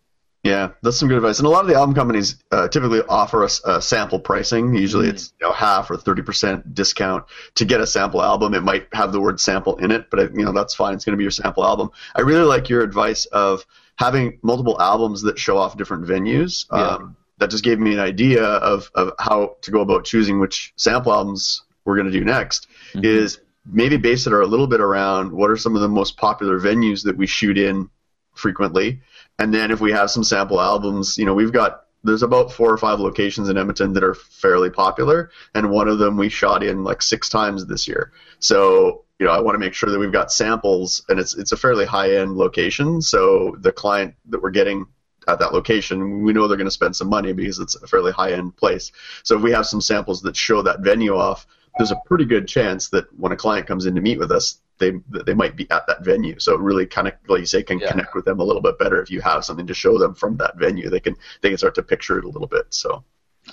Yeah, 0.48 0.70
that's 0.82 0.96
some 0.96 1.08
good 1.08 1.18
advice. 1.18 1.38
And 1.38 1.46
a 1.46 1.50
lot 1.50 1.62
of 1.62 1.68
the 1.68 1.74
album 1.74 1.94
companies 1.94 2.36
uh, 2.50 2.68
typically 2.68 3.02
offer 3.08 3.44
us 3.44 3.62
uh, 3.64 3.80
sample 3.80 4.18
pricing. 4.18 4.74
Usually, 4.74 5.06
mm-hmm. 5.06 5.14
it's 5.14 5.32
you 5.40 5.46
know 5.46 5.52
half 5.52 5.90
or 5.90 5.96
thirty 5.96 6.22
percent 6.22 6.74
discount 6.74 7.24
to 7.56 7.64
get 7.64 7.80
a 7.80 7.86
sample 7.86 8.22
album. 8.22 8.54
It 8.54 8.62
might 8.62 8.88
have 8.92 9.12
the 9.12 9.20
word 9.20 9.40
sample 9.40 9.76
in 9.76 9.90
it, 9.90 10.10
but 10.10 10.34
you 10.34 10.44
know 10.44 10.52
that's 10.52 10.74
fine. 10.74 10.94
It's 10.94 11.04
going 11.04 11.12
to 11.12 11.18
be 11.18 11.24
your 11.24 11.30
sample 11.30 11.64
album. 11.64 11.90
I 12.14 12.22
really 12.22 12.44
like 12.44 12.68
your 12.68 12.82
advice 12.82 13.26
of 13.26 13.66
having 13.96 14.38
multiple 14.42 14.80
albums 14.80 15.22
that 15.22 15.38
show 15.38 15.58
off 15.58 15.76
different 15.76 16.06
venues. 16.06 16.66
Yeah. 16.72 16.78
Um, 16.78 17.16
that 17.38 17.50
just 17.50 17.62
gave 17.62 17.78
me 17.78 17.92
an 17.92 18.00
idea 18.00 18.42
of, 18.44 18.90
of 18.96 19.12
how 19.20 19.56
to 19.62 19.70
go 19.70 19.80
about 19.80 20.04
choosing 20.04 20.40
which 20.40 20.72
sample 20.74 21.12
albums 21.12 21.62
we're 21.84 21.94
going 21.94 22.10
to 22.10 22.12
do 22.12 22.24
next. 22.24 22.66
Mm-hmm. 22.92 23.04
Is 23.04 23.40
maybe 23.64 23.96
base 23.96 24.26
it 24.26 24.32
a 24.32 24.44
little 24.44 24.66
bit 24.66 24.80
around 24.80 25.30
what 25.32 25.50
are 25.50 25.56
some 25.56 25.76
of 25.76 25.82
the 25.82 25.88
most 25.88 26.16
popular 26.16 26.58
venues 26.58 27.04
that 27.04 27.16
we 27.16 27.26
shoot 27.26 27.58
in 27.58 27.90
frequently 28.34 29.00
and 29.38 29.52
then 29.52 29.70
if 29.70 29.80
we 29.80 29.92
have 29.92 30.10
some 30.10 30.24
sample 30.24 30.60
albums, 30.60 31.16
you 31.16 31.24
know, 31.24 31.34
we've 31.34 31.52
got 31.52 31.84
there's 32.04 32.22
about 32.22 32.52
four 32.52 32.72
or 32.72 32.78
five 32.78 33.00
locations 33.00 33.48
in 33.48 33.58
Edmonton 33.58 33.92
that 33.94 34.04
are 34.04 34.14
fairly 34.14 34.70
popular, 34.70 35.30
and 35.54 35.70
one 35.70 35.88
of 35.88 35.98
them 35.98 36.16
we 36.16 36.28
shot 36.28 36.62
in 36.62 36.84
like 36.84 37.02
six 37.02 37.28
times 37.28 37.66
this 37.66 37.88
year. 37.88 38.12
So 38.38 39.04
you 39.18 39.26
know, 39.26 39.32
I 39.32 39.40
want 39.40 39.56
to 39.56 39.58
make 39.58 39.74
sure 39.74 39.90
that 39.90 39.98
we've 39.98 40.12
got 40.12 40.32
samples, 40.32 41.04
and 41.08 41.18
it's 41.18 41.36
it's 41.36 41.52
a 41.52 41.56
fairly 41.56 41.84
high 41.84 42.16
end 42.16 42.36
location. 42.36 43.02
So 43.02 43.56
the 43.60 43.72
client 43.72 44.14
that 44.26 44.42
we're 44.42 44.50
getting 44.50 44.86
at 45.26 45.40
that 45.40 45.52
location, 45.52 46.22
we 46.22 46.32
know 46.32 46.48
they're 46.48 46.56
going 46.56 46.66
to 46.66 46.70
spend 46.70 46.96
some 46.96 47.08
money 47.08 47.32
because 47.32 47.58
it's 47.58 47.74
a 47.74 47.86
fairly 47.86 48.12
high 48.12 48.32
end 48.32 48.56
place. 48.56 48.92
So 49.24 49.36
if 49.36 49.42
we 49.42 49.52
have 49.52 49.66
some 49.66 49.80
samples 49.80 50.22
that 50.22 50.36
show 50.36 50.62
that 50.62 50.80
venue 50.80 51.16
off, 51.16 51.46
there's 51.76 51.90
a 51.90 52.00
pretty 52.06 52.24
good 52.24 52.48
chance 52.48 52.88
that 52.90 53.06
when 53.18 53.32
a 53.32 53.36
client 53.36 53.66
comes 53.66 53.86
in 53.86 53.94
to 53.96 54.00
meet 54.00 54.18
with 54.18 54.32
us, 54.32 54.60
they 54.78 54.92
they 55.24 55.34
might 55.34 55.56
be 55.56 55.70
at 55.70 55.86
that 55.86 56.04
venue. 56.04 56.38
So 56.38 56.54
it 56.54 56.60
really 56.60 56.86
kind 56.86 57.08
of, 57.08 57.14
like 57.28 57.40
you 57.40 57.46
say, 57.46 57.62
can 57.62 57.78
yeah. 57.78 57.90
connect 57.90 58.14
with 58.14 58.24
them 58.24 58.40
a 58.40 58.44
little 58.44 58.62
bit 58.62 58.78
better 58.78 59.00
if 59.02 59.10
you 59.10 59.20
have 59.20 59.44
something 59.44 59.66
to 59.66 59.74
show 59.74 59.98
them 59.98 60.14
from 60.14 60.36
that 60.38 60.56
venue. 60.56 60.88
They 60.88 61.00
can 61.00 61.16
they 61.40 61.48
can 61.50 61.58
start 61.58 61.74
to 61.76 61.82
picture 61.82 62.18
it 62.18 62.24
a 62.24 62.28
little 62.28 62.48
bit. 62.48 62.66
So. 62.70 63.04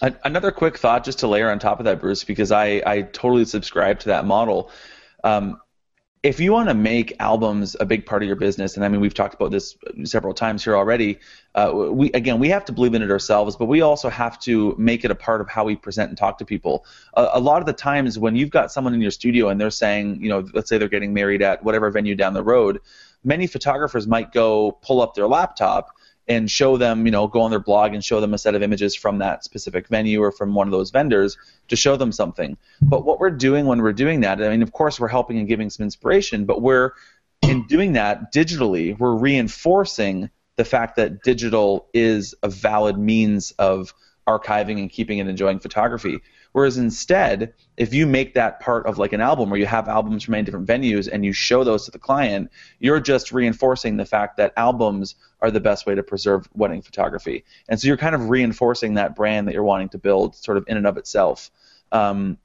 Another 0.01 0.51
quick 0.51 0.77
thought, 0.77 1.05
just 1.05 1.19
to 1.19 1.27
layer 1.27 1.49
on 1.49 1.57
top 1.57 1.79
of 1.79 1.85
that, 1.85 2.01
Bruce, 2.01 2.25
because 2.25 2.51
I, 2.51 2.81
I 2.85 3.03
totally 3.03 3.45
subscribe 3.45 3.99
to 3.99 4.09
that 4.09 4.25
model. 4.25 4.69
Um, 5.23 5.61
if 6.25 6.39
you 6.39 6.51
want 6.51 6.69
to 6.69 6.73
make 6.73 7.15
albums 7.19 7.75
a 7.79 7.85
big 7.85 8.03
part 8.03 8.23
of 8.23 8.27
your 8.27 8.35
business, 8.35 8.75
and 8.75 8.83
I 8.83 8.87
mean 8.87 8.99
we've 8.99 9.13
talked 9.13 9.35
about 9.35 9.51
this 9.51 9.77
several 10.05 10.33
times 10.33 10.63
here 10.63 10.75
already, 10.75 11.19
uh, 11.53 11.71
we 11.71 12.11
again 12.13 12.39
we 12.39 12.49
have 12.49 12.65
to 12.65 12.71
believe 12.71 12.95
in 12.95 13.03
it 13.03 13.11
ourselves, 13.11 13.55
but 13.55 13.65
we 13.65 13.81
also 13.81 14.09
have 14.09 14.39
to 14.39 14.73
make 14.79 15.05
it 15.05 15.11
a 15.11 15.15
part 15.15 15.39
of 15.39 15.47
how 15.47 15.65
we 15.65 15.75
present 15.75 16.09
and 16.09 16.17
talk 16.17 16.39
to 16.39 16.45
people. 16.45 16.83
A, 17.13 17.27
a 17.33 17.39
lot 17.39 17.61
of 17.61 17.67
the 17.67 17.73
times 17.73 18.17
when 18.17 18.35
you've 18.35 18.49
got 18.49 18.71
someone 18.71 18.95
in 18.95 19.01
your 19.01 19.11
studio 19.11 19.49
and 19.49 19.61
they're 19.61 19.69
saying, 19.69 20.19
you 20.19 20.29
know, 20.29 20.43
let's 20.55 20.67
say 20.67 20.79
they're 20.79 20.89
getting 20.89 21.13
married 21.13 21.43
at 21.43 21.63
whatever 21.63 21.91
venue 21.91 22.15
down 22.15 22.33
the 22.33 22.43
road, 22.43 22.81
many 23.23 23.45
photographers 23.45 24.07
might 24.07 24.31
go 24.31 24.71
pull 24.81 25.03
up 25.03 25.13
their 25.13 25.27
laptop 25.27 25.95
and 26.27 26.49
show 26.49 26.77
them, 26.77 27.05
you 27.05 27.11
know, 27.11 27.27
go 27.27 27.41
on 27.41 27.51
their 27.51 27.59
blog 27.59 27.93
and 27.93 28.03
show 28.03 28.19
them 28.19 28.33
a 28.33 28.37
set 28.37 28.55
of 28.55 28.63
images 28.63 28.95
from 28.95 29.19
that 29.19 29.43
specific 29.43 29.87
venue 29.87 30.21
or 30.21 30.31
from 30.31 30.55
one 30.55 30.67
of 30.67 30.71
those 30.71 30.89
vendors 30.91 31.37
to 31.67 31.75
show 31.75 31.95
them 31.95 32.11
something. 32.11 32.57
But 32.81 33.05
what 33.05 33.19
we're 33.19 33.31
doing 33.31 33.65
when 33.65 33.81
we're 33.81 33.93
doing 33.93 34.21
that, 34.21 34.41
I 34.41 34.49
mean, 34.49 34.63
of 34.63 34.71
course, 34.71 34.99
we're 34.99 35.07
helping 35.07 35.37
and 35.37 35.47
giving 35.47 35.69
some 35.69 35.83
inspiration, 35.83 36.45
but 36.45 36.61
we're 36.61 36.91
in 37.41 37.67
doing 37.67 37.93
that 37.93 38.33
digitally, 38.33 38.97
we're 38.97 39.15
reinforcing 39.15 40.29
the 40.55 40.65
fact 40.65 40.95
that 40.95 41.21
digital 41.21 41.87
is 41.93 42.33
a 42.41 42.49
valid 42.49 42.97
means 42.97 43.51
of 43.59 43.93
archiving 44.27 44.79
and 44.79 44.89
keeping 44.89 45.19
and 45.19 45.29
enjoying 45.29 45.59
photography. 45.59 46.19
Whereas 46.55 46.77
instead, 46.77 47.53
if 47.75 47.93
you 47.93 48.07
make 48.07 48.35
that 48.35 48.61
part 48.61 48.85
of 48.85 48.97
like 48.97 49.11
an 49.11 49.19
album 49.19 49.49
where 49.49 49.59
you 49.59 49.65
have 49.65 49.89
albums 49.89 50.23
from 50.23 50.31
many 50.31 50.43
different 50.43 50.65
venues 50.65 51.09
and 51.11 51.25
you 51.25 51.33
show 51.33 51.65
those 51.65 51.83
to 51.83 51.91
the 51.91 51.99
client, 51.99 52.49
you're 52.79 53.01
just 53.01 53.33
reinforcing 53.33 53.97
the 53.97 54.05
fact 54.05 54.37
that 54.37 54.53
albums 54.55 55.15
are 55.41 55.51
the 55.51 55.59
best 55.59 55.85
way 55.85 55.95
to 55.95 56.01
preserve 56.01 56.47
wedding 56.53 56.81
photography. 56.81 57.43
And 57.67 57.77
so 57.77 57.89
you're 57.89 57.97
kind 57.97 58.15
of 58.15 58.29
reinforcing 58.29 58.93
that 58.93 59.17
brand 59.17 59.49
that 59.49 59.53
you're 59.53 59.65
wanting 59.65 59.89
to 59.89 59.97
build 59.97 60.33
sort 60.33 60.55
of 60.57 60.63
in 60.69 60.77
and 60.77 60.87
of 60.87 60.95
itself. 60.95 61.51
Um, 61.91 62.37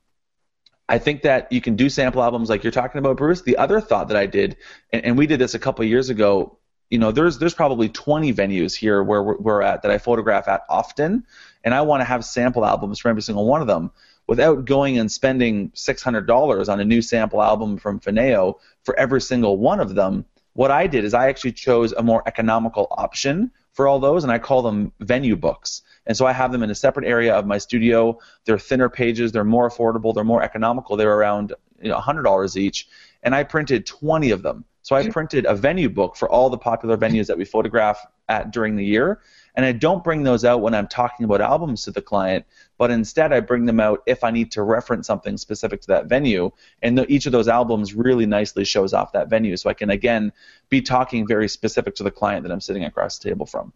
I 0.89 0.99
think 0.99 1.23
that 1.23 1.53
you 1.53 1.61
can 1.61 1.77
do 1.77 1.89
sample 1.89 2.21
albums 2.21 2.51
like 2.51 2.65
you're 2.65 2.73
talking 2.73 2.99
about, 2.99 3.17
Bruce. 3.17 3.43
The 3.43 3.59
other 3.59 3.81
thought 3.81 4.09
that 4.09 4.17
I 4.17 4.27
did, 4.27 4.57
and, 4.93 5.05
and 5.05 5.19
we 5.19 5.29
did 5.29 5.39
this 5.39 5.55
a 5.55 5.61
couple 5.61 5.85
years 5.85 6.11
ago, 6.11 6.59
you 6.91 6.99
know, 6.99 7.13
there's 7.13 7.39
there's 7.39 7.55
probably 7.55 7.89
20 7.89 8.35
venues 8.35 8.75
here 8.75 9.03
where 9.03 9.23
we're, 9.23 9.37
we're 9.37 9.63
at 9.63 9.83
that 9.83 9.93
I 9.93 9.99
photograph 9.99 10.49
at 10.49 10.63
often, 10.69 11.25
and 11.65 11.75
I 11.75 11.83
want 11.83 12.01
to 12.01 12.05
have 12.05 12.25
sample 12.25 12.65
albums 12.65 12.99
for 12.99 13.09
every 13.09 13.23
single 13.23 13.47
one 13.47 13.61
of 13.61 13.67
them 13.67 13.91
without 14.27 14.65
going 14.65 14.99
and 14.99 15.11
spending 15.11 15.71
$600 15.71 16.69
on 16.69 16.81
a 16.81 16.85
new 16.85 17.03
sample 17.03 17.43
album 17.43 17.77
from 17.77 17.99
Finao 17.99 18.55
for 18.85 18.99
every 18.99 19.21
single 19.21 19.59
one 19.59 19.81
of 19.81 19.95
them. 19.95 20.25
What 20.53 20.71
I 20.71 20.87
did 20.87 21.05
is 21.05 21.15
I 21.15 21.29
actually 21.29 21.53
chose 21.53 21.93
a 21.93 22.03
more 22.03 22.23
economical 22.27 22.87
option 22.93 23.51
for 23.73 23.87
all 23.87 23.99
those, 23.99 24.25
and 24.25 24.33
I 24.33 24.39
call 24.39 24.63
them 24.63 24.93
venue 25.01 25.37
books. 25.37 25.83
And 26.07 26.17
so 26.17 26.27
I 26.27 26.33
have 26.33 26.53
them 26.53 26.63
in 26.63 26.71
a 26.71 26.75
separate 26.75 27.07
area 27.07 27.35
of 27.35 27.47
my 27.47 27.59
studio. 27.59 28.19
They're 28.45 28.59
thinner 28.59 28.89
pages, 28.89 29.33
they're 29.33 29.45
more 29.45 29.69
affordable, 29.69 30.15
they're 30.15 30.25
more 30.25 30.43
economical. 30.43 30.97
They're 30.97 31.15
around 31.15 31.55
you 31.81 31.89
know, 31.89 31.99
$100 31.99 32.57
each, 32.57 32.89
and 33.23 33.35
I 33.35 33.43
printed 33.45 33.87
20 33.87 34.31
of 34.31 34.43
them. 34.43 34.65
So 34.83 34.97
I 34.97 35.05
hmm. 35.05 35.11
printed 35.11 35.47
a 35.47 35.55
venue 35.55 35.89
book 35.89 36.17
for 36.17 36.29
all 36.29 36.51
the 36.51 36.59
popular 36.59 36.97
venues 36.97 37.27
that 37.27 37.39
we 37.39 37.45
photograph 37.45 38.05
at 38.29 38.51
during 38.51 38.77
the 38.77 38.85
year, 38.85 39.21
and 39.55 39.65
I 39.65 39.73
don't 39.73 40.05
bring 40.05 40.23
those 40.23 40.45
out 40.45 40.61
when 40.61 40.75
I'm 40.75 40.89
talking 40.89 41.25
about 41.25 41.41
albums 41.41 41.85
to 41.85 41.91
the 41.91 42.03
client, 42.03 42.45
but 42.79 42.91
instead 42.91 43.33
I 43.33 43.41
bring 43.41 43.67
them 43.67 43.81
out 43.81 44.03
if 44.07 44.25
I 44.25 44.31
need 44.31 44.53
to 44.53 44.63
reference 44.63 45.07
something 45.07 45.37
specific 45.37 45.81
to 45.83 45.87
that 45.89 46.07
venue. 46.07 46.51
And 46.83 46.97
the, 46.97 47.11
each 47.13 47.27
of 47.27 47.33
those 47.33 47.49
albums 47.49 47.95
really 47.95 48.27
nicely 48.27 48.65
shows 48.65 48.93
off 48.93 49.13
that 49.13 49.29
venue, 49.29 49.57
so 49.57 49.71
I 49.71 49.75
can 49.75 49.91
again 49.91 50.33
be 50.69 50.83
talking 50.83 51.27
very 51.27 51.49
specific 51.49 51.95
to 51.97 52.03
the 52.03 52.11
client 52.11 52.45
that 52.45 52.53
I'm 52.53 52.61
sitting 52.61 52.85
across 52.85 53.19
the 53.19 53.29
table 53.29 53.47
from. 53.47 53.73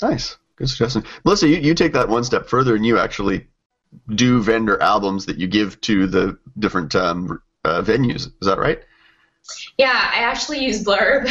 Nice, 0.00 0.36
good 0.56 0.68
suggestion, 0.68 1.04
Melissa. 1.24 1.48
You, 1.48 1.58
you 1.58 1.74
take 1.74 1.92
that 1.92 2.08
one 2.08 2.24
step 2.24 2.48
further, 2.48 2.74
and 2.74 2.84
you 2.84 2.98
actually 2.98 3.46
do 4.14 4.42
vendor 4.42 4.80
albums 4.82 5.26
that 5.26 5.38
you 5.38 5.46
give 5.46 5.80
to 5.82 6.06
the 6.06 6.38
different 6.58 6.94
um, 6.94 7.40
uh, 7.64 7.82
venues. 7.82 8.26
Is 8.26 8.46
that 8.46 8.58
right? 8.58 8.82
Yeah, 9.76 10.10
I 10.14 10.20
actually 10.20 10.64
use 10.64 10.84
Blurb 10.84 11.28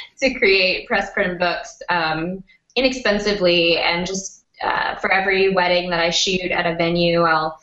to 0.24 0.38
create 0.38 0.86
press 0.86 1.12
print 1.12 1.38
books 1.38 1.80
um, 1.88 2.42
inexpensively 2.76 3.78
and 3.78 4.06
just 4.06 4.44
uh, 4.62 4.96
for 4.96 5.12
every 5.12 5.50
wedding 5.50 5.90
that 5.90 6.00
I 6.00 6.10
shoot 6.10 6.50
at 6.50 6.66
a 6.66 6.74
venue, 6.76 7.22
I'll 7.22 7.58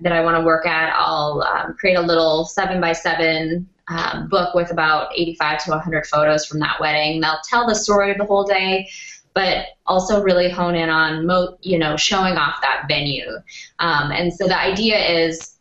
that 0.00 0.12
I 0.12 0.22
want 0.22 0.36
to 0.36 0.44
work 0.44 0.66
at, 0.66 0.92
I'll 0.94 1.42
um, 1.42 1.74
create 1.74 1.94
a 1.94 2.02
little 2.02 2.44
seven 2.44 2.80
by 2.80 2.92
seven 2.92 3.66
um, 3.88 4.28
book 4.28 4.54
with 4.54 4.70
about 4.70 5.10
85 5.14 5.64
to 5.64 5.70
100 5.70 6.06
photos 6.06 6.44
from 6.44 6.60
that 6.60 6.78
wedding. 6.80 7.20
They'll 7.20 7.40
tell 7.48 7.66
the 7.66 7.74
story 7.74 8.10
of 8.10 8.18
the 8.18 8.24
whole 8.24 8.44
day, 8.44 8.88
but 9.34 9.68
also 9.86 10.22
really 10.22 10.50
hone 10.50 10.74
in 10.74 10.90
on, 10.90 11.26
mo- 11.26 11.56
you 11.62 11.78
know, 11.78 11.96
showing 11.96 12.36
off 12.36 12.60
that 12.62 12.84
venue. 12.88 13.30
Um, 13.78 14.10
and 14.12 14.32
so 14.32 14.46
the 14.46 14.58
idea 14.58 14.98
is, 14.98 15.56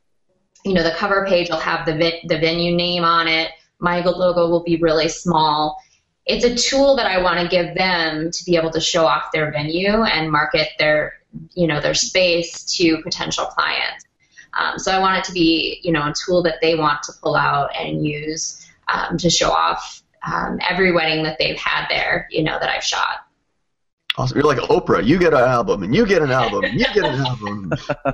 you 0.65 0.73
know, 0.73 0.83
the 0.83 0.95
cover 0.97 1.25
page 1.27 1.49
will 1.49 1.59
have 1.59 1.85
the 1.85 1.95
vi- 1.95 2.21
the 2.27 2.39
venue 2.39 2.75
name 2.75 3.03
on 3.03 3.27
it. 3.27 3.51
My 3.79 4.03
logo 4.03 4.49
will 4.49 4.63
be 4.63 4.77
really 4.77 5.07
small. 5.07 5.77
It's 6.25 6.43
a 6.43 6.55
tool 6.55 6.95
that 6.95 7.05
I 7.05 7.21
want 7.21 7.39
to 7.39 7.47
give 7.47 7.75
them 7.75 8.31
to 8.31 8.45
be 8.45 8.55
able 8.55 8.71
to 8.71 8.81
show 8.81 9.05
off 9.05 9.31
their 9.31 9.51
venue 9.51 10.03
and 10.03 10.31
market 10.31 10.69
their, 10.79 11.19
you 11.53 11.67
know, 11.67 11.79
their 11.79 11.93
space 11.93 12.63
to 12.77 13.01
potential 13.03 13.45
clients. 13.45 14.05
Um, 14.53 14.79
so 14.79 14.91
I 14.91 14.99
want 14.99 15.19
it 15.19 15.23
to 15.25 15.33
be, 15.33 15.79
you 15.83 15.91
know, 15.91 16.01
a 16.01 16.13
tool 16.25 16.41
that 16.43 16.55
they 16.61 16.75
want 16.75 17.03
to 17.03 17.13
pull 17.21 17.35
out 17.35 17.69
and 17.75 18.05
use 18.05 18.65
um, 18.87 19.17
to 19.17 19.29
show 19.29 19.51
off 19.51 20.01
um, 20.25 20.59
every 20.67 20.91
wedding 20.91 21.23
that 21.23 21.37
they've 21.37 21.57
had 21.57 21.87
there, 21.89 22.27
you 22.31 22.43
know, 22.43 22.57
that 22.59 22.69
I've 22.69 22.83
shot. 22.83 23.25
Awesome. 24.17 24.37
You're 24.37 24.47
like 24.47 24.59
Oprah. 24.69 25.05
You 25.05 25.19
get 25.19 25.33
an 25.33 25.41
album, 25.41 25.83
and 25.83 25.93
you 25.93 26.05
get 26.05 26.21
an 26.21 26.31
album, 26.31 26.63
and 26.63 26.79
you 26.79 26.85
get 26.93 27.03
an 27.03 27.19
album. 27.25 27.73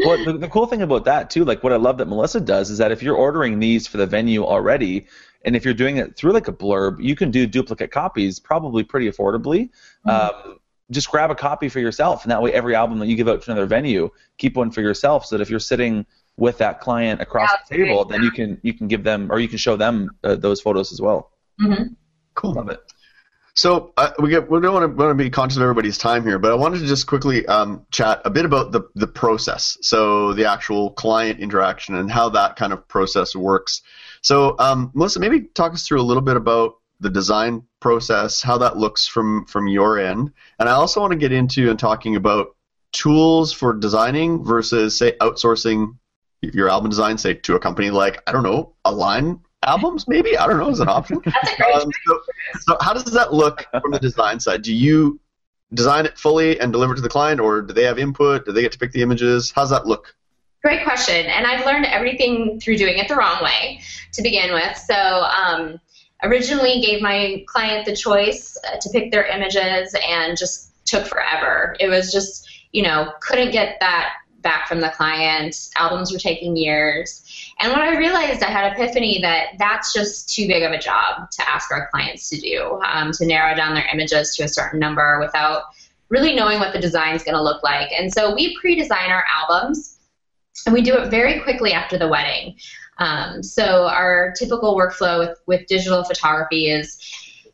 well, 0.00 0.24
the, 0.24 0.36
the 0.40 0.48
cool 0.48 0.66
thing 0.66 0.82
about 0.82 1.04
that 1.04 1.30
too, 1.30 1.44
like 1.44 1.62
what 1.62 1.72
I 1.72 1.76
love 1.76 1.98
that 1.98 2.08
Melissa 2.08 2.40
does, 2.40 2.70
is 2.70 2.78
that 2.78 2.90
if 2.90 3.04
you're 3.04 3.16
ordering 3.16 3.60
these 3.60 3.86
for 3.86 3.98
the 3.98 4.06
venue 4.06 4.44
already, 4.44 5.06
and 5.44 5.56
if 5.56 5.64
you're 5.64 5.74
doing 5.74 5.96
it 5.96 6.16
through 6.16 6.32
like 6.32 6.48
a 6.48 6.52
blurb, 6.52 7.02
you 7.02 7.16
can 7.16 7.30
do 7.30 7.46
duplicate 7.46 7.90
copies 7.90 8.38
probably 8.38 8.84
pretty 8.84 9.10
affordably. 9.10 9.70
Mm-hmm. 10.06 10.10
Um, 10.10 10.58
just 10.90 11.10
grab 11.10 11.30
a 11.30 11.34
copy 11.34 11.68
for 11.68 11.80
yourself, 11.80 12.24
and 12.24 12.30
that 12.30 12.42
way 12.42 12.52
every 12.52 12.74
album 12.74 12.98
that 12.98 13.06
you 13.06 13.16
give 13.16 13.28
out 13.28 13.42
to 13.42 13.50
another 13.50 13.66
venue, 13.66 14.10
keep 14.38 14.56
one 14.56 14.70
for 14.70 14.82
yourself, 14.82 15.24
so 15.26 15.36
that 15.36 15.42
if 15.42 15.48
you're 15.48 15.60
sitting 15.60 16.04
with 16.36 16.58
that 16.58 16.80
client 16.80 17.20
across 17.20 17.50
yeah, 17.50 17.58
the 17.68 17.84
table, 17.84 18.04
great. 18.04 18.16
then 18.16 18.24
you 18.24 18.30
can 18.30 18.60
you 18.62 18.74
can 18.74 18.88
give 18.88 19.04
them 19.04 19.30
or 19.30 19.38
you 19.38 19.48
can 19.48 19.58
show 19.58 19.76
them 19.76 20.10
uh, 20.24 20.34
those 20.34 20.60
photos 20.60 20.92
as 20.92 21.00
well. 21.00 21.30
Mm-hmm. 21.60 21.94
Cool, 22.34 22.54
love 22.54 22.68
it. 22.68 22.80
So 23.54 23.92
uh, 23.98 24.12
we 24.18 24.30
get 24.30 24.50
we 24.50 24.60
don't 24.60 24.72
want 24.72 24.90
to, 24.90 24.96
want 24.96 25.10
to 25.10 25.14
be 25.14 25.28
conscious 25.28 25.56
of 25.56 25.62
everybody's 25.62 25.98
time 25.98 26.24
here, 26.24 26.38
but 26.38 26.52
I 26.52 26.54
wanted 26.54 26.80
to 26.80 26.86
just 26.86 27.06
quickly 27.06 27.46
um, 27.46 27.86
chat 27.90 28.22
a 28.24 28.30
bit 28.30 28.44
about 28.46 28.72
the 28.72 28.82
the 28.94 29.06
process, 29.06 29.76
so 29.82 30.32
the 30.32 30.46
actual 30.46 30.90
client 30.90 31.40
interaction 31.40 31.94
and 31.94 32.10
how 32.10 32.30
that 32.30 32.56
kind 32.56 32.72
of 32.72 32.88
process 32.88 33.36
works. 33.36 33.82
So 34.22 34.56
um, 34.58 34.90
Melissa, 34.94 35.20
maybe 35.20 35.42
talk 35.42 35.72
us 35.72 35.86
through 35.86 36.00
a 36.00 36.02
little 36.02 36.22
bit 36.22 36.36
about 36.36 36.76
the 37.00 37.10
design 37.10 37.64
process, 37.80 38.40
how 38.40 38.58
that 38.58 38.76
looks 38.76 39.06
from 39.06 39.44
from 39.46 39.66
your 39.66 39.98
end, 39.98 40.32
and 40.58 40.68
I 40.68 40.72
also 40.72 41.00
want 41.00 41.12
to 41.12 41.18
get 41.18 41.32
into 41.32 41.68
and 41.68 41.78
talking 41.78 42.16
about 42.16 42.56
tools 42.92 43.52
for 43.52 43.72
designing 43.72 44.44
versus 44.44 44.96
say 44.96 45.12
outsourcing 45.20 45.96
your 46.42 46.68
album 46.68 46.90
design, 46.90 47.18
say 47.18 47.34
to 47.34 47.56
a 47.56 47.58
company 47.58 47.90
like 47.90 48.22
I 48.26 48.32
don't 48.32 48.44
know, 48.44 48.74
Align 48.84 49.40
albums 49.64 50.08
maybe 50.08 50.36
I 50.36 50.46
don't 50.46 50.58
know 50.58 50.70
is 50.70 50.80
an 50.80 50.88
option. 50.88 51.20
That's 51.24 51.52
a 51.52 51.56
great 51.56 51.74
um, 51.74 51.90
so, 52.06 52.20
so 52.60 52.76
how 52.80 52.92
does 52.92 53.04
that 53.04 53.32
look 53.32 53.66
from 53.70 53.90
the 53.90 53.98
design 53.98 54.40
side? 54.40 54.62
Do 54.62 54.74
you 54.74 55.20
design 55.74 56.06
it 56.06 56.18
fully 56.18 56.60
and 56.60 56.72
deliver 56.72 56.92
it 56.92 56.96
to 56.96 57.02
the 57.02 57.08
client, 57.08 57.40
or 57.40 57.62
do 57.62 57.72
they 57.72 57.84
have 57.84 57.98
input? 57.98 58.44
Do 58.44 58.52
they 58.52 58.62
get 58.62 58.72
to 58.72 58.78
pick 58.78 58.92
the 58.92 59.02
images? 59.02 59.52
How's 59.54 59.70
that 59.70 59.86
look? 59.86 60.14
Great 60.62 60.84
question, 60.84 61.26
and 61.26 61.46
I've 61.46 61.66
learned 61.66 61.86
everything 61.86 62.60
through 62.60 62.76
doing 62.76 62.98
it 62.98 63.08
the 63.08 63.16
wrong 63.16 63.42
way 63.42 63.80
to 64.12 64.22
begin 64.22 64.52
with. 64.52 64.76
So. 64.76 64.94
Um, 64.94 65.80
originally 66.22 66.80
gave 66.80 67.02
my 67.02 67.44
client 67.48 67.84
the 67.84 67.96
choice 67.96 68.56
uh, 68.64 68.78
to 68.80 68.90
pick 68.90 69.10
their 69.10 69.26
images 69.26 69.94
and 70.08 70.38
just 70.38 70.72
took 70.84 71.06
forever. 71.06 71.76
It 71.80 71.88
was 71.88 72.12
just, 72.12 72.48
you 72.72 72.82
know, 72.82 73.12
couldn't 73.20 73.50
get 73.50 73.78
that 73.80 74.12
back 74.40 74.68
from 74.68 74.80
the 74.80 74.90
client. 74.90 75.56
Albums 75.76 76.12
were 76.12 76.18
taking 76.18 76.56
years. 76.56 77.24
And 77.60 77.72
when 77.72 77.80
I 77.80 77.96
realized 77.96 78.42
I 78.42 78.50
had 78.50 78.72
epiphany 78.72 79.20
that 79.22 79.54
that's 79.58 79.92
just 79.92 80.34
too 80.34 80.46
big 80.46 80.62
of 80.62 80.72
a 80.72 80.78
job 80.78 81.30
to 81.30 81.48
ask 81.48 81.70
our 81.70 81.88
clients 81.92 82.28
to 82.30 82.40
do, 82.40 82.80
um, 82.84 83.12
to 83.12 83.26
narrow 83.26 83.54
down 83.54 83.74
their 83.74 83.86
images 83.92 84.34
to 84.36 84.44
a 84.44 84.48
certain 84.48 84.80
number 84.80 85.20
without 85.20 85.62
really 86.08 86.34
knowing 86.34 86.58
what 86.58 86.72
the 86.72 86.80
design 86.80 87.14
is 87.14 87.22
going 87.22 87.36
to 87.36 87.42
look 87.42 87.62
like. 87.62 87.90
And 87.96 88.12
so 88.12 88.34
we 88.34 88.56
pre-design 88.58 89.10
our 89.10 89.24
albums 89.32 89.91
and 90.66 90.72
we 90.72 90.82
do 90.82 90.96
it 90.96 91.10
very 91.10 91.40
quickly 91.40 91.72
after 91.72 91.98
the 91.98 92.08
wedding. 92.08 92.56
Um, 92.98 93.42
so 93.42 93.86
our 93.86 94.32
typical 94.38 94.76
workflow 94.76 95.18
with, 95.18 95.38
with 95.46 95.66
digital 95.66 96.04
photography 96.04 96.70
is 96.70 96.98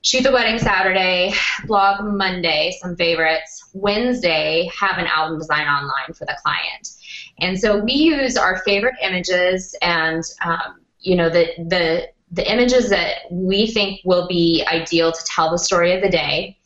shoot 0.02 0.22
the 0.22 0.32
wedding 0.32 0.58
Saturday, 0.58 1.32
blog 1.66 2.04
Monday, 2.04 2.76
some 2.80 2.96
favorites. 2.96 3.70
Wednesday, 3.72 4.70
have 4.76 4.98
an 4.98 5.06
album 5.06 5.38
design 5.38 5.66
online 5.66 6.12
for 6.14 6.24
the 6.24 6.36
client. 6.42 6.88
And 7.40 7.58
so 7.58 7.78
we 7.78 7.92
use 7.92 8.36
our 8.36 8.58
favorite 8.58 8.96
images 9.02 9.76
and, 9.80 10.22
um, 10.44 10.80
you 11.00 11.16
know, 11.16 11.28
the, 11.28 11.46
the, 11.58 12.08
the 12.32 12.50
images 12.50 12.90
that 12.90 13.30
we 13.30 13.68
think 13.68 14.00
will 14.04 14.26
be 14.26 14.64
ideal 14.70 15.12
to 15.12 15.24
tell 15.24 15.50
the 15.50 15.58
story 15.58 15.94
of 15.94 16.02
the 16.02 16.10
day. 16.10 16.58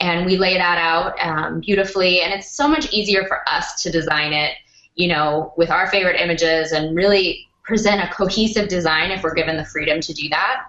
And 0.00 0.26
we 0.26 0.36
lay 0.36 0.56
that 0.56 0.78
out 0.78 1.14
um, 1.20 1.60
beautifully. 1.60 2.20
And 2.22 2.32
it's 2.32 2.50
so 2.50 2.66
much 2.66 2.92
easier 2.92 3.24
for 3.26 3.48
us 3.48 3.82
to 3.82 3.90
design 3.90 4.32
it, 4.32 4.52
you 4.94 5.08
know, 5.08 5.52
with 5.56 5.70
our 5.70 5.86
favorite 5.88 6.20
images 6.20 6.72
and 6.72 6.96
really 6.96 7.48
present 7.62 8.02
a 8.02 8.12
cohesive 8.12 8.68
design 8.68 9.10
if 9.10 9.22
we're 9.22 9.34
given 9.34 9.56
the 9.56 9.64
freedom 9.64 10.00
to 10.00 10.12
do 10.12 10.28
that. 10.28 10.64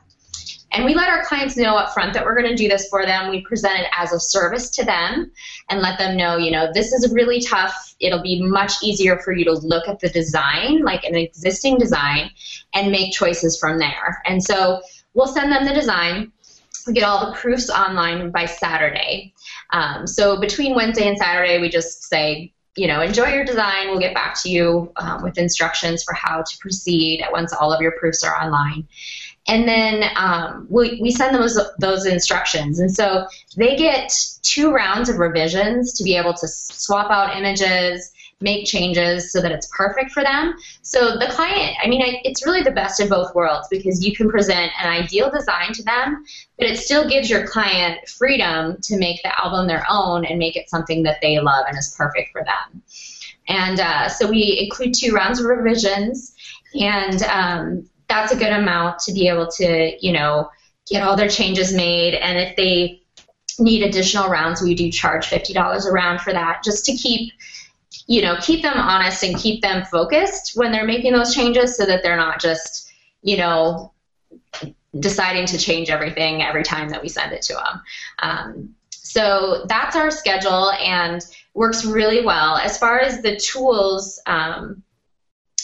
And 0.71 0.85
we 0.85 0.95
let 0.95 1.07
our 1.07 1.23
clients 1.23 1.55
know 1.55 1.75
up 1.75 1.93
front 1.93 2.13
that 2.13 2.25
we're 2.25 2.35
going 2.35 2.49
to 2.49 2.55
do 2.55 2.67
this 2.67 2.87
for 2.89 3.05
them. 3.05 3.29
We 3.29 3.41
present 3.41 3.79
it 3.79 3.87
as 3.95 4.11
a 4.11 4.19
service 4.19 4.71
to 4.71 4.83
them 4.83 5.31
and 5.69 5.81
let 5.81 5.99
them 5.99 6.17
know, 6.17 6.37
you 6.37 6.49
know, 6.49 6.71
this 6.73 6.91
is 6.91 7.13
really 7.13 7.41
tough. 7.41 7.95
It'll 7.99 8.23
be 8.23 8.41
much 8.41 8.73
easier 8.81 9.19
for 9.19 9.33
you 9.33 9.45
to 9.45 9.53
look 9.53 9.87
at 9.87 9.99
the 9.99 10.09
design, 10.09 10.81
like 10.81 11.03
an 11.03 11.15
existing 11.15 11.77
design, 11.77 12.31
and 12.73 12.91
make 12.91 13.13
choices 13.13 13.57
from 13.59 13.77
there. 13.77 14.19
And 14.25 14.43
so 14.43 14.81
we'll 15.13 15.27
send 15.27 15.51
them 15.51 15.65
the 15.65 15.75
design. 15.75 16.31
We 16.87 16.93
get 16.93 17.03
all 17.03 17.27
the 17.27 17.37
proofs 17.37 17.69
online 17.69 18.31
by 18.31 18.45
Saturday. 18.45 19.35
Um, 19.69 20.07
so 20.07 20.39
between 20.39 20.73
Wednesday 20.73 21.07
and 21.07 21.17
Saturday, 21.19 21.61
we 21.61 21.69
just 21.69 22.03
say, 22.03 22.51
you 22.75 22.87
know, 22.87 23.01
enjoy 23.01 23.27
your 23.27 23.45
design. 23.45 23.89
We'll 23.89 23.99
get 23.99 24.13
back 24.13 24.41
to 24.41 24.49
you 24.49 24.91
um, 24.97 25.21
with 25.23 25.37
instructions 25.37 26.03
for 26.03 26.13
how 26.13 26.41
to 26.41 26.57
proceed 26.59 27.23
once 27.31 27.53
all 27.53 27.71
of 27.71 27.81
your 27.81 27.91
proofs 27.91 28.23
are 28.23 28.35
online. 28.35 28.87
And 29.47 29.67
then 29.67 30.09
um, 30.15 30.67
we, 30.69 30.99
we 31.01 31.11
send 31.11 31.35
those, 31.35 31.59
those 31.79 32.05
instructions. 32.05 32.79
And 32.79 32.93
so 32.93 33.27
they 33.57 33.75
get 33.75 34.11
two 34.41 34.71
rounds 34.71 35.09
of 35.09 35.17
revisions 35.17 35.93
to 35.93 36.03
be 36.03 36.15
able 36.15 36.33
to 36.33 36.47
swap 36.47 37.11
out 37.11 37.35
images, 37.37 38.11
make 38.43 38.65
changes 38.65 39.31
so 39.31 39.41
that 39.41 39.51
it's 39.51 39.67
perfect 39.75 40.11
for 40.11 40.21
them. 40.21 40.53
So 40.81 41.17
the 41.17 41.27
client, 41.31 41.75
I 41.83 41.87
mean, 41.87 42.01
it's 42.23 42.45
really 42.45 42.61
the 42.61 42.71
best 42.71 42.99
of 42.99 43.09
both 43.09 43.33
worlds 43.33 43.67
because 43.69 44.05
you 44.05 44.15
can 44.15 44.29
present 44.29 44.71
an 44.79 44.89
ideal 44.89 45.31
design 45.31 45.73
to 45.73 45.83
them, 45.83 46.23
but 46.57 46.67
it 46.67 46.77
still 46.77 47.09
gives 47.09 47.29
your 47.29 47.47
client 47.47 48.07
freedom 48.07 48.77
to 48.83 48.97
make 48.97 49.23
the 49.23 49.43
album 49.43 49.67
their 49.67 49.85
own 49.89 50.25
and 50.25 50.37
make 50.37 50.55
it 50.55 50.69
something 50.69 51.03
that 51.03 51.19
they 51.21 51.39
love 51.39 51.65
and 51.67 51.77
is 51.77 51.95
perfect 51.97 52.31
for 52.31 52.43
them. 52.43 52.83
And 53.47 53.79
uh, 53.79 54.09
so 54.09 54.29
we 54.29 54.59
include 54.61 54.93
two 54.93 55.13
rounds 55.13 55.39
of 55.39 55.45
revisions, 55.45 56.35
and 56.79 57.23
um, 57.23 57.89
that's 58.07 58.31
a 58.31 58.37
good 58.37 58.53
amount 58.53 58.99
to 58.99 59.13
be 59.13 59.27
able 59.27 59.47
to, 59.57 59.97
you 59.99 60.13
know, 60.13 60.49
get 60.87 61.03
all 61.03 61.15
their 61.15 61.29
changes 61.29 61.73
made. 61.73 62.13
And 62.13 62.37
if 62.37 62.55
they 62.55 63.01
need 63.59 63.83
additional 63.83 64.29
rounds, 64.29 64.61
we 64.61 64.75
do 64.75 64.91
charge 64.91 65.27
$50 65.27 65.85
a 65.85 65.91
round 65.91 66.21
for 66.21 66.33
that 66.33 66.63
just 66.63 66.85
to 66.85 66.93
keep 66.93 67.33
you 68.07 68.21
know, 68.21 68.37
keep 68.41 68.61
them 68.61 68.77
honest 68.77 69.23
and 69.23 69.37
keep 69.37 69.61
them 69.61 69.85
focused 69.85 70.53
when 70.55 70.71
they're 70.71 70.85
making 70.85 71.13
those 71.13 71.33
changes 71.33 71.77
so 71.77 71.85
that 71.85 72.03
they're 72.03 72.17
not 72.17 72.41
just, 72.41 72.91
you 73.21 73.37
know, 73.37 73.93
deciding 74.99 75.45
to 75.47 75.57
change 75.57 75.89
everything 75.89 76.43
every 76.43 76.63
time 76.63 76.89
that 76.89 77.01
we 77.01 77.09
send 77.09 77.31
it 77.31 77.41
to 77.41 77.53
them. 77.53 77.81
Um, 78.19 78.75
so 78.91 79.65
that's 79.67 79.95
our 79.95 80.11
schedule 80.11 80.71
and 80.71 81.21
works 81.53 81.85
really 81.85 82.25
well. 82.25 82.57
As 82.57 82.77
far 82.77 82.99
as 82.99 83.21
the 83.21 83.37
tools 83.37 84.21
um, 84.25 84.83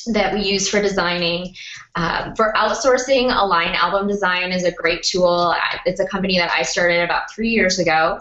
that 0.07 0.33
we 0.33 0.41
use 0.41 0.69
for 0.69 0.81
designing, 0.81 1.55
uh, 1.95 2.33
for 2.35 2.53
outsourcing, 2.55 3.35
Align 3.35 3.75
Album 3.75 4.07
Design 4.07 4.51
is 4.51 4.63
a 4.63 4.71
great 4.71 5.03
tool. 5.03 5.53
It's 5.85 5.99
a 5.99 6.07
company 6.07 6.37
that 6.37 6.51
I 6.51 6.61
started 6.61 7.03
about 7.03 7.31
three 7.33 7.49
years 7.49 7.79
ago 7.79 8.19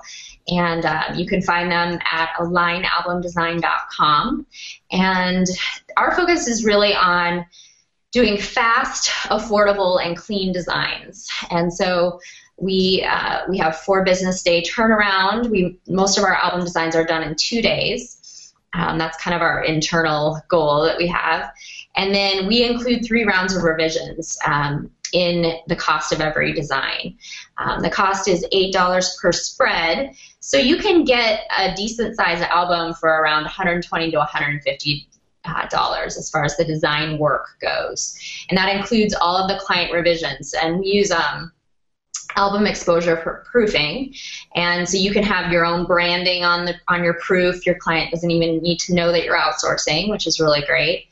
and 0.49 0.84
uh, 0.84 1.05
you 1.14 1.26
can 1.26 1.40
find 1.42 1.70
them 1.70 2.01
at 2.11 2.30
alignalbumdesign.com. 2.38 4.46
And 4.90 5.46
our 5.96 6.16
focus 6.16 6.49
is 6.49 6.64
really 6.64 6.94
on 6.94 7.46
doing 8.11 8.38
fast, 8.38 9.11
affordable, 9.30 10.05
and 10.05 10.16
clean 10.16 10.53
designs. 10.53 11.28
And 11.51 11.72
so 11.72 12.18
we 12.57 13.07
uh, 13.09 13.42
we 13.49 13.59
have 13.59 13.76
four 13.76 14.03
business 14.05 14.42
day 14.42 14.62
turnaround. 14.62 15.49
We 15.51 15.78
most 15.86 16.18
of 16.18 16.24
our 16.24 16.34
album 16.34 16.64
designs 16.64 16.96
are 16.96 17.05
done 17.05 17.22
in 17.22 17.36
two 17.36 17.62
days. 17.62 18.53
Um, 18.74 18.99
that's 18.99 19.16
kind 19.22 19.34
of 19.34 19.40
our 19.42 19.64
internal 19.64 20.42
goal 20.49 20.82
that 20.84 20.99
we 20.99 21.07
have. 21.07 21.51
And 21.96 22.14
then 22.14 22.46
we 22.46 22.64
include 22.64 23.03
three 23.05 23.24
rounds 23.24 23.55
of 23.55 23.62
revisions. 23.62 24.36
Um, 24.46 24.90
in 25.12 25.59
the 25.66 25.76
cost 25.76 26.12
of 26.12 26.20
every 26.20 26.53
design. 26.53 27.16
Um, 27.57 27.80
the 27.80 27.90
cost 27.90 28.28
is 28.28 28.46
$8 28.53 29.20
per 29.20 29.32
spread, 29.32 30.14
so 30.41 30.57
you 30.57 30.76
can 30.78 31.05
get 31.05 31.41
a 31.57 31.74
decent 31.74 32.16
size 32.16 32.41
album 32.43 32.95
for 32.95 33.09
around 33.09 33.43
120 33.43 34.11
to 34.11 34.16
150 34.16 35.09
uh, 35.45 35.66
dollars 35.68 36.16
as 36.16 36.30
far 36.30 36.45
as 36.45 36.57
the 36.57 36.64
design 36.64 37.18
work 37.18 37.47
goes, 37.61 38.18
and 38.49 38.57
that 38.57 38.74
includes 38.74 39.14
all 39.14 39.36
of 39.36 39.49
the 39.49 39.59
client 39.64 39.93
revisions. 39.93 40.55
And 40.55 40.78
we 40.78 40.86
use 40.86 41.11
um, 41.11 41.53
album 42.36 42.66
exposure 42.66 43.16
for 43.16 43.45
proofing, 43.51 44.14
and 44.55 44.89
so 44.89 44.97
you 44.97 45.12
can 45.12 45.24
have 45.24 45.51
your 45.51 45.64
own 45.64 45.86
branding 45.86 46.45
on 46.45 46.64
the 46.64 46.74
on 46.86 47.03
your 47.03 47.14
proof. 47.14 47.66
Your 47.66 47.76
client 47.76 48.12
doesn't 48.12 48.30
even 48.30 48.59
need 48.62 48.78
to 48.80 48.95
know 48.95 49.11
that 49.11 49.24
you're 49.24 49.36
outsourcing, 49.36 50.09
which 50.11 50.26
is 50.26 50.39
really 50.39 50.62
great. 50.66 51.07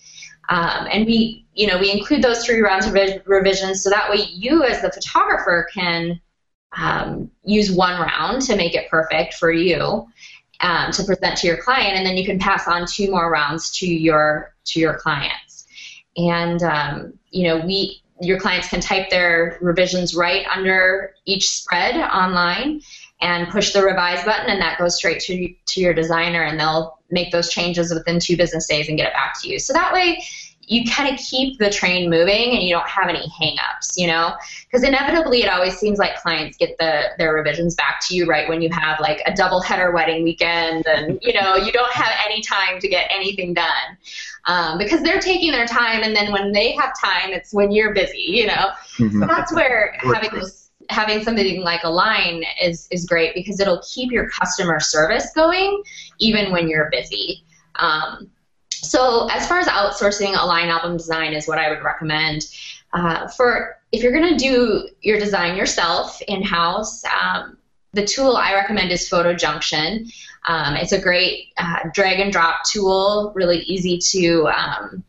Um, 0.48 0.86
and 0.92 1.06
we, 1.06 1.44
you 1.54 1.66
know, 1.66 1.78
we 1.78 1.90
include 1.90 2.22
those 2.22 2.44
three 2.44 2.60
rounds 2.60 2.86
of 2.86 2.94
revisions 3.26 3.82
so 3.82 3.90
that 3.90 4.08
way 4.08 4.28
you, 4.30 4.62
as 4.62 4.80
the 4.80 4.92
photographer, 4.92 5.66
can 5.74 6.20
um, 6.76 7.30
use 7.44 7.70
one 7.70 8.00
round 8.00 8.42
to 8.42 8.56
make 8.56 8.74
it 8.74 8.90
perfect 8.90 9.34
for 9.34 9.50
you 9.50 10.06
um, 10.60 10.90
to 10.92 11.04
present 11.04 11.36
to 11.38 11.46
your 11.46 11.56
client, 11.58 11.96
and 11.96 12.06
then 12.06 12.16
you 12.16 12.24
can 12.24 12.38
pass 12.38 12.66
on 12.66 12.86
two 12.86 13.10
more 13.10 13.30
rounds 13.30 13.70
to 13.78 13.86
your 13.86 14.54
to 14.66 14.80
your 14.80 14.98
clients. 14.98 15.66
And 16.16 16.62
um, 16.62 17.12
you 17.30 17.44
know, 17.44 17.64
we 17.64 18.02
your 18.20 18.40
clients 18.40 18.68
can 18.68 18.80
type 18.80 19.10
their 19.10 19.58
revisions 19.60 20.14
right 20.14 20.46
under 20.54 21.14
each 21.26 21.48
spread 21.48 21.96
online 21.96 22.80
and 23.20 23.48
push 23.48 23.72
the 23.72 23.82
revise 23.82 24.24
button 24.24 24.50
and 24.50 24.60
that 24.60 24.78
goes 24.78 24.96
straight 24.96 25.20
to, 25.20 25.54
to 25.66 25.80
your 25.80 25.94
designer 25.94 26.42
and 26.42 26.58
they'll 26.58 26.98
make 27.10 27.30
those 27.30 27.48
changes 27.50 27.92
within 27.92 28.18
two 28.18 28.36
business 28.36 28.66
days 28.66 28.88
and 28.88 28.98
get 28.98 29.08
it 29.08 29.12
back 29.14 29.40
to 29.40 29.48
you 29.48 29.58
so 29.58 29.72
that 29.72 29.92
way 29.92 30.22
you 30.66 30.90
kind 30.90 31.12
of 31.12 31.18
keep 31.20 31.58
the 31.58 31.70
train 31.70 32.10
moving 32.10 32.50
and 32.50 32.62
you 32.62 32.74
don't 32.74 32.88
have 32.88 33.08
any 33.08 33.24
hangups, 33.28 33.96
you 33.96 34.06
know? 34.06 34.34
Because 34.64 34.82
inevitably 34.82 35.42
it 35.42 35.48
always 35.48 35.78
seems 35.78 35.98
like 35.98 36.16
clients 36.16 36.56
get 36.56 36.76
the 36.78 37.04
their 37.18 37.32
revisions 37.34 37.74
back 37.74 38.00
to 38.08 38.16
you 38.16 38.26
right 38.26 38.48
when 38.48 38.60
you 38.60 38.68
have 38.70 38.98
like 39.00 39.22
a 39.26 39.34
double 39.34 39.60
header 39.60 39.92
wedding 39.92 40.24
weekend 40.24 40.86
and 40.86 41.18
you 41.22 41.32
know 41.32 41.56
you 41.56 41.70
don't 41.72 41.92
have 41.92 42.12
any 42.24 42.42
time 42.42 42.80
to 42.80 42.88
get 42.88 43.08
anything 43.14 43.54
done 43.54 43.96
um, 44.46 44.76
because 44.78 45.02
they're 45.02 45.20
taking 45.20 45.52
their 45.52 45.66
time 45.66 46.02
and 46.02 46.14
then 46.14 46.32
when 46.32 46.52
they 46.52 46.72
have 46.72 46.92
time 47.00 47.32
it's 47.32 47.54
when 47.54 47.70
you're 47.70 47.94
busy, 47.94 48.24
you 48.26 48.46
know? 48.46 48.70
Mm-hmm. 48.98 49.20
So 49.20 49.26
that's 49.26 49.54
where 49.54 49.96
having 50.02 50.30
those 50.32 50.70
having 50.88 51.22
something 51.22 51.60
like 51.62 51.82
Align 51.84 52.44
is 52.62 52.88
is 52.90 53.06
great 53.06 53.34
because 53.34 53.60
it'll 53.60 53.82
keep 53.94 54.10
your 54.10 54.28
customer 54.30 54.80
service 54.80 55.30
going 55.34 55.82
even 56.18 56.50
when 56.50 56.68
you're 56.68 56.88
busy. 56.90 57.44
Um, 57.76 58.30
so 58.86 59.28
as 59.28 59.46
far 59.46 59.58
as 59.58 59.66
outsourcing 59.66 60.40
Align 60.40 60.68
album 60.68 60.96
design 60.96 61.32
is 61.32 61.46
what 61.46 61.58
I 61.58 61.68
would 61.68 61.82
recommend. 61.82 62.46
Uh, 62.92 63.28
for 63.28 63.76
if 63.92 64.02
you're 64.02 64.12
going 64.12 64.36
to 64.36 64.38
do 64.38 64.88
your 65.02 65.18
design 65.18 65.56
yourself 65.56 66.20
in 66.28 66.42
house, 66.42 67.02
um, 67.04 67.58
the 67.92 68.06
tool 68.06 68.36
I 68.36 68.54
recommend 68.54 68.92
is 68.92 69.08
Photo 69.08 69.34
Junction. 69.34 70.06
Um, 70.46 70.76
it's 70.76 70.92
a 70.92 71.00
great 71.00 71.48
uh, 71.58 71.80
drag 71.92 72.20
and 72.20 72.32
drop 72.32 72.60
tool, 72.70 73.32
really 73.34 73.58
easy 73.60 73.98
to 74.10 74.48
um, 74.48 75.04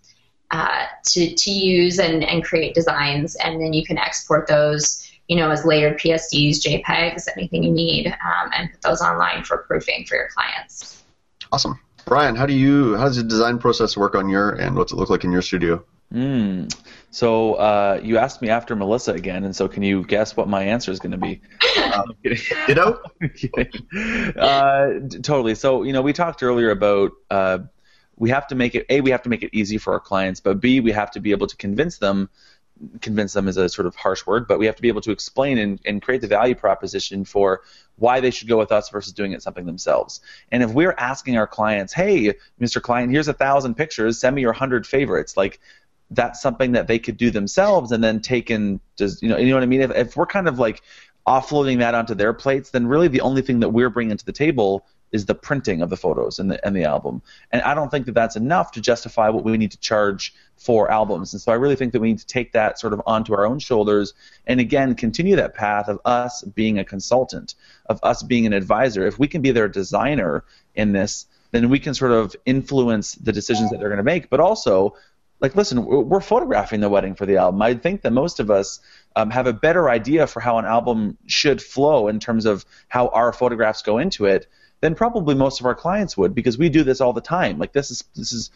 uh, 0.50 0.86
to, 1.10 1.36
to 1.36 1.52
use 1.52 2.00
and, 2.00 2.24
and 2.24 2.44
create 2.44 2.74
designs, 2.74 3.36
and 3.36 3.62
then 3.62 3.74
you 3.74 3.86
can 3.86 3.98
export 3.98 4.48
those 4.48 5.04
you 5.28 5.36
know, 5.36 5.52
as 5.52 5.66
layered 5.66 6.00
PSDs, 6.00 6.60
JPEGs, 6.62 7.28
anything 7.36 7.64
you 7.64 7.72
need, 7.72 8.08
um, 8.08 8.50
and 8.56 8.72
put 8.72 8.82
those 8.82 9.02
online 9.02 9.44
for 9.44 9.58
proofing 9.60 10.06
for 10.06 10.16
your 10.16 10.30
clients. 10.30 11.04
Awesome. 11.52 11.80
Brian, 12.08 12.38
how 12.38 12.46
do 12.46 12.54
you 12.54 12.96
how 12.96 13.04
does 13.04 13.18
the 13.18 13.24
design 13.24 13.60
process 13.60 13.98
work 13.98 14.16
on 14.16 14.30
your 14.30 14.58
end? 14.60 14.78
What's 14.78 14.94
it 14.94 14.96
look 14.96 15.10
like 15.10 15.26
in 15.26 15.32
your 15.34 15.42
studio? 15.42 15.84
Mm. 16.14 16.74
So 17.12 17.56
uh, 17.56 18.00
you 18.02 18.18
asked 18.18 18.42
me 18.42 18.48
after 18.48 18.78
Melissa 18.78 19.12
again, 19.12 19.44
and 19.44 19.54
so 19.54 19.68
can 19.68 19.84
you 19.84 20.04
guess 20.06 20.38
what 20.38 20.48
my 20.48 20.64
answer 20.64 20.90
is 20.90 21.00
going 21.00 21.12
to 21.12 21.18
be? 21.18 21.42
You 22.68 22.76
know, 22.76 23.00
uh, 24.40 25.00
totally. 25.22 25.56
So 25.56 25.84
you 25.84 25.94
know, 25.94 26.02
we 26.02 26.14
talked 26.14 26.44
earlier 26.44 26.70
about 26.70 27.12
uh, 27.30 27.60
we 28.16 28.30
have 28.30 28.48
to 28.48 28.56
make 28.56 28.76
it 28.76 28.86
a 28.90 29.02
we 29.02 29.12
have 29.12 29.24
to 29.24 29.30
make 29.30 29.44
it 29.44 29.50
easy 29.54 29.78
for 29.78 29.94
our 29.94 30.00
clients, 30.00 30.40
but 30.40 30.60
b 30.62 30.80
we 30.80 30.92
have 30.92 31.12
to 31.12 31.20
be 31.20 31.32
able 31.32 31.48
to 31.48 31.58
convince 31.58 31.98
them 31.98 32.30
convince 33.02 33.34
them 33.34 33.48
is 33.48 33.58
a 33.58 33.70
sort 33.70 33.88
of 33.88 33.96
harsh 33.96 34.26
word, 34.26 34.48
but 34.48 34.60
we 34.60 34.66
have 34.66 34.76
to 34.76 34.82
be 34.82 34.88
able 34.88 35.02
to 35.02 35.12
explain 35.12 35.58
and, 35.58 35.80
and 35.86 36.02
create 36.02 36.22
the 36.22 36.28
value 36.28 36.56
proposition 36.56 37.26
for 37.26 37.62
why 37.98 38.20
they 38.20 38.32
should 38.32 38.48
go 38.48 38.58
with 38.58 38.72
us 38.72 38.90
versus 38.90 39.14
doing 39.14 39.32
it 39.34 39.42
something 39.42 39.66
themselves. 39.66 40.22
And 40.52 40.64
if 40.64 40.72
we're 40.72 40.96
asking 40.98 41.38
our 41.38 41.48
clients, 41.48 41.94
hey, 41.94 42.34
Mr. 42.62 42.82
Client, 42.82 43.12
here's 43.12 43.28
a 43.28 43.34
thousand 43.34 43.76
pictures, 43.76 44.20
send 44.20 44.36
me 44.36 44.42
your 44.42 44.54
hundred 44.54 44.86
favorites, 44.88 45.36
like 45.36 45.60
that's 46.12 46.42
something 46.42 46.72
that 46.74 46.88
they 46.88 47.00
could 47.00 47.18
do 47.18 47.32
themselves 47.32 47.92
and 47.92 48.04
then 48.04 48.22
take 48.22 48.50
and 48.50 48.80
just 48.98 49.22
you 49.22 49.28
know 49.28 49.38
you 49.38 49.50
know 49.50 49.56
what 49.56 49.64
I 49.64 49.68
mean. 49.68 49.82
If, 49.82 49.92
if 49.92 50.16
we're 50.16 50.26
kind 50.26 50.48
of 50.48 50.60
like 50.60 50.82
offloading 51.28 51.80
that 51.80 51.94
onto 51.94 52.16
their 52.16 52.34
plates, 52.34 52.70
then 52.70 52.88
really 52.88 53.10
the 53.10 53.22
only 53.22 53.42
thing 53.42 53.60
that 53.60 53.70
we're 53.70 53.90
bringing 53.90 54.16
to 54.16 54.26
the 54.26 54.32
table 54.32 54.86
is 55.12 55.26
the 55.26 55.36
printing 55.36 55.82
of 55.82 55.90
the 55.90 55.98
photos 55.98 56.40
and 56.40 56.52
the 56.52 56.66
and 56.66 56.76
the 56.76 56.84
album. 56.84 57.22
And 57.52 57.62
I 57.62 57.74
don't 57.74 57.90
think 57.90 58.06
that 58.08 58.16
that's 58.16 58.36
enough 58.36 58.72
to 58.74 58.82
justify 58.82 59.30
what 59.30 59.44
we 59.44 59.58
need 59.58 59.72
to 59.72 59.80
charge 59.80 60.34
for 60.58 60.92
albums. 60.92 61.34
And 61.34 61.42
so 61.42 61.52
I 61.52 61.56
really 61.56 61.76
think 61.76 61.94
that 61.94 62.00
we 62.00 62.10
need 62.10 62.20
to 62.20 62.28
take 62.28 62.52
that 62.54 62.80
sort 62.80 62.94
of 62.94 63.02
onto 63.06 63.34
our 63.34 63.46
own 63.46 63.60
shoulders 63.60 64.14
and 64.46 64.60
again 64.60 64.96
continue 64.96 65.36
that 65.36 65.54
path 65.54 65.88
of 65.88 66.00
us 66.04 66.42
being 66.44 66.80
a 66.80 66.84
consultant, 66.84 67.56
of 67.86 68.00
us 68.04 68.24
being 68.24 68.46
an 68.46 68.54
advisor. 68.54 69.06
If 69.06 69.20
we 69.20 69.28
can 69.28 69.42
be 69.42 69.52
their 69.52 69.68
designer 69.68 70.44
in 70.76 70.92
this, 70.92 71.26
then 71.52 71.70
we 71.70 71.80
can 71.80 71.94
sort 71.94 72.12
of 72.12 72.36
influence 72.46 73.16
the 73.16 73.32
decisions 73.32 73.70
that 73.70 73.80
they're 73.80 73.90
going 73.90 73.98
to 73.98 74.04
make, 74.04 74.30
but 74.30 74.40
also 74.40 74.96
like 75.40 75.56
listen 75.56 75.86
we're 75.86 76.20
photographing 76.20 76.80
the 76.80 76.90
wedding 76.90 77.14
for 77.14 77.26
the 77.26 77.38
album 77.38 77.62
i 77.62 77.74
think 77.74 78.02
that 78.02 78.12
most 78.12 78.40
of 78.40 78.50
us 78.50 78.80
um, 79.16 79.30
have 79.30 79.48
a 79.48 79.54
better 79.54 79.90
idea 79.90 80.26
for 80.28 80.40
how 80.40 80.58
an 80.58 80.66
album 80.66 81.18
should 81.28 81.62
flow 81.62 82.08
in 82.08 82.20
terms 82.20 82.46
of 82.46 82.66
how 82.88 83.08
our 83.10 83.32
photographs 83.32 83.82
go 83.82 83.98
into 83.98 84.26
it 84.26 84.48
than 84.82 84.96
probably 84.96 85.36
most 85.36 85.60
of 85.60 85.66
our 85.66 85.76
clients 85.76 86.18
would 86.18 86.36
because 86.36 86.58
we 86.58 86.70
do 86.70 86.84
this 86.84 87.02
all 87.02 87.14
the 87.14 87.22
time. 87.22 87.58
Like 87.58 87.74
this 87.74 87.92
is 87.92 88.04
this 88.16 88.32
is 88.32 88.52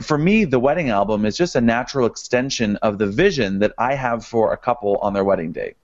for 0.00 0.18
me 0.18 0.44
the 0.44 0.58
wedding 0.58 0.90
album 0.90 1.24
is 1.24 1.36
just 1.36 1.56
a 1.56 1.60
natural 1.60 2.06
extension 2.06 2.76
of 2.76 2.98
the 2.98 3.06
vision 3.06 3.58
that 3.60 3.72
I 3.78 3.94
have 3.94 4.24
for 4.24 4.52
a 4.52 4.56
couple 4.56 4.96
on 4.98 5.12
their 5.14 5.24
wedding 5.24 5.52
day. 5.52 5.74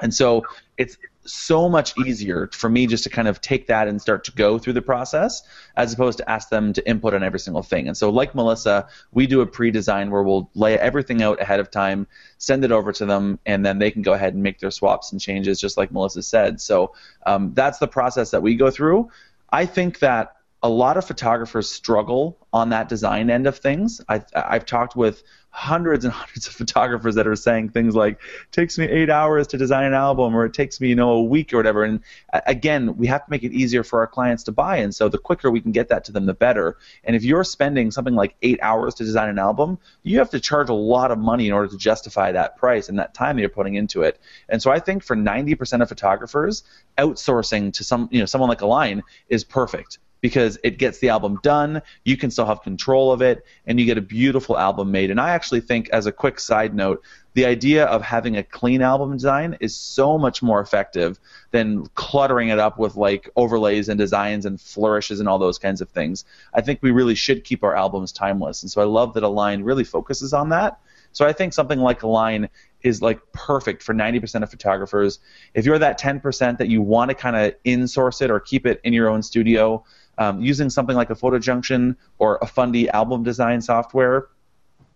And 0.00 0.12
so 0.12 0.44
it's 0.78 0.96
so 1.24 1.68
much 1.68 1.96
easier 1.98 2.48
for 2.52 2.68
me 2.68 2.86
just 2.86 3.04
to 3.04 3.10
kind 3.10 3.28
of 3.28 3.40
take 3.40 3.66
that 3.68 3.88
and 3.88 4.00
start 4.00 4.24
to 4.24 4.32
go 4.32 4.58
through 4.58 4.72
the 4.72 4.82
process 4.82 5.42
as 5.76 5.92
opposed 5.92 6.18
to 6.18 6.30
ask 6.30 6.48
them 6.48 6.72
to 6.72 6.88
input 6.88 7.14
on 7.14 7.22
every 7.22 7.38
single 7.38 7.62
thing. 7.62 7.86
And 7.86 7.96
so, 7.96 8.10
like 8.10 8.34
Melissa, 8.34 8.88
we 9.12 9.26
do 9.26 9.40
a 9.40 9.46
pre 9.46 9.70
design 9.70 10.10
where 10.10 10.22
we'll 10.22 10.50
lay 10.54 10.78
everything 10.78 11.22
out 11.22 11.40
ahead 11.40 11.60
of 11.60 11.70
time, 11.70 12.06
send 12.38 12.64
it 12.64 12.72
over 12.72 12.92
to 12.92 13.06
them, 13.06 13.38
and 13.46 13.64
then 13.64 13.78
they 13.78 13.90
can 13.90 14.02
go 14.02 14.12
ahead 14.12 14.34
and 14.34 14.42
make 14.42 14.58
their 14.58 14.70
swaps 14.70 15.12
and 15.12 15.20
changes, 15.20 15.60
just 15.60 15.76
like 15.76 15.92
Melissa 15.92 16.22
said. 16.22 16.60
So, 16.60 16.94
um, 17.26 17.52
that's 17.54 17.78
the 17.78 17.88
process 17.88 18.30
that 18.30 18.42
we 18.42 18.56
go 18.56 18.70
through. 18.70 19.10
I 19.52 19.66
think 19.66 20.00
that 20.00 20.36
a 20.62 20.68
lot 20.68 20.96
of 20.96 21.04
photographers 21.04 21.68
struggle 21.68 22.38
on 22.52 22.68
that 22.68 22.88
design 22.88 23.30
end 23.30 23.48
of 23.48 23.58
things. 23.58 24.00
I've, 24.08 24.24
I've 24.34 24.64
talked 24.64 24.94
with 24.94 25.24
hundreds 25.50 26.04
and 26.04 26.14
hundreds 26.14 26.46
of 26.46 26.54
photographers 26.54 27.16
that 27.16 27.26
are 27.26 27.36
saying 27.36 27.68
things 27.68 27.94
like 27.96 28.14
it 28.14 28.52
takes 28.52 28.78
me 28.78 28.86
eight 28.86 29.10
hours 29.10 29.48
to 29.48 29.58
design 29.58 29.84
an 29.84 29.92
album 29.92 30.34
or 30.34 30.46
it 30.46 30.54
takes 30.54 30.80
me 30.80 30.88
you 30.88 30.94
know 30.94 31.10
a 31.10 31.22
week 31.22 31.52
or 31.52 31.56
whatever. 31.56 31.82
And 31.82 32.00
again 32.46 32.96
we 32.96 33.08
have 33.08 33.24
to 33.24 33.30
make 33.30 33.42
it 33.42 33.52
easier 33.52 33.82
for 33.82 34.00
our 34.00 34.06
clients 34.06 34.44
to 34.44 34.52
buy. 34.52 34.76
And 34.76 34.94
so 34.94 35.08
the 35.08 35.18
quicker 35.18 35.50
we 35.50 35.60
can 35.60 35.72
get 35.72 35.88
that 35.88 36.04
to 36.04 36.12
them 36.12 36.26
the 36.26 36.34
better. 36.34 36.76
And 37.02 37.16
if 37.16 37.24
you're 37.24 37.44
spending 37.44 37.90
something 37.90 38.14
like 38.14 38.36
eight 38.42 38.60
hours 38.62 38.94
to 38.94 39.04
design 39.04 39.28
an 39.28 39.38
album 39.38 39.78
you 40.04 40.18
have 40.18 40.30
to 40.30 40.40
charge 40.40 40.68
a 40.68 40.74
lot 40.74 41.10
of 41.10 41.18
money 41.18 41.48
in 41.48 41.52
order 41.52 41.68
to 41.68 41.76
justify 41.76 42.32
that 42.32 42.56
price 42.56 42.88
and 42.88 42.98
that 42.98 43.14
time 43.14 43.36
that 43.36 43.40
you're 43.40 43.50
putting 43.50 43.74
into 43.74 44.02
it. 44.02 44.20
And 44.48 44.62
so 44.62 44.70
i 44.70 44.78
think 44.78 45.02
for 45.02 45.16
90% 45.16 45.82
of 45.82 45.88
photographers 45.88 46.62
outsourcing 46.98 47.72
to 47.74 47.84
some 47.84 48.08
you 48.12 48.20
know 48.20 48.26
someone 48.26 48.48
like 48.48 48.60
Align 48.60 49.02
is 49.28 49.42
perfect 49.42 49.98
because 50.22 50.58
it 50.64 50.78
gets 50.78 51.00
the 51.00 51.10
album 51.10 51.38
done. 51.42 51.82
You 52.04 52.16
can 52.16 52.30
still 52.30 52.46
have 52.46 52.62
control 52.62 53.12
of 53.12 53.20
it, 53.20 53.44
and 53.66 53.78
you 53.78 53.84
get 53.84 53.98
a 53.98 54.02
beautiful 54.02 54.56
album 54.56 54.90
made. 54.90 55.10
And 55.10 55.20
I 55.20 55.30
actually 55.30 55.60
think, 55.60 55.90
as 55.90 56.06
a 56.06 56.12
quick 56.12 56.40
side 56.40 56.74
note, 56.74 57.02
the 57.34 57.44
idea 57.44 57.84
of 57.84 58.02
having 58.02 58.36
a 58.36 58.42
clean 58.42 58.82
album 58.82 59.12
design 59.12 59.56
is 59.60 59.76
so 59.76 60.16
much 60.18 60.42
more 60.42 60.60
effective 60.60 61.18
than 61.50 61.86
cluttering 61.94 62.48
it 62.48 62.58
up 62.58 62.78
with 62.78 62.94
like 62.94 63.28
overlays 63.36 63.88
and 63.88 63.98
designs 63.98 64.46
and 64.46 64.60
flourishes 64.60 65.18
and 65.18 65.28
all 65.28 65.38
those 65.38 65.58
kinds 65.58 65.80
of 65.80 65.88
things. 65.90 66.24
I 66.54 66.60
think 66.60 66.80
we 66.82 66.90
really 66.90 67.14
should 67.14 67.44
keep 67.44 67.64
our 67.64 67.74
albums 67.74 68.12
timeless. 68.12 68.62
And 68.62 68.70
so 68.70 68.80
I 68.80 68.84
love 68.84 69.14
that 69.14 69.22
Align 69.22 69.62
really 69.62 69.84
focuses 69.84 70.32
on 70.32 70.50
that. 70.50 70.78
So 71.12 71.26
I 71.26 71.32
think 71.32 71.52
something 71.52 71.78
like 71.78 72.02
Align 72.02 72.48
is 72.82 73.00
like 73.00 73.20
perfect 73.32 73.82
for 73.82 73.94
90% 73.94 74.42
of 74.42 74.50
photographers. 74.50 75.20
If 75.54 75.64
you're 75.64 75.78
that 75.78 76.00
10% 76.00 76.58
that 76.58 76.68
you 76.68 76.82
want 76.82 77.10
to 77.10 77.14
kind 77.14 77.36
of 77.36 77.54
in-source 77.64 78.20
it 78.20 78.30
or 78.30 78.40
keep 78.40 78.66
it 78.66 78.80
in 78.82 78.92
your 78.92 79.08
own 79.08 79.22
studio, 79.22 79.84
um, 80.18 80.40
using 80.40 80.70
something 80.70 80.96
like 80.96 81.10
a 81.10 81.14
Photo 81.14 81.38
Junction 81.38 81.96
or 82.18 82.38
a 82.42 82.46
Fundy 82.46 82.88
album 82.90 83.22
design 83.22 83.60
software 83.60 84.28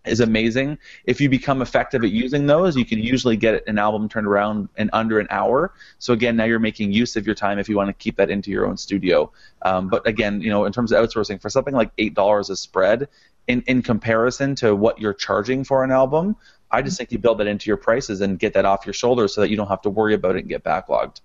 is 0.07 0.19
amazing. 0.19 0.77
If 1.05 1.19
you 1.19 1.29
become 1.29 1.61
effective 1.61 2.03
at 2.03 2.11
using 2.11 2.45
those, 2.47 2.75
you 2.75 2.85
can 2.85 2.99
usually 2.99 3.37
get 3.37 3.67
an 3.67 3.77
album 3.77 4.09
turned 4.09 4.27
around 4.27 4.69
in 4.77 4.89
under 4.93 5.19
an 5.19 5.27
hour. 5.29 5.73
So 5.99 6.13
again, 6.13 6.35
now 6.35 6.45
you're 6.45 6.59
making 6.59 6.91
use 6.91 7.15
of 7.15 7.25
your 7.25 7.35
time 7.35 7.59
if 7.59 7.69
you 7.69 7.75
want 7.75 7.89
to 7.89 7.93
keep 7.93 8.15
that 8.17 8.29
into 8.29 8.51
your 8.51 8.65
own 8.65 8.77
studio. 8.77 9.31
Um, 9.63 9.89
but 9.89 10.07
again, 10.07 10.41
you 10.41 10.49
know, 10.49 10.65
in 10.65 10.71
terms 10.71 10.91
of 10.91 11.03
outsourcing, 11.03 11.41
for 11.41 11.49
something 11.49 11.73
like 11.73 11.91
eight 11.97 12.13
dollars 12.13 12.49
a 12.49 12.55
spread, 12.55 13.07
in 13.47 13.63
in 13.67 13.81
comparison 13.81 14.55
to 14.55 14.75
what 14.75 14.99
you're 14.99 15.13
charging 15.13 15.63
for 15.63 15.83
an 15.83 15.91
album, 15.91 16.35
I 16.71 16.81
just 16.81 16.97
think 16.97 17.11
you 17.11 17.17
build 17.17 17.39
that 17.39 17.47
into 17.47 17.69
your 17.69 17.77
prices 17.77 18.21
and 18.21 18.37
get 18.37 18.53
that 18.53 18.65
off 18.65 18.85
your 18.85 18.93
shoulders 18.93 19.33
so 19.33 19.41
that 19.41 19.49
you 19.49 19.55
don't 19.55 19.69
have 19.69 19.81
to 19.83 19.89
worry 19.89 20.13
about 20.13 20.35
it 20.35 20.39
and 20.39 20.49
get 20.49 20.63
backlogged. 20.63 21.21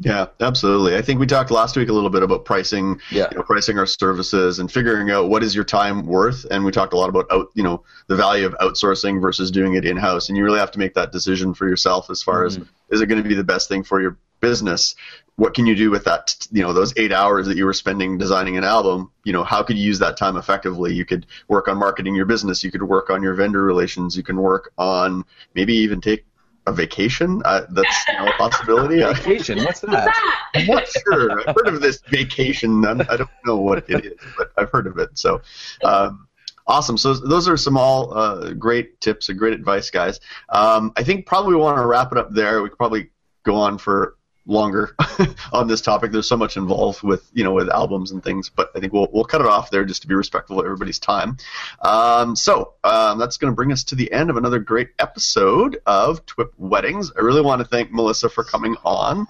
Yeah, 0.00 0.26
absolutely. 0.40 0.96
I 0.96 1.02
think 1.02 1.20
we 1.20 1.26
talked 1.26 1.50
last 1.50 1.76
week 1.76 1.88
a 1.88 1.92
little 1.92 2.10
bit 2.10 2.22
about 2.22 2.44
pricing, 2.44 3.00
Yeah. 3.10 3.28
you 3.30 3.36
know, 3.36 3.42
pricing 3.44 3.78
our 3.78 3.86
services 3.86 4.58
and 4.58 4.70
figuring 4.70 5.10
out 5.10 5.28
what 5.28 5.42
is 5.42 5.54
your 5.54 5.64
time 5.64 6.04
worth. 6.04 6.44
And 6.50 6.64
we 6.64 6.72
talked 6.72 6.92
a 6.92 6.96
lot 6.96 7.08
about 7.08 7.26
out, 7.30 7.48
you 7.54 7.62
know, 7.62 7.84
the 8.08 8.16
value 8.16 8.46
of 8.46 8.54
outsourcing 8.54 9.20
versus 9.20 9.50
doing 9.50 9.74
it 9.74 9.84
in 9.84 9.96
house. 9.96 10.28
And 10.28 10.36
you 10.36 10.44
really 10.44 10.58
have 10.58 10.72
to 10.72 10.78
make 10.78 10.94
that 10.94 11.12
decision 11.12 11.54
for 11.54 11.68
yourself 11.68 12.10
as 12.10 12.22
far 12.22 12.44
as 12.44 12.58
mm-hmm. 12.58 12.94
is 12.94 13.00
it 13.00 13.06
going 13.06 13.22
to 13.22 13.28
be 13.28 13.36
the 13.36 13.44
best 13.44 13.68
thing 13.68 13.84
for 13.84 14.00
your 14.00 14.18
business? 14.40 14.96
What 15.36 15.54
can 15.54 15.66
you 15.66 15.74
do 15.74 15.90
with 15.90 16.04
that? 16.04 16.36
You 16.50 16.62
know, 16.62 16.72
those 16.72 16.92
eight 16.96 17.12
hours 17.12 17.46
that 17.46 17.56
you 17.56 17.64
were 17.64 17.72
spending 17.72 18.18
designing 18.18 18.56
an 18.56 18.64
album. 18.64 19.10
You 19.24 19.32
know, 19.32 19.44
how 19.44 19.62
could 19.62 19.76
you 19.76 19.84
use 19.84 20.00
that 20.00 20.16
time 20.16 20.36
effectively? 20.36 20.92
You 20.94 21.04
could 21.04 21.26
work 21.48 21.68
on 21.68 21.78
marketing 21.78 22.14
your 22.14 22.26
business. 22.26 22.62
You 22.62 22.70
could 22.70 22.82
work 22.82 23.10
on 23.10 23.22
your 23.22 23.34
vendor 23.34 23.62
relations. 23.62 24.16
You 24.16 24.22
can 24.22 24.36
work 24.36 24.72
on 24.76 25.24
maybe 25.54 25.74
even 25.74 26.00
take 26.00 26.24
a 26.66 26.72
vacation. 26.72 27.42
Uh, 27.44 27.66
that's 27.70 28.08
you 28.08 28.14
know, 28.14 28.26
a 28.26 28.32
possibility. 28.32 29.02
Vacation, 29.02 29.58
what's 29.64 29.80
that? 29.80 29.90
That. 29.90 30.50
I'm 30.54 30.66
not 30.66 30.86
sure. 30.88 31.48
I've 31.48 31.54
heard 31.56 31.68
of 31.68 31.80
this 31.80 32.00
vacation. 32.08 32.84
I'm, 32.84 33.00
I 33.02 33.16
don't 33.16 33.30
know 33.44 33.56
what 33.56 33.78
it 33.88 34.04
is, 34.04 34.12
but 34.36 34.50
I've 34.56 34.70
heard 34.70 34.86
of 34.86 34.98
it. 34.98 35.10
So, 35.18 35.42
um, 35.84 36.26
awesome. 36.66 36.96
So 36.96 37.14
those 37.14 37.48
are 37.48 37.56
some 37.56 37.76
all 37.76 38.16
uh, 38.16 38.52
great 38.54 39.00
tips 39.00 39.28
and 39.28 39.38
great 39.38 39.52
advice, 39.52 39.90
guys. 39.90 40.20
Um, 40.48 40.92
I 40.96 41.02
think 41.02 41.26
probably 41.26 41.54
we 41.54 41.60
want 41.60 41.78
to 41.78 41.86
wrap 41.86 42.12
it 42.12 42.18
up 42.18 42.32
there. 42.32 42.62
We 42.62 42.70
could 42.70 42.78
probably 42.78 43.10
go 43.44 43.56
on 43.56 43.78
for 43.78 44.16
longer 44.46 44.94
on 45.52 45.68
this 45.68 45.80
topic. 45.80 46.12
There's 46.12 46.28
so 46.28 46.36
much 46.36 46.56
involved 46.56 47.02
with 47.02 47.28
you 47.32 47.44
know 47.44 47.52
with 47.52 47.70
albums 47.70 48.10
and 48.10 48.22
things, 48.22 48.50
but 48.50 48.70
I 48.74 48.80
think 48.80 48.92
we'll 48.92 49.08
we'll 49.12 49.24
cut 49.24 49.40
it 49.40 49.46
off 49.46 49.70
there 49.70 49.84
just 49.84 50.02
to 50.02 50.08
be 50.08 50.14
respectful 50.14 50.60
of 50.60 50.66
everybody's 50.66 50.98
time. 50.98 51.36
Um, 51.82 52.36
so 52.36 52.74
um, 52.84 53.18
that's 53.18 53.36
going 53.36 53.52
to 53.52 53.56
bring 53.56 53.72
us 53.72 53.84
to 53.84 53.94
the 53.94 54.12
end 54.12 54.30
of 54.30 54.36
another 54.36 54.58
great 54.58 54.90
episode 54.98 55.78
of 55.86 56.24
TWIP 56.26 56.52
Weddings. 56.58 57.12
I 57.16 57.20
really 57.20 57.42
want 57.42 57.60
to 57.60 57.68
thank 57.68 57.92
Melissa 57.92 58.28
for 58.28 58.44
coming 58.44 58.76
on. 58.84 59.26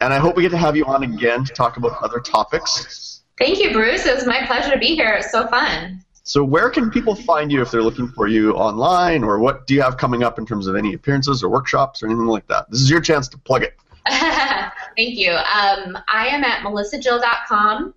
And 0.00 0.12
I 0.14 0.18
hope 0.18 0.36
we 0.36 0.42
get 0.42 0.50
to 0.50 0.58
have 0.58 0.76
you 0.76 0.84
on 0.84 1.02
again 1.02 1.44
to 1.44 1.52
talk 1.52 1.76
about 1.76 2.00
other 2.02 2.20
topics. 2.20 3.22
Thank 3.36 3.58
you, 3.58 3.72
Bruce. 3.72 4.06
It 4.06 4.14
was 4.14 4.26
my 4.26 4.46
pleasure 4.46 4.70
to 4.70 4.78
be 4.78 4.94
here. 4.94 5.14
It's 5.14 5.32
so 5.32 5.46
fun. 5.48 6.04
So, 6.22 6.44
where 6.44 6.68
can 6.70 6.90
people 6.90 7.14
find 7.14 7.50
you 7.50 7.62
if 7.62 7.70
they're 7.70 7.82
looking 7.82 8.08
for 8.08 8.28
you 8.28 8.52
online, 8.52 9.24
or 9.24 9.38
what 9.38 9.66
do 9.66 9.74
you 9.74 9.80
have 9.80 9.96
coming 9.96 10.22
up 10.22 10.38
in 10.38 10.44
terms 10.44 10.66
of 10.66 10.76
any 10.76 10.92
appearances 10.92 11.42
or 11.42 11.48
workshops 11.48 12.02
or 12.02 12.06
anything 12.06 12.26
like 12.26 12.46
that? 12.48 12.70
This 12.70 12.82
is 12.82 12.90
your 12.90 13.00
chance 13.00 13.28
to 13.28 13.38
plug 13.38 13.62
it. 13.62 13.74
Thank 14.96 15.18
you. 15.18 15.32
Um, 15.32 15.98
I 16.08 16.28
am 16.28 16.44
at 16.44 16.62
melissajill.com. 16.62 17.94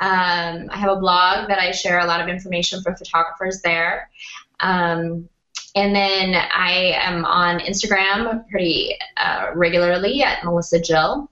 Um, 0.00 0.68
I 0.70 0.76
have 0.76 0.90
a 0.90 1.00
blog 1.00 1.48
that 1.48 1.58
I 1.58 1.70
share 1.70 2.00
a 2.00 2.06
lot 2.06 2.20
of 2.20 2.28
information 2.28 2.82
for 2.82 2.94
photographers 2.94 3.60
there. 3.62 4.10
Um, 4.60 5.28
and 5.76 5.94
then 5.94 6.34
I 6.34 6.96
am 7.00 7.24
on 7.24 7.60
Instagram 7.60 8.48
pretty 8.48 8.96
uh, 9.16 9.48
regularly 9.54 10.22
at 10.22 10.44
Melissa 10.44 10.80
Jill. 10.80 11.30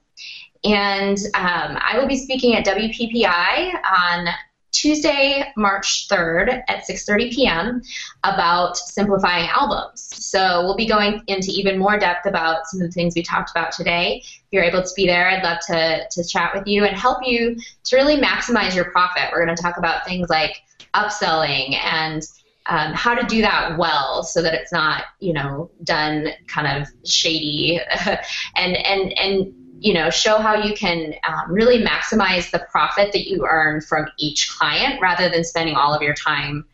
And 0.65 1.19
um, 1.35 1.79
I 1.81 1.99
will 1.99 2.07
be 2.07 2.17
speaking 2.17 2.55
at 2.55 2.65
WPPI 2.65 3.75
on 3.85 4.29
Tuesday, 4.73 5.53
March 5.57 6.09
3rd 6.09 6.63
at 6.69 6.87
6:30 6.87 7.33
p.m. 7.33 7.83
about 8.25 8.77
simplifying 8.77 9.49
albums. 9.49 10.09
So 10.13 10.65
we'll 10.65 10.77
be 10.77 10.87
going 10.87 11.23
into 11.27 11.51
even 11.51 11.79
more 11.79 11.99
depth 11.99 12.27
about 12.27 12.67
some 12.67 12.81
of 12.81 12.89
the 12.89 12.93
things 12.93 13.15
we 13.15 13.23
talked 13.23 13.51
about 13.51 13.73
today. 13.73 14.23
If 14.25 14.49
you're 14.51 14.65
able 14.65 14.83
to 14.83 14.95
be 14.97 15.07
there, 15.07 15.29
I'd 15.29 15.45
love 15.45 15.59
to 15.69 16.07
to 16.11 16.25
chat 16.25 16.53
with 16.55 16.67
you 16.67 16.85
and 16.85 16.97
help 16.97 17.19
you 17.25 17.57
to 17.85 17.97
really 17.97 18.17
maximize 18.17 18.75
your 18.75 18.91
profit. 18.91 19.25
We're 19.31 19.45
going 19.45 19.55
to 19.55 19.63
talk 19.63 19.77
about 19.77 20.07
things 20.07 20.29
like 20.31 20.63
upselling 20.95 21.79
and 21.83 22.23
um, 22.67 22.93
how 22.93 23.15
to 23.15 23.27
do 23.27 23.43
that 23.43 23.77
well 23.77 24.23
so 24.23 24.41
that 24.41 24.55
it's 24.55 24.73
not 24.73 25.05
you 25.21 25.33
know 25.33 25.71
done 25.85 26.29
kind 26.47 26.83
of 26.83 26.89
shady 27.05 27.81
and 28.57 28.77
and 28.77 29.13
and 29.19 29.55
you 29.83 29.95
know 29.95 30.11
show 30.11 30.39
how 30.39 30.55
you 30.55 30.75
can 30.75 31.15
um, 31.27 31.51
really 31.51 31.83
maximize 31.83 32.51
the 32.51 32.61
profit 32.71 33.13
that 33.13 33.29
you 33.29 33.47
earn 33.49 33.81
from 33.81 34.07
each 34.19 34.51
client 34.51 35.01
rather 35.01 35.29
than 35.29 35.45
spending 35.45 35.75
all 35.75 35.95
of 35.95 36.03
your 36.03 36.15
time 36.15 36.65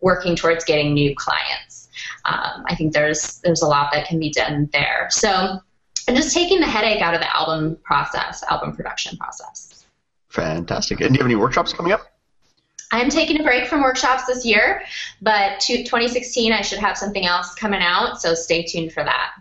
working 0.00 0.36
towards 0.36 0.64
getting 0.64 0.94
new 0.94 1.14
clients 1.14 1.88
um, 2.24 2.64
i 2.66 2.74
think 2.74 2.92
there's 2.92 3.38
there's 3.40 3.62
a 3.62 3.66
lot 3.66 3.90
that 3.92 4.06
can 4.06 4.18
be 4.18 4.30
done 4.30 4.68
there 4.72 5.06
so 5.10 5.58
and 6.06 6.16
just 6.16 6.34
taking 6.34 6.60
the 6.60 6.66
headache 6.66 7.02
out 7.02 7.14
of 7.14 7.20
the 7.20 7.36
album 7.36 7.76
process 7.84 8.42
album 8.48 8.74
production 8.74 9.16
process 9.16 9.78
Fantastic. 10.28 11.00
And 11.00 11.10
do 11.10 11.14
you 11.14 11.18
have 11.20 11.26
any 11.26 11.36
workshops 11.36 11.72
coming 11.72 11.92
up? 11.92 12.12
I'm 12.92 13.10
taking 13.10 13.40
a 13.40 13.42
break 13.42 13.66
from 13.66 13.82
workshops 13.82 14.26
this 14.26 14.46
year, 14.46 14.82
but 15.20 15.60
to 15.60 15.78
2016 15.78 16.52
I 16.52 16.62
should 16.62 16.78
have 16.78 16.96
something 16.96 17.26
else 17.26 17.54
coming 17.54 17.82
out, 17.82 18.20
so 18.20 18.34
stay 18.34 18.62
tuned 18.62 18.92
for 18.92 19.04
that. 19.04 19.32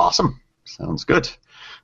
Awesome. 0.00 0.40
Sounds 0.64 1.04
good. 1.04 1.28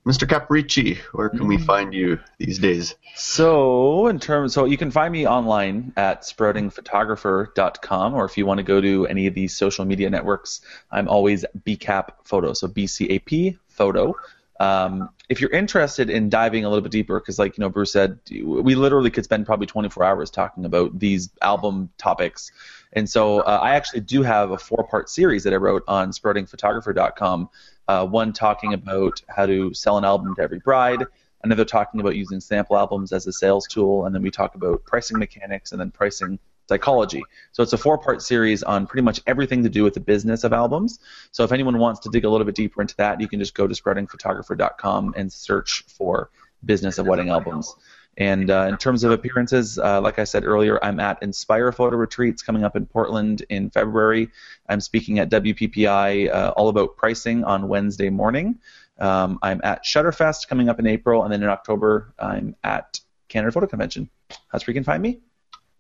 Mr. 0.07 0.27
Caporicci, 0.27 0.97
where 1.13 1.29
can 1.29 1.47
we 1.47 1.59
find 1.59 1.93
you 1.93 2.19
these 2.39 2.59
days? 2.59 2.95
So, 3.17 4.07
in 4.07 4.19
terms, 4.19 4.55
so 4.55 4.65
you 4.65 4.79
can 4.79 4.91
find 4.91 5.13
me 5.13 5.27
online 5.27 5.93
at 5.95 6.23
sproutingphotographer.com, 6.23 8.15
or 8.15 8.25
if 8.25 8.39
you 8.39 8.47
want 8.47 8.59
to 8.59 8.65
go 8.65 8.81
to 8.81 9.07
any 9.07 9.27
of 9.27 9.35
these 9.35 9.55
social 9.55 9.85
media 9.85 10.09
networks, 10.09 10.63
I'm 10.91 11.07
always 11.07 11.45
BCAP 11.67 12.13
Photo, 12.25 12.55
so 12.55 12.67
BCAP 12.67 13.59
Photo. 13.69 14.15
Um, 14.59 15.11
if 15.29 15.41
you're 15.41 15.51
interested 15.51 16.11
in 16.11 16.29
diving 16.29 16.65
a 16.65 16.69
little 16.69 16.83
bit 16.83 16.93
deeper, 16.93 17.21
because 17.21 17.39
like 17.39 17.59
you 17.59 17.63
know 17.63 17.69
Bruce 17.69 17.93
said, 17.93 18.19
we 18.31 18.75
literally 18.75 19.11
could 19.11 19.25
spend 19.25 19.47
probably 19.47 19.67
24 19.67 20.03
hours 20.05 20.31
talking 20.31 20.65
about 20.65 20.99
these 20.99 21.31
album 21.43 21.91
topics, 21.99 22.53
and 22.93 23.09
so 23.09 23.41
uh, 23.41 23.59
I 23.63 23.75
actually 23.75 24.01
do 24.01 24.23
have 24.23 24.51
a 24.51 24.59
four-part 24.59 25.09
series 25.09 25.45
that 25.45 25.53
I 25.53 25.57
wrote 25.57 25.85
on 25.87 26.11
sproutingphotographer.com. 26.11 27.49
Uh, 27.89 28.07
one 28.07 28.33
talking 28.33 28.73
about 28.73 29.21
how 29.29 29.47
to 29.47 29.75
sell 29.75 29.99
an 29.99 30.05
album 30.05 30.35
to 30.37 30.43
every 30.43 30.61
bride, 30.61 31.05
another 31.43 31.65
talking 31.65 32.01
about 32.01 32.15
using 32.15 32.41
sample 32.41 32.77
albums 32.77 33.13
as 33.13 33.27
a 33.27 33.33
sales 33.33 33.67
tool, 33.67 34.07
and 34.07 34.15
then 34.15 34.23
we 34.23 34.31
talk 34.31 34.55
about 34.55 34.85
pricing 34.85 35.19
mechanics 35.19 35.73
and 35.73 35.81
then 35.81 35.91
pricing 35.91 36.39
psychology. 36.69 37.25
So 37.51 37.65
it's 37.65 37.73
a 37.73 37.79
four-part 37.79 38.23
series 38.23 38.63
on 38.63 38.87
pretty 38.87 39.03
much 39.03 39.21
everything 39.27 39.65
to 39.65 39.69
do 39.69 39.83
with 39.83 39.95
the 39.95 40.01
business 40.01 40.45
of 40.45 40.53
albums. 40.53 41.01
So 41.33 41.43
if 41.43 41.51
anyone 41.51 41.79
wants 41.79 42.01
to 42.01 42.11
dig 42.11 42.25
a 42.25 42.31
little 42.31 42.45
bit 42.45 42.55
deeper 42.55 42.81
into 42.81 42.95
that, 42.97 43.21
you 43.21 43.27
can 43.27 43.41
just 43.41 43.55
go 43.55 43.67
to 43.67 43.75
sproutingphotographer.com 43.75 45.15
and 45.17 45.33
search 45.33 45.85
for 45.89 46.31
business 46.65 46.99
of 46.99 47.07
wedding 47.07 47.31
albums. 47.31 47.75
And 48.21 48.51
uh, 48.51 48.67
in 48.69 48.77
terms 48.77 49.03
of 49.03 49.13
appearances, 49.13 49.79
uh, 49.79 49.99
like 50.03 50.19
I 50.19 50.25
said 50.25 50.45
earlier, 50.45 50.79
I'm 50.85 51.01
at 51.01 51.21
Inspire 51.23 51.73
Photo 51.73 51.97
Retreats 51.97 52.43
coming 52.43 52.65
up 52.65 52.77
in 52.77 52.85
Portland 52.85 53.43
in 53.49 53.71
February. 53.71 54.29
I'm 54.69 54.81
speaking 54.83 55.19
at 55.19 55.31
WPPI 55.31 56.31
uh, 56.31 56.53
all 56.55 56.69
about 56.69 56.99
pricing 56.99 57.45
on 57.45 57.67
Wednesday 57.67 58.11
morning. 58.11 58.59
Um, 58.99 59.39
I'm 59.41 59.63
at 59.65 59.85
Shutterfest 59.85 60.49
coming 60.49 60.69
up 60.69 60.79
in 60.79 60.87
April, 60.87 61.25
and 61.25 61.33
then 61.33 61.43
in 61.43 61.49
October, 61.49 62.13
I'm 62.19 62.55
at 62.63 63.01
Canada 63.29 63.53
Photo 63.53 63.67
Convention. 63.67 64.11
That's 64.53 64.67
where 64.67 64.73
you 64.73 64.75
can 64.75 64.85
find 64.85 65.03
me. 65.03 65.21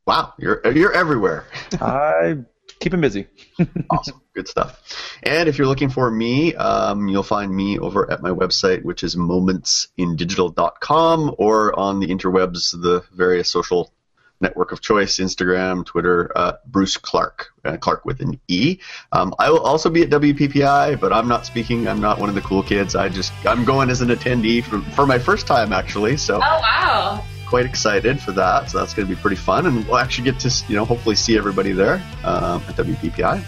Wow, 0.06 0.32
you're 0.38 0.66
you're 0.72 0.94
everywhere. 0.94 1.44
I 1.82 2.38
keep 2.80 2.92
him 2.92 3.00
busy. 3.00 3.28
awesome, 3.90 4.20
good 4.34 4.48
stuff. 4.48 4.80
And 5.22 5.48
if 5.48 5.56
you're 5.58 5.68
looking 5.68 5.90
for 5.90 6.10
me, 6.10 6.56
um, 6.56 7.06
you'll 7.08 7.22
find 7.22 7.54
me 7.54 7.78
over 7.78 8.10
at 8.10 8.20
my 8.22 8.30
website, 8.30 8.82
which 8.82 9.04
is 9.04 9.14
momentsindigital.com, 9.14 11.36
or 11.38 11.78
on 11.78 12.00
the 12.00 12.08
interwebs, 12.08 12.72
the 12.72 13.04
various 13.12 13.48
social 13.50 13.92
network 14.40 14.72
of 14.72 14.80
choice, 14.80 15.18
Instagram, 15.18 15.84
Twitter, 15.84 16.32
uh, 16.34 16.54
Bruce 16.66 16.96
Clarke, 16.96 17.50
uh, 17.64 17.76
Clarke 17.76 18.06
with 18.06 18.20
an 18.20 18.40
E. 18.48 18.78
Um, 19.12 19.34
I 19.38 19.50
will 19.50 19.60
also 19.60 19.90
be 19.90 20.02
at 20.02 20.10
WPPI, 20.10 20.98
but 20.98 21.12
I'm 21.12 21.28
not 21.28 21.46
speaking. 21.46 21.86
I'm 21.86 22.00
not 22.00 22.18
one 22.18 22.30
of 22.30 22.34
the 22.34 22.40
cool 22.40 22.62
kids. 22.62 22.96
I 22.96 23.10
just 23.10 23.32
I'm 23.44 23.64
going 23.64 23.90
as 23.90 24.00
an 24.00 24.08
attendee 24.08 24.64
for, 24.64 24.80
for 24.92 25.06
my 25.06 25.18
first 25.18 25.46
time 25.46 25.74
actually. 25.74 26.16
So 26.16 26.36
Oh 26.36 26.40
wow! 26.40 27.22
Quite 27.50 27.66
excited 27.66 28.22
for 28.22 28.30
that. 28.32 28.70
So 28.70 28.78
that's 28.78 28.94
going 28.94 29.06
to 29.06 29.14
be 29.14 29.20
pretty 29.20 29.36
fun, 29.36 29.66
and 29.66 29.84
we'll 29.86 29.98
actually 29.98 30.24
get 30.24 30.38
to 30.40 30.64
you 30.68 30.76
know 30.76 30.84
hopefully 30.86 31.16
see 31.16 31.36
everybody 31.36 31.72
there 31.72 31.96
um, 32.24 32.62
at 32.68 32.76
WPPI. 32.76 33.42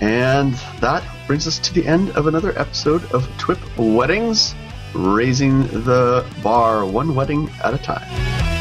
And 0.00 0.54
that 0.80 1.02
brings 1.26 1.46
us 1.46 1.58
to 1.58 1.74
the 1.74 1.86
end 1.86 2.10
of 2.10 2.26
another 2.26 2.56
episode 2.58 3.04
of 3.12 3.26
TWIP 3.38 3.58
Weddings, 3.76 4.54
raising 4.94 5.62
the 5.84 6.24
bar 6.42 6.86
one 6.86 7.14
wedding 7.14 7.50
at 7.64 7.74
a 7.74 7.78
time. 7.78 8.55